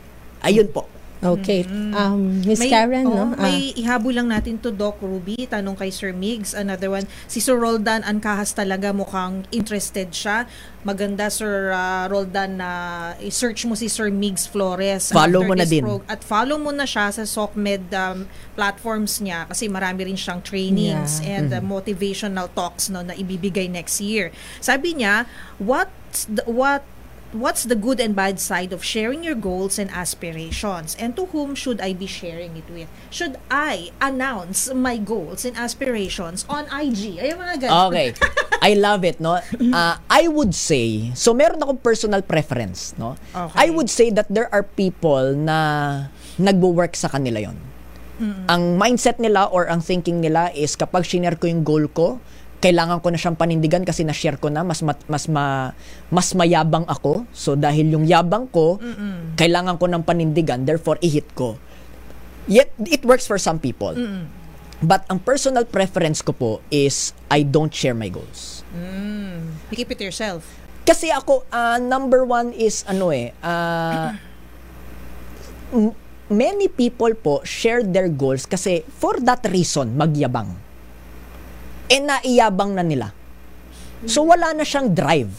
Ayun 0.44 0.72
po. 0.72 0.88
Okay. 1.22 1.64
Um, 1.94 2.44
Miss 2.44 2.60
May- 2.60 2.68
Karen, 2.68 3.06
oh, 3.06 3.14
no? 3.14 3.24
Ah, 3.34 3.48
May 3.48 3.72
ihabol 3.72 4.12
lang 4.12 4.28
natin 4.28 4.60
to 4.60 4.68
Doc 4.68 5.00
Ruby. 5.00 5.48
Tanong 5.48 5.72
kay 5.72 5.88
Sir 5.88 6.12
Migs. 6.12 6.52
Another 6.52 6.90
one. 6.90 7.08
Si 7.24 7.40
Sir 7.40 7.56
Roldan 7.56 8.04
Ancahas 8.04 8.52
talaga 8.52 8.92
mukhang 8.92 9.48
interested 9.48 10.12
siya. 10.12 10.44
Maganda 10.84 11.32
Sir 11.32 11.72
ah, 11.72 12.04
Roldan 12.06 12.60
na 12.60 12.70
i-search 13.24 13.64
mo 13.64 13.72
si 13.72 13.88
Sir 13.88 14.12
Migs 14.12 14.44
Flores. 14.44 15.08
Follow 15.08 15.40
mo 15.42 15.56
na 15.56 15.64
din. 15.64 15.80
prog- 15.80 16.04
at 16.04 16.20
follow 16.20 16.60
mo 16.60 16.68
na 16.68 16.84
siya 16.84 17.08
sa 17.08 17.24
SOCMED 17.24 17.88
um, 17.90 18.28
platforms 18.52 19.16
niya 19.18 19.48
kasi 19.48 19.64
marami 19.66 20.04
rin 20.04 20.18
siyang 20.18 20.40
trainings 20.40 21.24
Yeah. 21.24 21.40
and 21.40 21.48
uh, 21.48 21.56
Mm-hmm. 21.56 21.72
motivational 21.72 22.52
talks 22.52 22.92
no 22.92 23.00
na 23.00 23.16
ibibigay 23.16 23.64
next 23.64 23.96
year. 23.98 24.28
Sabi 24.60 24.92
niya, 24.94 25.24
what's 25.56 26.28
the, 26.28 26.44
what 26.44 26.84
what's 27.34 27.66
the 27.66 27.74
good 27.74 27.98
and 27.98 28.14
bad 28.14 28.38
side 28.38 28.72
of 28.72 28.86
sharing 28.86 29.26
your 29.26 29.34
goals 29.34 29.76
and 29.76 29.90
aspirations 29.90 30.94
and 31.02 31.18
to 31.18 31.26
whom 31.34 31.58
should 31.58 31.82
I 31.82 31.92
be 31.92 32.06
sharing 32.06 32.56
it 32.56 32.70
with? 32.70 32.86
Should 33.10 33.42
I 33.50 33.90
announce 33.98 34.70
my 34.72 34.96
goals 34.96 35.44
and 35.44 35.58
aspirations 35.58 36.46
on 36.48 36.70
IG? 36.70 37.18
Ay, 37.18 37.34
mga 37.34 37.66
ganun. 37.66 37.90
Okay. 37.90 38.08
I 38.62 38.78
love 38.78 39.02
it, 39.04 39.18
no? 39.18 39.42
Uh, 39.74 39.98
I 40.06 40.30
would 40.30 40.54
say, 40.54 41.10
so 41.18 41.34
meron 41.34 41.58
akong 41.58 41.82
personal 41.82 42.22
preference, 42.22 42.94
no? 42.94 43.18
Okay. 43.34 43.66
I 43.66 43.74
would 43.74 43.90
say 43.90 44.14
that 44.14 44.30
there 44.30 44.46
are 44.54 44.62
people 44.62 45.34
na 45.34 45.58
nagwo-work 46.38 46.94
sa 46.94 47.10
kanila 47.10 47.42
yon. 47.42 47.58
Ang 48.46 48.78
mindset 48.78 49.18
nila 49.18 49.50
or 49.50 49.66
ang 49.66 49.82
thinking 49.82 50.22
nila 50.22 50.54
is 50.54 50.78
kapag 50.78 51.02
shinare 51.02 51.34
ko 51.34 51.50
yung 51.50 51.66
goal 51.66 51.90
ko, 51.90 52.22
kailangan 52.64 52.98
ko 52.98 53.12
na 53.12 53.20
siyang 53.20 53.36
panindigan 53.36 53.84
kasi 53.84 54.02
na-share 54.02 54.40
ko 54.40 54.48
na 54.48 54.64
mas 54.64 54.80
mat- 54.80 55.04
mas 55.04 55.28
ma, 55.28 55.76
mas 56.08 56.32
mayabang 56.32 56.88
ako. 56.88 57.28
So 57.30 57.52
dahil 57.54 57.92
yung 57.92 58.08
yabang 58.08 58.48
ko, 58.48 58.80
kailangan 59.36 59.76
ko 59.76 59.84
ng 59.84 60.00
panindigan, 60.00 60.64
therefore 60.64 60.96
i-hit 60.98 61.28
ko. 61.34 61.60
Yet 62.44 62.72
it 62.82 63.04
works 63.04 63.24
for 63.24 63.36
some 63.36 63.60
people. 63.60 63.92
But 64.80 65.04
ang 65.06 65.20
personal 65.20 65.64
preference 65.64 66.20
ko 66.20 66.32
po 66.32 66.50
is 66.68 67.12
I 67.28 67.40
don't 67.40 67.68
share 67.70 67.92
my 67.94 68.08
goals. 68.08 68.64
You 69.68 69.76
keep 69.76 69.88
it 69.88 69.96
to 69.96 70.04
yourself. 70.04 70.44
Kasi 70.84 71.08
ako, 71.08 71.44
ah, 71.48 71.76
number 71.76 72.24
one 72.24 72.52
is 72.52 72.84
ano 72.84 73.08
eh, 73.08 73.32
m- 75.72 75.96
many 76.26 76.68
people 76.68 77.12
po 77.14 77.40
share 77.42 77.80
their 77.82 78.08
goals 78.08 78.44
kasi 78.44 78.84
for 78.90 79.16
that 79.20 79.44
reason, 79.46 79.94
magyabang. 79.94 80.63
Eh 81.94 82.02
naiyabang 82.02 82.74
na 82.74 82.82
nila. 82.82 83.14
So 84.10 84.26
wala 84.26 84.50
na 84.50 84.66
siyang 84.66 84.90
drive 84.90 85.30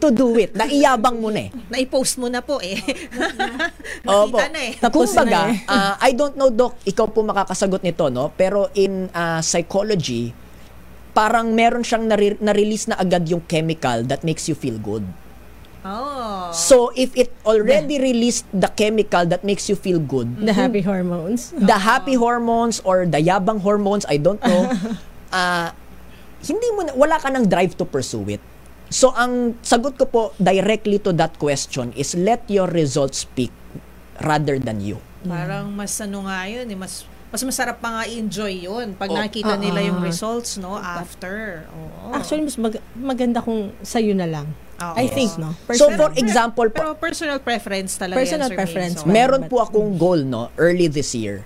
to 0.00 0.08
do 0.12 0.36
it. 0.36 0.52
Naiyabang 0.52 1.16
mo 1.20 1.32
na 1.32 1.48
eh. 1.48 1.50
Na-post 1.72 2.20
mo 2.20 2.28
na 2.28 2.44
po 2.44 2.60
eh. 2.60 2.76
Opo. 4.04 4.36
Nakita 4.36 4.46
na 4.52 4.60
eh. 4.60 4.72
Tapos 4.76 5.08
Kumbaga, 5.12 5.40
na 5.48 5.52
eh. 5.52 5.56
ah, 5.68 5.94
I 6.00 6.12
don't 6.12 6.36
know, 6.36 6.52
Doc, 6.52 6.76
ikaw 6.84 7.08
po 7.08 7.24
makakasagot 7.24 7.80
nito, 7.84 8.08
no? 8.12 8.32
Pero 8.36 8.68
in 8.76 9.08
ah, 9.12 9.40
psychology, 9.40 10.32
parang 11.16 11.52
meron 11.56 11.80
siyang 11.80 12.04
nare- 12.04 12.40
na-release 12.40 12.92
na 12.92 12.96
agad 13.00 13.24
yung 13.28 13.40
chemical 13.48 14.04
that 14.04 14.20
makes 14.24 14.48
you 14.48 14.56
feel 14.56 14.76
good. 14.76 15.04
Oh. 15.86 16.50
So, 16.50 16.90
if 16.98 17.14
it 17.14 17.30
already 17.46 18.02
released 18.02 18.42
the 18.50 18.66
chemical 18.66 19.22
that 19.30 19.46
makes 19.46 19.70
you 19.70 19.78
feel 19.78 20.02
good, 20.02 20.34
the 20.42 20.50
happy 20.50 20.82
hormones. 20.82 21.54
the 21.54 21.78
happy 21.78 22.18
hormones 22.18 22.82
or 22.82 23.06
the 23.06 23.22
yabang 23.22 23.62
hormones, 23.62 24.02
I 24.10 24.18
don't 24.18 24.42
know, 24.42 24.66
ah, 25.30 25.70
hindi 26.40 26.68
mo 26.72 26.82
na, 26.82 26.92
wala 26.92 27.16
ka 27.16 27.28
ng 27.28 27.46
drive 27.46 27.74
to 27.74 27.84
pursue 27.84 28.26
it. 28.28 28.42
So, 28.86 29.10
ang 29.10 29.58
sagot 29.60 29.98
ko 29.98 30.06
po 30.06 30.22
directly 30.36 31.02
to 31.02 31.10
that 31.12 31.34
question 31.36 31.90
is 31.92 32.14
let 32.14 32.46
your 32.46 32.66
results 32.66 33.26
speak 33.26 33.50
rather 34.20 34.56
than 34.56 34.78
you. 34.78 35.02
Parang 35.22 35.74
mas 35.74 35.98
ano 35.98 36.22
nga 36.22 36.46
yun, 36.46 36.64
eh, 36.64 36.78
mas 36.78 37.02
mas 37.26 37.42
masarap 37.42 37.82
pa 37.82 37.90
nga 37.90 38.02
i-enjoy 38.06 38.62
yun 38.62 38.94
pag 38.94 39.10
Oh. 39.10 39.18
nakita 39.18 39.58
Oo. 39.58 39.60
nila 39.60 39.82
yung 39.82 39.98
results, 39.98 40.54
no, 40.56 40.78
after. 40.78 41.66
Oo. 41.68 42.14
Actually, 42.14 42.46
mas 42.46 42.54
mag- 42.56 42.84
maganda 42.94 43.42
kung 43.42 43.74
sa'yo 43.82 44.14
na 44.14 44.24
lang. 44.24 44.46
Oo. 44.78 44.94
I 44.94 45.10
think, 45.10 45.34
no? 45.34 45.50
So, 45.74 45.90
Personal- 45.90 45.98
for 45.98 46.10
example 46.14 46.66
Pero 46.70 46.94
personal 46.94 47.38
preference 47.42 47.98
talaga 47.98 48.22
Personal 48.22 48.46
yan, 48.46 48.52
Sir 48.54 48.58
preference 48.62 48.96
Mason. 49.02 49.08
pa. 49.10 49.12
Meron 49.12 49.42
po 49.50 49.56
akong 49.58 49.98
goal 49.98 50.22
no 50.22 50.54
early 50.54 50.86
this 50.86 51.10
year. 51.10 51.42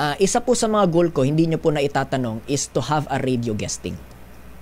Ah, 0.00 0.16
isa 0.16 0.40
po 0.40 0.56
sa 0.56 0.64
mga 0.64 0.88
goal 0.88 1.12
ko, 1.12 1.28
hindi 1.28 1.44
nyo 1.44 1.60
po 1.60 1.68
na 1.68 1.84
itatanong, 1.84 2.40
is 2.48 2.72
to 2.72 2.80
have 2.80 3.04
a 3.12 3.20
radio 3.20 3.52
guesting. 3.52 3.92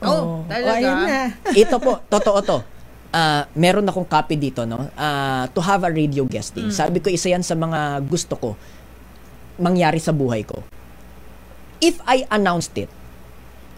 Oh, 0.03 0.43
talaga? 0.51 0.75
ayan 0.75 0.97
na. 1.07 1.19
Ito 1.63 1.79
po, 1.79 2.03
totoo 2.11 2.39
to. 2.43 2.59
Ah, 3.15 3.47
meron 3.55 3.87
akong 3.87 4.11
copy 4.11 4.35
dito, 4.35 4.67
no? 4.67 4.91
Ah, 4.99 5.47
to 5.55 5.63
have 5.63 5.87
a 5.87 5.91
radio 5.95 6.27
guesting. 6.27 6.75
Sabi 6.75 6.99
ko, 6.99 7.07
isa 7.07 7.31
yan 7.31 7.47
sa 7.47 7.55
mga 7.55 8.03
gusto 8.03 8.35
ko 8.35 8.59
mangyari 9.59 9.99
sa 9.99 10.11
buhay 10.11 10.43
ko. 10.43 10.59
If 11.79 12.03
I 12.03 12.27
announced 12.31 12.75
it, 12.75 12.91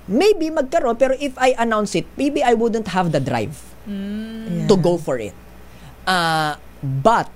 maybe 0.08 0.48
magkaroon, 0.48 0.96
pero 0.96 1.12
if 1.16 1.36
I 1.36 1.52
announce 1.56 1.92
it, 1.92 2.08
maybe 2.16 2.40
I 2.40 2.56
wouldn't 2.56 2.88
have 2.92 3.12
the 3.12 3.20
drive 3.20 3.56
Yeah. 3.84 4.68
to 4.68 4.76
go 4.76 5.00
for 5.00 5.16
it. 5.16 5.32
Ah, 6.04 6.56
but, 6.80 7.28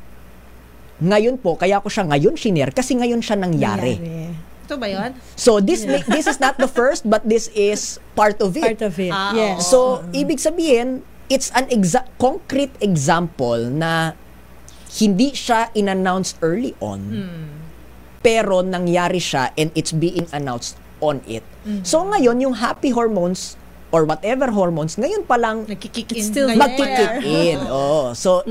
ngayon 1.04 1.36
po, 1.36 1.54
kaya 1.54 1.78
ko 1.78 1.86
siya 1.86 2.04
ngayon 2.06 2.34
shinare 2.34 2.72
kasi 2.72 2.96
ngayon 2.96 3.20
siya 3.20 3.36
nangyari. 3.36 4.00
Ito 4.64 4.74
ba 4.74 4.88
yun? 4.88 5.12
So 5.36 5.60
this 5.60 5.84
ma- 5.84 6.00
this 6.08 6.24
is 6.24 6.40
not 6.40 6.56
the 6.56 6.64
first 6.66 7.04
but 7.04 7.20
this 7.22 7.52
is 7.52 8.00
part 8.16 8.40
of 8.40 8.56
it. 8.56 8.64
Part 8.64 8.80
of 8.82 8.96
it. 8.96 9.12
Ah, 9.12 9.36
yes. 9.36 9.68
So 9.68 10.00
ibig 10.10 10.40
sabihin 10.40 11.04
it's 11.28 11.52
an 11.52 11.68
exa- 11.68 12.08
concrete 12.16 12.72
example 12.80 13.60
na 13.68 14.16
hindi 14.94 15.30
siya 15.30 15.68
in-announce 15.72 16.40
early 16.40 16.72
on 16.78 17.00
pero 18.20 18.64
nangyari 18.64 19.20
siya 19.20 19.52
and 19.52 19.68
it's 19.74 19.92
being 19.92 20.24
announced 20.30 20.80
on 20.98 21.20
it. 21.26 21.44
So 21.82 22.00
ngayon 22.02 22.40
yung 22.40 22.56
happy 22.56 22.88
hormones 22.88 23.60
or 23.94 24.02
whatever 24.02 24.50
hormones 24.50 24.98
ngayon 24.98 25.22
pa 25.22 25.38
lang 25.38 25.62
Nagkikick 25.70 26.10
in 26.18 26.26
still 26.26 26.50
magkikick 26.50 27.22
in. 27.22 27.62
Oh, 27.74 28.10
so 28.18 28.42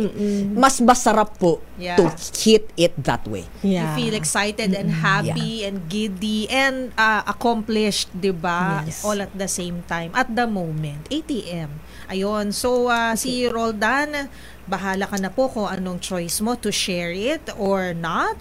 mas 0.55 0.79
masarap 0.79 1.35
po 1.35 1.59
Yeah. 1.73 1.97
to 1.97 2.05
hit 2.37 2.69
it 2.77 2.93
that 3.01 3.25
way. 3.25 3.49
You 3.65 3.81
yeah. 3.81 3.97
feel 3.97 4.13
excited 4.13 4.77
and 4.77 4.93
happy 4.93 5.65
and 5.65 5.89
giddy 5.89 6.45
and 6.45 6.93
uh, 6.93 7.25
accomplished, 7.25 8.13
'di 8.13 8.29
ba? 8.29 8.85
Yes. 8.85 9.01
All 9.01 9.17
at 9.17 9.33
the 9.33 9.49
same 9.49 9.81
time 9.89 10.13
at 10.13 10.29
the 10.29 10.45
moment. 10.45 11.09
ATM. 11.09 11.81
Ayun. 12.13 12.53
So 12.53 12.93
uh, 12.93 13.17
si 13.17 13.49
Roldan, 13.49 14.29
bahala 14.69 15.09
ka 15.09 15.17
na 15.17 15.33
po 15.33 15.49
kung 15.49 15.65
anong 15.65 15.97
choice 15.97 16.45
mo 16.45 16.53
to 16.61 16.69
share 16.69 17.09
it 17.09 17.41
or 17.57 17.97
not. 17.97 18.37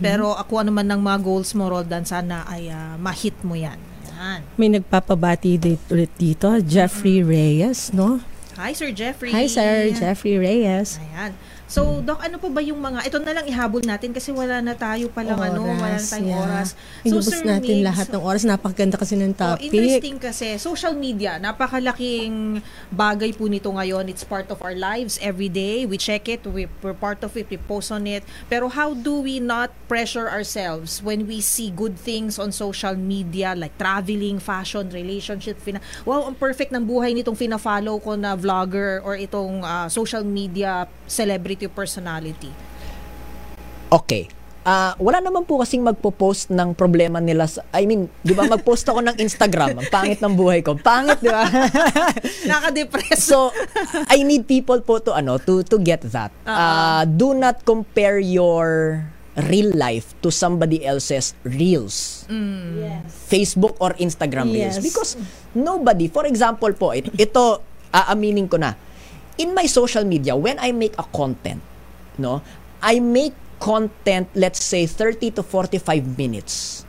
Pero 0.00 0.32
ako 0.32 0.64
ano 0.64 0.72
man 0.72 0.88
ng 0.88 1.04
mga 1.04 1.20
goals 1.20 1.52
mo 1.52 1.68
Roldan, 1.68 2.08
sana 2.08 2.48
ay 2.48 2.72
uh, 2.72 2.96
ma-hit 2.96 3.36
mo 3.44 3.60
'yan. 3.60 3.76
Yan. 4.20 4.44
May 4.60 4.68
nagpapabati 4.68 5.56
dito, 5.56 5.80
ulit 5.88 6.12
dito, 6.20 6.52
Jeffrey 6.60 7.24
Reyes, 7.24 7.88
no? 7.96 8.20
Hi 8.60 8.76
Sir 8.76 8.92
Jeffrey. 8.92 9.32
Hi, 9.32 9.48
Sir 9.48 9.88
Jeffrey 9.96 10.36
Reyes. 10.36 11.00
Ayan. 11.00 11.32
So, 11.70 12.02
Doc, 12.02 12.18
ano 12.18 12.42
pa 12.42 12.50
ba 12.50 12.58
yung 12.58 12.82
mga, 12.82 13.06
ito 13.06 13.22
na 13.22 13.30
lang 13.30 13.46
ihabol 13.46 13.78
natin 13.86 14.10
kasi 14.10 14.34
wala 14.34 14.58
na 14.58 14.74
tayo 14.74 15.06
palang 15.14 15.38
ano, 15.38 15.70
wala 15.70 15.94
na 15.94 16.02
tayong 16.02 16.26
yeah. 16.26 16.42
oras. 16.42 16.74
Inubos 17.06 17.30
Sir 17.30 17.46
natin 17.46 17.78
Migs, 17.78 17.86
lahat 17.86 18.06
ng 18.10 18.22
oras. 18.26 18.42
Napakaganda 18.42 18.98
kasi 18.98 19.14
ng 19.14 19.30
Oh, 19.30 19.54
topic. 19.54 19.70
interesting 19.70 20.18
kasi. 20.18 20.58
Social 20.58 20.98
media, 20.98 21.38
napakalaking 21.38 22.58
bagay 22.90 23.30
po 23.38 23.46
nito 23.46 23.70
ngayon. 23.70 24.10
It's 24.10 24.26
part 24.26 24.50
of 24.50 24.58
our 24.66 24.74
lives 24.74 25.14
every 25.22 25.46
day. 25.46 25.86
We 25.86 25.94
check 25.94 26.26
it, 26.26 26.42
we, 26.42 26.66
we're 26.82 26.98
part 26.98 27.22
of 27.22 27.38
it, 27.38 27.46
we 27.46 27.54
post 27.54 27.94
on 27.94 28.10
it. 28.10 28.26
Pero 28.50 28.66
how 28.66 28.90
do 28.90 29.22
we 29.22 29.38
not 29.38 29.70
pressure 29.86 30.26
ourselves 30.26 30.98
when 30.98 31.30
we 31.30 31.38
see 31.38 31.70
good 31.70 31.94
things 31.94 32.34
on 32.34 32.50
social 32.50 32.98
media 32.98 33.54
like 33.54 33.78
traveling, 33.78 34.42
fashion, 34.42 34.90
relationship, 34.90 35.62
fina- 35.62 35.82
wow, 36.02 36.26
ang 36.26 36.34
perfect 36.34 36.74
ng 36.74 36.82
buhay 36.82 37.14
nitong 37.14 37.38
fina-follow 37.38 38.02
ko 38.02 38.18
na 38.18 38.34
vlogger 38.34 38.98
or 39.06 39.14
itong 39.14 39.62
ah, 39.62 39.86
social 39.86 40.26
media 40.26 40.90
celebrity 41.06 41.59
personality. 41.68 42.48
Okay. 43.90 44.30
Ah, 44.60 44.92
wala 45.00 45.24
naman 45.24 45.48
po 45.48 45.56
kasing 45.56 45.80
magpo-post 45.80 46.52
ng 46.52 46.76
problema 46.76 47.16
nila 47.16 47.48
sa, 47.48 47.64
I 47.72 47.88
mean, 47.88 48.12
'di 48.20 48.36
ba 48.36 48.44
mag-post 48.44 48.84
ako 48.84 49.00
ng 49.00 49.16
Instagram, 49.16 49.80
ang 49.80 49.88
pangit 49.88 50.20
ng 50.20 50.36
buhay 50.36 50.60
ko. 50.60 50.76
Pangit, 50.76 51.16
'di 51.16 51.32
ba? 51.32 51.48
Nakaka-depress. 52.50 53.24
so, 53.24 53.48
I 54.06 54.20
need 54.20 54.44
people 54.44 54.84
po 54.84 55.00
to 55.00 55.16
ano, 55.16 55.40
to 55.40 55.64
to 55.64 55.80
get 55.80 56.04
that. 56.12 56.28
Ah, 56.44 57.08
do 57.08 57.32
not 57.32 57.64
compare 57.64 58.20
your 58.20 59.00
real 59.48 59.72
life 59.72 60.12
to 60.20 60.28
somebody 60.28 60.84
else's 60.84 61.32
reels. 61.40 62.28
Yes. 62.28 63.08
Facebook 63.32 63.80
or 63.80 63.96
Instagram 63.96 64.52
reels 64.52 64.76
Yes. 64.76 64.84
because 64.84 65.10
nobody, 65.56 66.12
for 66.12 66.28
example 66.28 66.68
po, 66.76 66.92
it, 66.92 67.08
ito 67.16 67.64
aaminin 67.90 68.44
ko 68.44 68.60
na. 68.60 68.76
In 69.40 69.56
my 69.56 69.64
social 69.64 70.04
media, 70.04 70.36
when 70.36 70.60
I 70.60 70.70
make 70.70 70.92
a 71.00 71.06
content, 71.08 71.64
no, 72.20 72.44
I 72.84 73.00
make 73.00 73.32
content 73.56 74.28
let's 74.36 74.60
say 74.60 74.84
30 74.84 75.40
to 75.40 75.42
45 75.44 76.16
minutes 76.20 76.84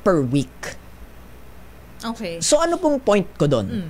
per 0.00 0.20
week. 0.24 0.76
Okay. 2.00 2.40
So 2.40 2.60
ano 2.60 2.76
pong 2.80 3.00
point 3.00 3.28
ko 3.36 3.44
doon? 3.44 3.88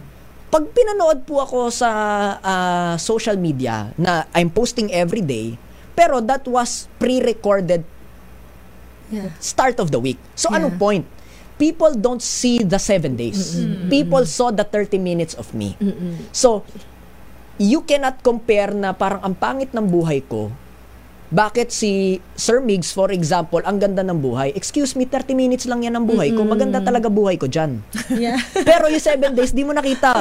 Pag 0.51 0.71
pinanood 0.71 1.27
po 1.27 1.43
ako 1.43 1.71
sa 1.71 1.91
ah, 2.39 2.95
social 2.99 3.35
media 3.35 3.91
na 3.99 4.27
I'm 4.35 4.51
posting 4.51 4.91
every 4.91 5.23
day, 5.23 5.59
Pero 5.95 6.19
that 6.27 6.43
was 6.51 6.91
pre-recorded 6.99 7.87
Yeah. 9.15 9.31
start 9.39 9.79
of 9.79 9.95
the 9.95 10.01
week. 10.03 10.19
So 10.35 10.51
Yeah. 10.51 10.59
anong 10.59 10.75
point? 10.81 11.05
People 11.55 11.95
don't 11.95 12.19
see 12.19 12.59
the 12.67 12.83
seven 12.83 13.15
days. 13.15 13.55
People 13.87 14.27
saw 14.27 14.51
the 14.51 14.67
30 14.67 14.99
minutes 14.99 15.39
of 15.39 15.55
me. 15.55 15.79
So, 16.35 16.67
you 17.59 17.83
cannot 17.87 18.19
compare 18.23 18.75
na 18.75 18.91
parang 18.95 19.23
ang 19.23 19.35
pangit 19.35 19.71
ng 19.71 19.87
buhay 19.87 20.23
ko. 20.27 20.51
Bakit 21.35 21.75
si 21.75 22.23
Sir 22.39 22.63
Migs, 22.63 22.95
for 22.95 23.11
example, 23.11 23.59
ang 23.67 23.83
ganda 23.83 24.07
ng 24.07 24.23
buhay? 24.23 24.55
Excuse 24.55 24.95
me, 24.95 25.03
30 25.03 25.35
minutes 25.35 25.67
lang 25.67 25.83
yan 25.83 25.99
ang 25.99 26.07
buhay 26.07 26.31
ko. 26.31 26.47
Maganda 26.47 26.79
talaga 26.79 27.11
buhay 27.11 27.35
ko 27.35 27.51
dyan. 27.51 27.83
Yeah. 28.13 28.39
Pero 28.69 28.87
yung 28.87 29.03
7 29.03 29.35
days, 29.35 29.51
di 29.51 29.67
mo 29.67 29.75
nakita. 29.75 30.15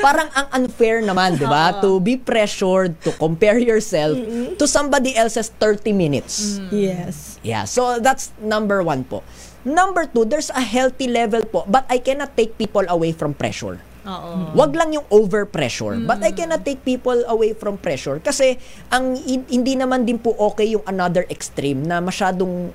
Parang 0.00 0.32
ang 0.32 0.64
unfair 0.64 1.04
naman, 1.04 1.36
di 1.36 1.44
ba? 1.44 1.76
To 1.84 2.00
be 2.00 2.16
pressured 2.16 2.96
to 3.04 3.12
compare 3.20 3.60
yourself 3.60 4.16
to 4.56 4.64
somebody 4.64 5.12
else's 5.12 5.52
30 5.60 5.92
minutes. 5.92 6.56
Yes. 6.72 7.36
Yeah, 7.44 7.68
so 7.68 8.00
that's 8.00 8.32
number 8.40 8.80
one 8.80 9.04
po. 9.04 9.20
Number 9.60 10.08
two, 10.08 10.24
there's 10.24 10.48
a 10.48 10.64
healthy 10.64 11.04
level 11.04 11.44
po, 11.44 11.68
but 11.68 11.84
I 11.92 12.00
cannot 12.00 12.32
take 12.32 12.56
people 12.56 12.86
away 12.88 13.12
from 13.12 13.36
pressure. 13.36 13.76
Oo. 14.04 14.52
Wag 14.52 14.76
lang 14.76 14.92
yung 14.92 15.08
over 15.08 15.48
pressure. 15.48 15.96
But 15.98 16.20
I 16.20 16.30
cannot 16.30 16.62
take 16.62 16.84
people 16.84 17.24
away 17.24 17.56
from 17.56 17.80
pressure 17.80 18.20
kasi 18.20 18.60
ang 18.88 19.16
hin- 19.16 19.48
hindi 19.48 19.74
naman 19.74 20.04
din 20.04 20.20
po 20.20 20.36
okay 20.36 20.76
yung 20.76 20.84
another 20.84 21.24
extreme 21.32 21.82
na 21.82 22.04
masyadong 22.04 22.72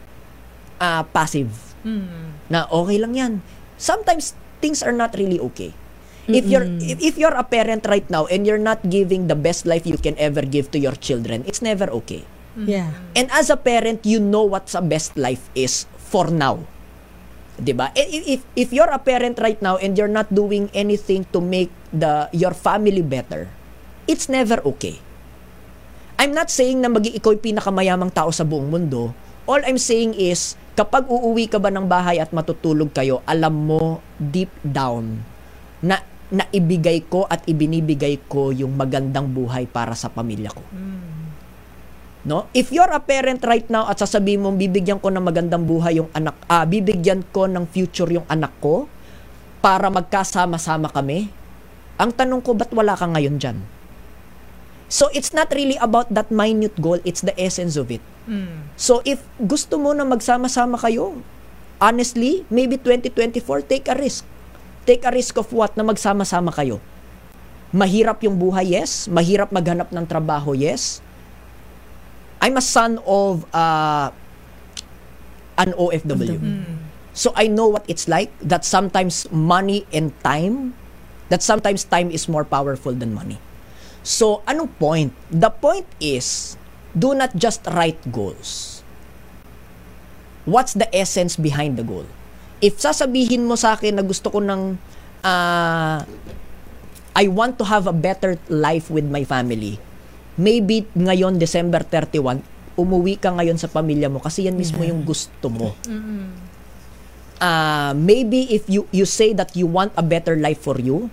ah, 0.78 1.06
passive. 1.06 1.54
Na 2.50 2.66
okay 2.68 2.98
lang 2.98 3.14
'yan. 3.14 3.34
Sometimes 3.78 4.34
things 4.60 4.82
are 4.82 4.92
not 4.92 5.14
really 5.16 5.40
okay. 5.40 5.72
If 6.30 6.46
you're 6.46 6.66
if, 6.78 6.98
if 7.02 7.14
you're 7.18 7.34
a 7.34 7.42
parent 7.42 7.90
right 7.90 8.06
now 8.06 8.30
and 8.30 8.46
you're 8.46 8.62
not 8.62 8.86
giving 8.86 9.26
the 9.26 9.34
best 9.34 9.66
life 9.66 9.90
you 9.90 9.98
can 9.98 10.14
ever 10.22 10.46
give 10.46 10.70
to 10.74 10.78
your 10.78 10.94
children, 10.94 11.42
it's 11.50 11.62
never 11.62 11.90
okay. 12.06 12.22
Yeah. 12.54 12.94
And 13.18 13.34
as 13.34 13.50
a 13.50 13.58
parent, 13.58 14.06
you 14.06 14.22
know 14.22 14.46
what's 14.46 14.78
a 14.78 14.84
best 14.84 15.18
life 15.18 15.50
is 15.58 15.90
for 15.98 16.30
now. 16.30 16.70
'Di 17.60 17.74
ba? 17.76 17.92
If, 17.94 18.42
if 18.56 18.70
you're 18.72 18.90
a 18.90 19.00
parent 19.00 19.36
right 19.44 19.60
now 19.60 19.76
and 19.78 19.94
you're 20.00 20.12
not 20.12 20.32
doing 20.32 20.72
anything 20.72 21.28
to 21.36 21.44
make 21.44 21.70
the 21.92 22.32
your 22.32 22.56
family 22.56 23.04
better, 23.04 23.52
it's 24.08 24.32
never 24.32 24.64
okay. 24.64 24.98
I'm 26.20 26.36
not 26.36 26.52
saying 26.52 26.84
na 26.84 26.92
maging 26.92 27.16
ikaw 27.16 27.36
pinakamayamang 27.36 28.12
tao 28.12 28.32
sa 28.32 28.44
buong 28.44 28.68
mundo. 28.68 29.16
All 29.48 29.64
I'm 29.64 29.80
saying 29.80 30.20
is, 30.20 30.60
kapag 30.76 31.08
uuwi 31.08 31.48
ka 31.48 31.60
ba 31.60 31.72
ng 31.72 31.88
bahay 31.88 32.20
at 32.20 32.36
matutulog 32.36 32.92
kayo, 32.92 33.24
alam 33.24 33.56
mo 33.56 34.04
deep 34.20 34.52
down 34.64 35.24
na 35.80 36.04
naibigay 36.30 37.08
ko 37.08 37.26
at 37.26 37.42
ibinibigay 37.48 38.20
ko 38.30 38.52
yung 38.54 38.76
magandang 38.78 39.32
buhay 39.32 39.66
para 39.66 39.96
sa 39.96 40.12
pamilya 40.12 40.52
ko. 40.54 40.62
No? 42.28 42.52
If 42.52 42.76
you're 42.76 42.92
a 42.92 43.00
parent 43.00 43.40
right 43.48 43.64
now 43.72 43.88
at 43.88 44.04
sasabihin 44.04 44.44
mo 44.44 44.52
bibigyan 44.52 45.00
ko 45.00 45.08
ng 45.08 45.24
magandang 45.24 45.64
buhay 45.64 46.04
yung 46.04 46.12
anak, 46.12 46.36
ah, 46.52 46.68
bibigyan 46.68 47.24
ko 47.32 47.48
ng 47.48 47.64
future 47.72 48.12
yung 48.12 48.28
anak 48.28 48.52
ko 48.60 48.92
para 49.64 49.88
magkasama-sama 49.88 50.92
kami, 50.92 51.32
ang 52.00 52.12
tanong 52.12 52.44
ko, 52.44 52.56
ba't 52.56 52.72
wala 52.76 52.96
ka 52.96 53.08
ngayon 53.08 53.40
dyan? 53.40 53.60
So, 54.90 55.12
it's 55.14 55.36
not 55.36 55.54
really 55.54 55.78
about 55.78 56.10
that 56.10 56.34
minute 56.34 56.74
goal, 56.82 56.98
it's 57.06 57.22
the 57.22 57.36
essence 57.38 57.78
of 57.78 57.94
it. 57.94 58.02
So, 58.80 59.02
if 59.06 59.22
gusto 59.38 59.78
mo 59.78 59.94
na 59.94 60.08
magsama-sama 60.08 60.80
kayo, 60.80 61.20
honestly, 61.78 62.48
maybe 62.50 62.78
2024, 62.78 63.68
take 63.68 63.86
a 63.92 63.96
risk. 63.98 64.26
Take 64.88 65.06
a 65.06 65.12
risk 65.14 65.38
of 65.38 65.52
what? 65.54 65.76
Na 65.78 65.86
magsama-sama 65.86 66.50
kayo. 66.56 66.82
Mahirap 67.70 68.24
yung 68.26 68.40
buhay, 68.40 68.80
yes. 68.80 69.06
Mahirap 69.06 69.54
maghanap 69.54 69.94
ng 69.94 70.06
trabaho, 70.10 70.58
yes. 70.58 71.06
I'm 72.40 72.56
a 72.56 72.64
son 72.64 73.00
of 73.04 73.44
uh, 73.54 74.12
an 75.60 75.76
OFW. 75.76 76.40
So 77.14 77.34
I 77.36 77.48
know 77.52 77.68
what 77.68 77.84
it's 77.88 78.08
like 78.08 78.32
that 78.40 78.64
sometimes 78.64 79.28
money 79.32 79.84
and 79.92 80.16
time, 80.24 80.74
that 81.28 81.44
sometimes 81.44 81.84
time 81.84 82.12
is 82.12 82.32
more 82.32 82.48
powerful 82.48 82.96
than 82.96 83.14
money. 83.14 83.40
So 84.04 84.40
anong 84.48 84.72
point? 84.80 85.12
The 85.28 85.52
point 85.52 85.86
is, 86.00 86.56
do 86.96 87.12
not 87.14 87.36
just 87.36 87.68
write 87.68 88.00
goals. 88.12 88.82
What's 90.48 90.74
the 90.74 90.88
essence 90.96 91.36
behind 91.36 91.76
the 91.76 91.84
goal? 91.84 92.08
If 92.64 92.80
sasabihin 92.80 93.46
mo 93.46 93.60
sa 93.60 93.76
akin 93.76 94.00
na 94.00 94.04
gusto 94.04 94.32
ko 94.32 94.40
ng 94.40 94.80
ah, 95.28 96.08
I 97.12 97.28
want 97.28 97.60
to 97.60 97.68
have 97.68 97.84
a 97.84 97.96
better 97.96 98.40
life 98.48 98.88
with 98.88 99.04
my 99.04 99.28
family, 99.28 99.76
maybe 100.40 100.88
ngayon 100.96 101.36
December 101.36 101.84
31 101.84 102.40
umuwi 102.80 103.20
ka 103.20 103.36
ngayon 103.36 103.60
sa 103.60 103.68
pamilya 103.68 104.08
mo 104.08 104.24
kasi 104.24 104.48
yan 104.48 104.56
mismo 104.56 104.80
yung 104.88 105.04
gusto 105.04 105.52
mo. 105.52 105.76
Ah, 107.44 107.92
maybe 107.92 108.48
if 108.48 108.68
you 108.72 108.88
you 108.96 109.04
say 109.04 109.36
that 109.36 109.52
you 109.56 109.68
want 109.68 109.92
a 110.00 110.04
better 110.04 110.40
life 110.40 110.64
for 110.64 110.80
you, 110.80 111.12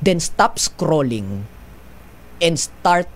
then 0.00 0.16
stop 0.16 0.56
scrolling 0.56 1.44
and 2.40 2.56
start 2.56 3.08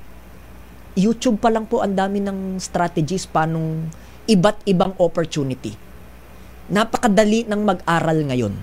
YouTube 0.96 1.40
pa 1.40 1.48
lang 1.48 1.64
po 1.64 1.80
ang 1.80 1.96
dami 1.96 2.20
ng 2.20 2.60
strategies 2.60 3.24
panong 3.24 3.88
iba't 4.28 4.60
ibang 4.68 4.92
opportunity. 5.00 5.76
Napakadali 6.68 7.48
ng 7.48 7.60
mag-aral 7.64 8.18
ngayon. 8.28 8.54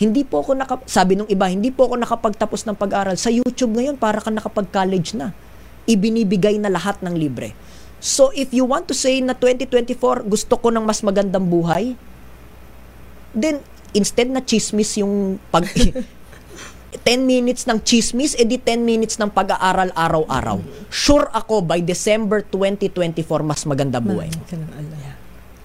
Hindi 0.00 0.24
po 0.24 0.40
ako 0.40 0.56
naka, 0.56 0.80
sabi 0.88 1.12
nung 1.14 1.28
iba, 1.28 1.44
hindi 1.52 1.68
po 1.68 1.84
ako 1.84 2.00
nakapagtapos 2.00 2.64
ng 2.64 2.76
pag-aral. 2.76 3.20
Sa 3.20 3.28
YouTube 3.28 3.76
ngayon, 3.76 4.00
para 4.00 4.16
ka 4.16 4.32
nakapag-college 4.32 5.12
na. 5.12 5.36
Ibinibigay 5.90 6.62
na 6.62 6.70
lahat 6.70 7.02
ng 7.02 7.18
libre. 7.18 7.50
So, 7.98 8.30
if 8.30 8.54
you 8.54 8.62
want 8.62 8.86
to 8.88 8.94
say 8.94 9.18
na 9.18 9.34
2024, 9.34 10.24
gusto 10.24 10.54
ko 10.56 10.70
ng 10.70 10.86
mas 10.86 11.02
magandang 11.02 11.44
buhay, 11.50 11.98
then, 13.34 13.58
instead 13.90 14.30
na 14.30 14.38
chismis 14.40 14.94
yung 15.02 15.42
pag... 15.50 15.66
10 16.90 17.22
minutes 17.22 17.70
ng 17.70 17.78
chismis, 17.86 18.34
edi 18.34 18.58
10 18.58 18.82
minutes 18.82 19.14
ng 19.22 19.30
pag-aaral 19.30 19.94
araw-araw. 19.94 20.58
Sure 20.90 21.30
ako, 21.30 21.62
by 21.62 21.78
December 21.78 22.42
2024, 22.42 23.46
mas 23.46 23.62
maganda 23.62 24.02
buhay 24.02 24.26
ng. 24.26 24.42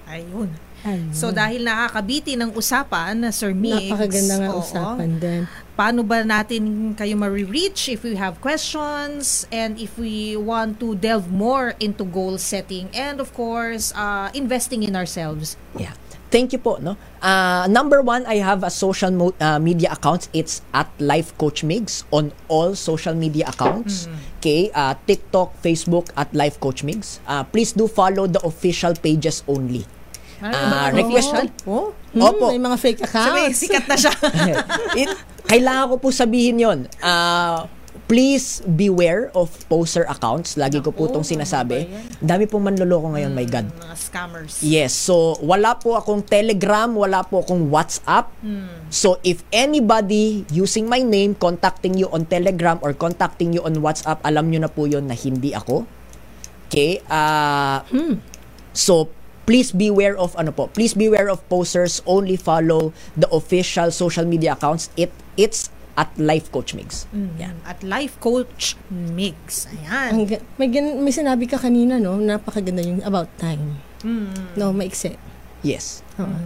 Ayun. 0.06 0.50
Ayun. 0.86 1.10
So 1.10 1.34
dahil 1.34 1.66
nakakabiti 1.66 2.38
ng 2.38 2.54
usapan, 2.54 3.26
Sir 3.34 3.50
Migs. 3.50 3.90
Napakaganda 3.90 4.34
nga 4.38 4.50
oo, 4.54 4.62
usapan 4.62 5.10
din. 5.18 5.42
Paano 5.76 6.00
ba 6.00 6.24
natin 6.24 6.96
kayo 6.96 7.20
ma-reach 7.20 7.92
if 7.92 8.00
we 8.00 8.16
have 8.16 8.40
questions 8.40 9.44
and 9.52 9.76
if 9.76 10.00
we 10.00 10.32
want 10.32 10.80
to 10.80 10.96
delve 10.96 11.28
more 11.28 11.76
into 11.76 12.00
goal 12.00 12.40
setting 12.40 12.88
and 12.96 13.20
of 13.20 13.28
course, 13.36 13.92
uh, 13.92 14.32
investing 14.32 14.80
in 14.88 14.96
ourselves? 14.96 15.60
Yeah. 15.76 15.92
Thank 16.32 16.56
you 16.56 16.58
po, 16.58 16.80
no? 16.82 16.96
Uh, 17.22 17.68
number 17.70 18.02
one, 18.02 18.26
I 18.26 18.42
have 18.42 18.64
a 18.64 18.72
social 18.72 19.12
mo- 19.12 19.36
uh, 19.38 19.60
media 19.62 19.92
accounts. 19.92 20.32
It's 20.32 20.58
at 20.74 20.90
Life 20.98 21.36
Coach 21.38 21.62
Migs 21.62 22.02
on 22.10 22.32
all 22.48 22.74
social 22.74 23.14
media 23.14 23.46
accounts. 23.46 24.10
Okay, 24.42 24.72
uh, 24.74 24.98
TikTok, 25.06 25.54
Facebook 25.62 26.10
at 26.16 26.32
Life 26.34 26.58
Coach 26.58 26.82
Migs. 26.82 27.20
Uh, 27.30 27.44
please 27.44 27.70
do 27.72 27.86
follow 27.86 28.26
the 28.26 28.42
official 28.42 28.92
pages 28.98 29.44
only. 29.46 29.86
Ah, 30.38 30.88
request 30.90 31.32
Oh, 31.64 31.92
Hmm, 32.10 32.24
Opo. 32.24 32.48
May 32.48 32.56
mga 32.58 32.78
fake 32.78 33.00
sabi, 33.04 33.44
accounts. 33.44 33.58
sikat 33.60 33.84
na 33.84 33.96
siya. 33.96 34.12
It, 35.04 35.12
kailangan 35.44 35.92
ko 35.92 35.96
po 36.00 36.08
sabihin 36.08 36.56
yon. 36.56 36.78
Uh, 36.98 37.68
please 38.06 38.64
beware 38.64 39.28
of 39.34 39.52
poser 39.66 40.08
accounts. 40.08 40.56
Lagi 40.56 40.80
ko 40.80 40.96
po 40.96 41.10
itong 41.10 41.26
sinasabi. 41.26 41.84
ano? 41.84 42.00
Dami 42.16 42.48
pong 42.48 42.64
manloloko 42.64 43.12
ngayon, 43.12 43.36
my 43.36 43.44
God. 43.44 43.68
Mga 43.68 43.96
scammers. 44.00 44.54
Yes, 44.62 44.96
so 44.96 45.36
wala 45.42 45.76
po 45.76 45.92
akong 45.92 46.24
Telegram, 46.24 46.88
wala 46.88 47.20
po 47.20 47.42
akong 47.42 47.68
WhatsApp. 47.68 48.32
So 48.88 49.20
if 49.20 49.44
anybody 49.50 50.48
using 50.48 50.86
my 50.86 51.02
name 51.02 51.34
contacting 51.34 51.98
you 51.98 52.08
on 52.08 52.24
Telegram 52.24 52.80
or 52.80 52.94
contacting 52.94 53.52
you 53.52 53.60
on 53.60 53.76
WhatsApp, 53.76 54.22
alam 54.22 54.48
nyo 54.48 54.64
na 54.64 54.70
po 54.70 54.88
yon 54.88 55.04
na 55.04 55.12
hindi 55.12 55.52
ako. 55.52 55.84
Okay? 56.66 57.04
ah 57.06 57.84
So 58.72 59.12
please 59.46 59.70
beware 59.70 60.18
of 60.18 60.34
ano 60.36 60.50
po, 60.50 60.68
please 60.74 60.92
beware 60.92 61.30
of 61.30 61.40
posers, 61.48 62.02
only 62.04 62.36
follow 62.36 62.92
the 63.14 63.30
official 63.30 63.88
social 63.94 64.26
media 64.26 64.52
accounts. 64.58 64.90
It 64.98 65.14
it's 65.38 65.70
at 65.96 66.12
Life 66.20 66.52
Coach 66.52 66.76
Migs. 66.76 67.08
Yeah. 67.40 67.56
At 67.64 67.80
Life 67.80 68.20
Coach 68.20 68.76
Migs. 68.92 69.64
Ayan. 69.72 70.10
Ang, 70.12 70.20
may, 70.60 70.68
gan- 70.68 71.00
may 71.00 71.08
sinabi 71.08 71.48
ka 71.48 71.56
kanina, 71.56 71.96
no? 71.96 72.20
Napakaganda 72.20 72.84
yung 72.84 73.00
about 73.00 73.32
time. 73.40 73.80
No, 74.54 74.76
maikse. 74.76 75.16
Yes. 75.64 76.04
Oo. 76.20 76.36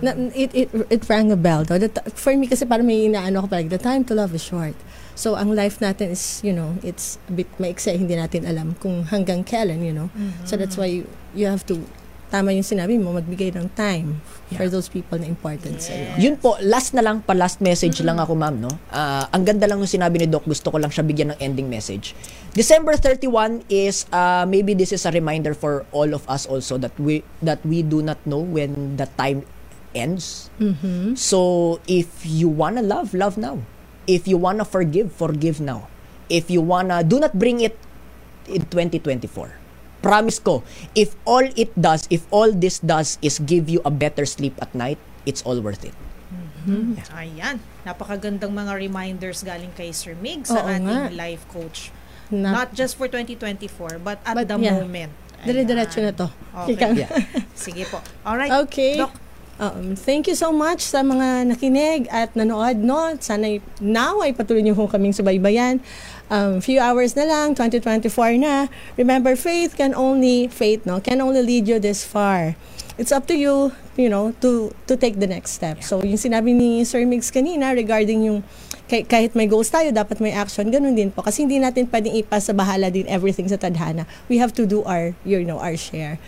Na, 0.00 0.16
it, 0.32 0.48
it, 0.56 0.68
it 0.72 1.02
rang 1.12 1.28
a 1.30 1.36
bell. 1.36 1.68
No? 1.68 1.76
The 1.76 1.92
t- 1.92 2.08
for 2.16 2.32
me, 2.34 2.48
kasi 2.48 2.64
parang 2.64 2.88
may 2.88 3.04
inaano 3.04 3.44
ko 3.44 3.52
palagi, 3.52 3.68
the 3.68 3.78
time 3.78 4.00
to 4.08 4.16
love 4.16 4.32
is 4.32 4.42
short. 4.42 4.74
So, 5.12 5.36
ang 5.36 5.52
life 5.52 5.76
natin 5.78 6.16
is, 6.16 6.40
you 6.40 6.56
know, 6.56 6.80
it's 6.80 7.20
a 7.28 7.36
bit 7.36 7.52
maikse. 7.60 7.92
Hindi 7.92 8.16
natin 8.16 8.48
alam 8.48 8.80
kung 8.80 9.04
hanggang 9.12 9.44
kailan, 9.44 9.84
you 9.84 9.92
know. 9.92 10.08
So, 10.48 10.56
that's 10.56 10.80
why 10.80 10.88
you, 10.88 11.04
you 11.36 11.46
have 11.52 11.68
to 11.68 11.84
tama 12.26 12.50
yung 12.50 12.66
sinabi 12.66 12.98
mo, 12.98 13.14
magbigay 13.14 13.54
ng 13.54 13.70
time 13.78 14.18
for 14.54 14.66
those 14.66 14.90
people 14.90 15.14
na 15.18 15.26
important 15.30 15.78
sa 15.78 15.94
iyo. 15.94 16.10
Yun 16.30 16.34
po, 16.38 16.58
last 16.58 16.90
na 16.94 17.02
lang, 17.02 17.22
pa 17.22 17.34
last 17.34 17.62
message 17.62 18.02
lang 18.02 18.18
ako 18.18 18.34
ma'am, 18.34 18.56
no? 18.58 18.72
Ah, 18.90 19.30
ang 19.30 19.46
ganda 19.46 19.66
lang 19.70 19.78
ng 19.78 19.86
sinabi 19.86 20.22
ni 20.22 20.26
Doc, 20.26 20.42
gusto 20.46 20.74
ko 20.74 20.78
lang 20.78 20.90
siya 20.90 21.06
bigyan 21.06 21.34
ng 21.34 21.38
ending 21.38 21.70
message. 21.70 22.18
December 22.54 22.98
31 22.98 23.62
is, 23.70 24.10
uh, 24.10 24.42
maybe 24.42 24.74
this 24.74 24.90
is 24.90 25.06
a 25.06 25.12
reminder 25.14 25.54
for 25.54 25.86
all 25.94 26.10
of 26.10 26.26
us 26.26 26.46
also 26.50 26.74
that 26.78 26.94
we, 26.98 27.22
that 27.42 27.62
we 27.62 27.82
do 27.82 28.02
not 28.02 28.18
know 28.26 28.42
when 28.42 28.98
the 28.98 29.06
time 29.14 29.46
ends. 29.94 30.50
So, 31.14 31.80
if 31.86 32.26
you 32.26 32.50
wanna 32.50 32.82
love, 32.82 33.14
love 33.14 33.38
now. 33.38 33.62
If 34.06 34.26
you 34.26 34.36
wanna 34.38 34.66
forgive, 34.66 35.10
forgive 35.14 35.58
now. 35.58 35.88
If 36.26 36.50
you 36.50 36.60
wanna, 36.60 37.02
do 37.06 37.18
not 37.22 37.38
bring 37.38 37.62
it 37.62 37.78
in 38.50 38.66
2024. 38.66 39.65
Promise 40.06 40.38
ko, 40.38 40.62
if 40.94 41.18
all 41.26 41.42
it 41.52 41.74
does, 41.74 42.06
if 42.08 42.22
all 42.30 42.48
this 42.48 42.78
does 42.78 43.18
is 43.18 43.42
give 43.42 43.66
you 43.66 43.82
a 43.82 43.90
better 43.90 44.22
sleep 44.22 44.54
at 44.58 44.70
night, 44.70 44.96
it's 45.24 45.42
all 45.42 45.58
worth 45.58 45.82
it. 45.82 45.94
Ayan. 47.12 47.58
Napakagandang 47.82 48.50
mga 48.50 48.74
reminders 48.76 49.42
galing 49.42 49.70
kay 49.74 49.90
Sir 49.90 50.14
Mig 50.18 50.46
sa 50.46 50.62
Oo 50.62 50.66
ating 50.66 50.86
nga. 50.86 51.10
life 51.10 51.46
coach. 51.46 51.90
Na- 52.26 52.62
Not 52.62 52.74
just 52.74 52.98
for 52.98 53.06
2024, 53.06 53.98
but 53.98 54.18
at 54.22 54.34
But 54.34 54.46
the 54.46 54.58
yeah. 54.58 54.78
moment. 54.78 55.10
Dire-diretso 55.42 56.02
Ayan. 56.02 56.10
na 56.10 56.12
to. 56.16 56.26
Okay. 56.66 57.06
Yeah. 57.06 57.10
Sige 57.54 57.86
po. 57.86 58.02
Alright. 58.22 58.50
Okay. 58.66 58.98
Doc, 58.98 59.14
Um, 59.56 59.96
thank 59.96 60.28
you 60.28 60.36
so 60.36 60.52
much 60.52 60.84
sa 60.84 61.00
mga 61.00 61.48
nakinig 61.48 62.12
at 62.12 62.28
nanood, 62.36 62.76
no? 62.76 63.16
Sana 63.16 63.56
now 63.80 64.20
ay 64.20 64.36
patuloy 64.36 64.60
niyo 64.60 64.76
kaming 64.76 65.16
subaybayan. 65.16 65.80
Um, 66.26 66.58
few 66.58 66.82
hours 66.82 67.14
na 67.14 67.22
lang, 67.22 67.54
2024 67.54 68.38
na. 68.42 68.66
Remember, 68.98 69.38
faith 69.38 69.78
can 69.78 69.94
only, 69.94 70.50
faith, 70.50 70.82
no? 70.82 70.98
Can 70.98 71.22
only 71.22 71.42
lead 71.42 71.70
you 71.70 71.78
this 71.78 72.02
far. 72.02 72.58
It's 72.98 73.12
up 73.12 73.30
to 73.30 73.36
you, 73.36 73.70
you 73.94 74.08
know, 74.08 74.34
to 74.42 74.74
to 74.90 74.96
take 74.96 75.20
the 75.22 75.28
next 75.28 75.54
step. 75.54 75.84
So, 75.86 76.02
yung 76.02 76.18
sinabi 76.18 76.50
ni 76.56 76.82
Sir 76.82 77.06
Migs 77.06 77.30
kanina 77.30 77.76
regarding 77.76 78.26
yung 78.26 78.40
kahit 78.86 79.34
may 79.34 79.50
goals 79.50 79.70
tayo, 79.70 79.90
dapat 79.90 80.22
may 80.22 80.30
action. 80.30 80.70
Ganun 80.70 80.94
din 80.94 81.10
po. 81.10 81.22
Kasi 81.22 81.42
hindi 81.42 81.58
natin 81.58 81.90
pwedeng 81.90 82.14
ipasa 82.14 82.54
bahala 82.54 82.86
din 82.86 83.06
everything 83.10 83.50
sa 83.50 83.58
tadhana. 83.58 84.06
We 84.30 84.38
have 84.38 84.54
to 84.58 84.64
do 84.66 84.86
our, 84.86 85.14
you 85.26 85.42
know, 85.42 85.58
our 85.58 85.74
share. 85.74 86.22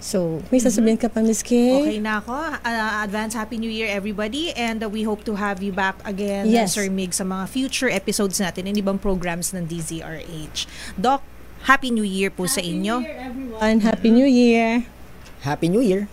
So, 0.00 0.40
may 0.48 0.56
sasabihin 0.58 0.96
ka 0.96 1.06
pa, 1.06 1.20
Miss 1.20 1.44
Kay? 1.44 1.76
okay 1.76 2.00
na 2.00 2.18
ako. 2.18 2.32
Uh, 2.32 3.04
advance 3.04 3.36
Happy 3.36 3.60
New 3.60 3.68
Year 3.68 3.84
everybody 3.86 4.48
and 4.56 4.80
uh, 4.80 4.88
we 4.88 5.04
hope 5.04 5.28
to 5.28 5.36
have 5.36 5.60
you 5.60 5.70
back 5.70 6.00
again, 6.02 6.48
uh, 6.48 6.56
Yes. 6.64 6.72
Sir 6.72 6.88
Mig, 6.88 7.12
sa 7.12 7.22
mga 7.22 7.44
future 7.46 7.92
episodes 7.92 8.40
natin 8.40 8.64
and 8.64 8.80
ibang 8.80 8.96
programs 8.96 9.52
ng 9.52 9.68
DZRH. 9.68 10.64
Doc, 10.96 11.20
Happy 11.68 11.92
New 11.92 12.02
Year 12.02 12.32
po 12.32 12.48
sa 12.48 12.64
inyo. 12.64 13.04
everyone. 13.04 13.84
Happy 13.84 14.08
New 14.08 14.24
Year! 14.24 14.88
Happy 15.44 15.68
New 15.68 15.84
Year! 15.84 16.08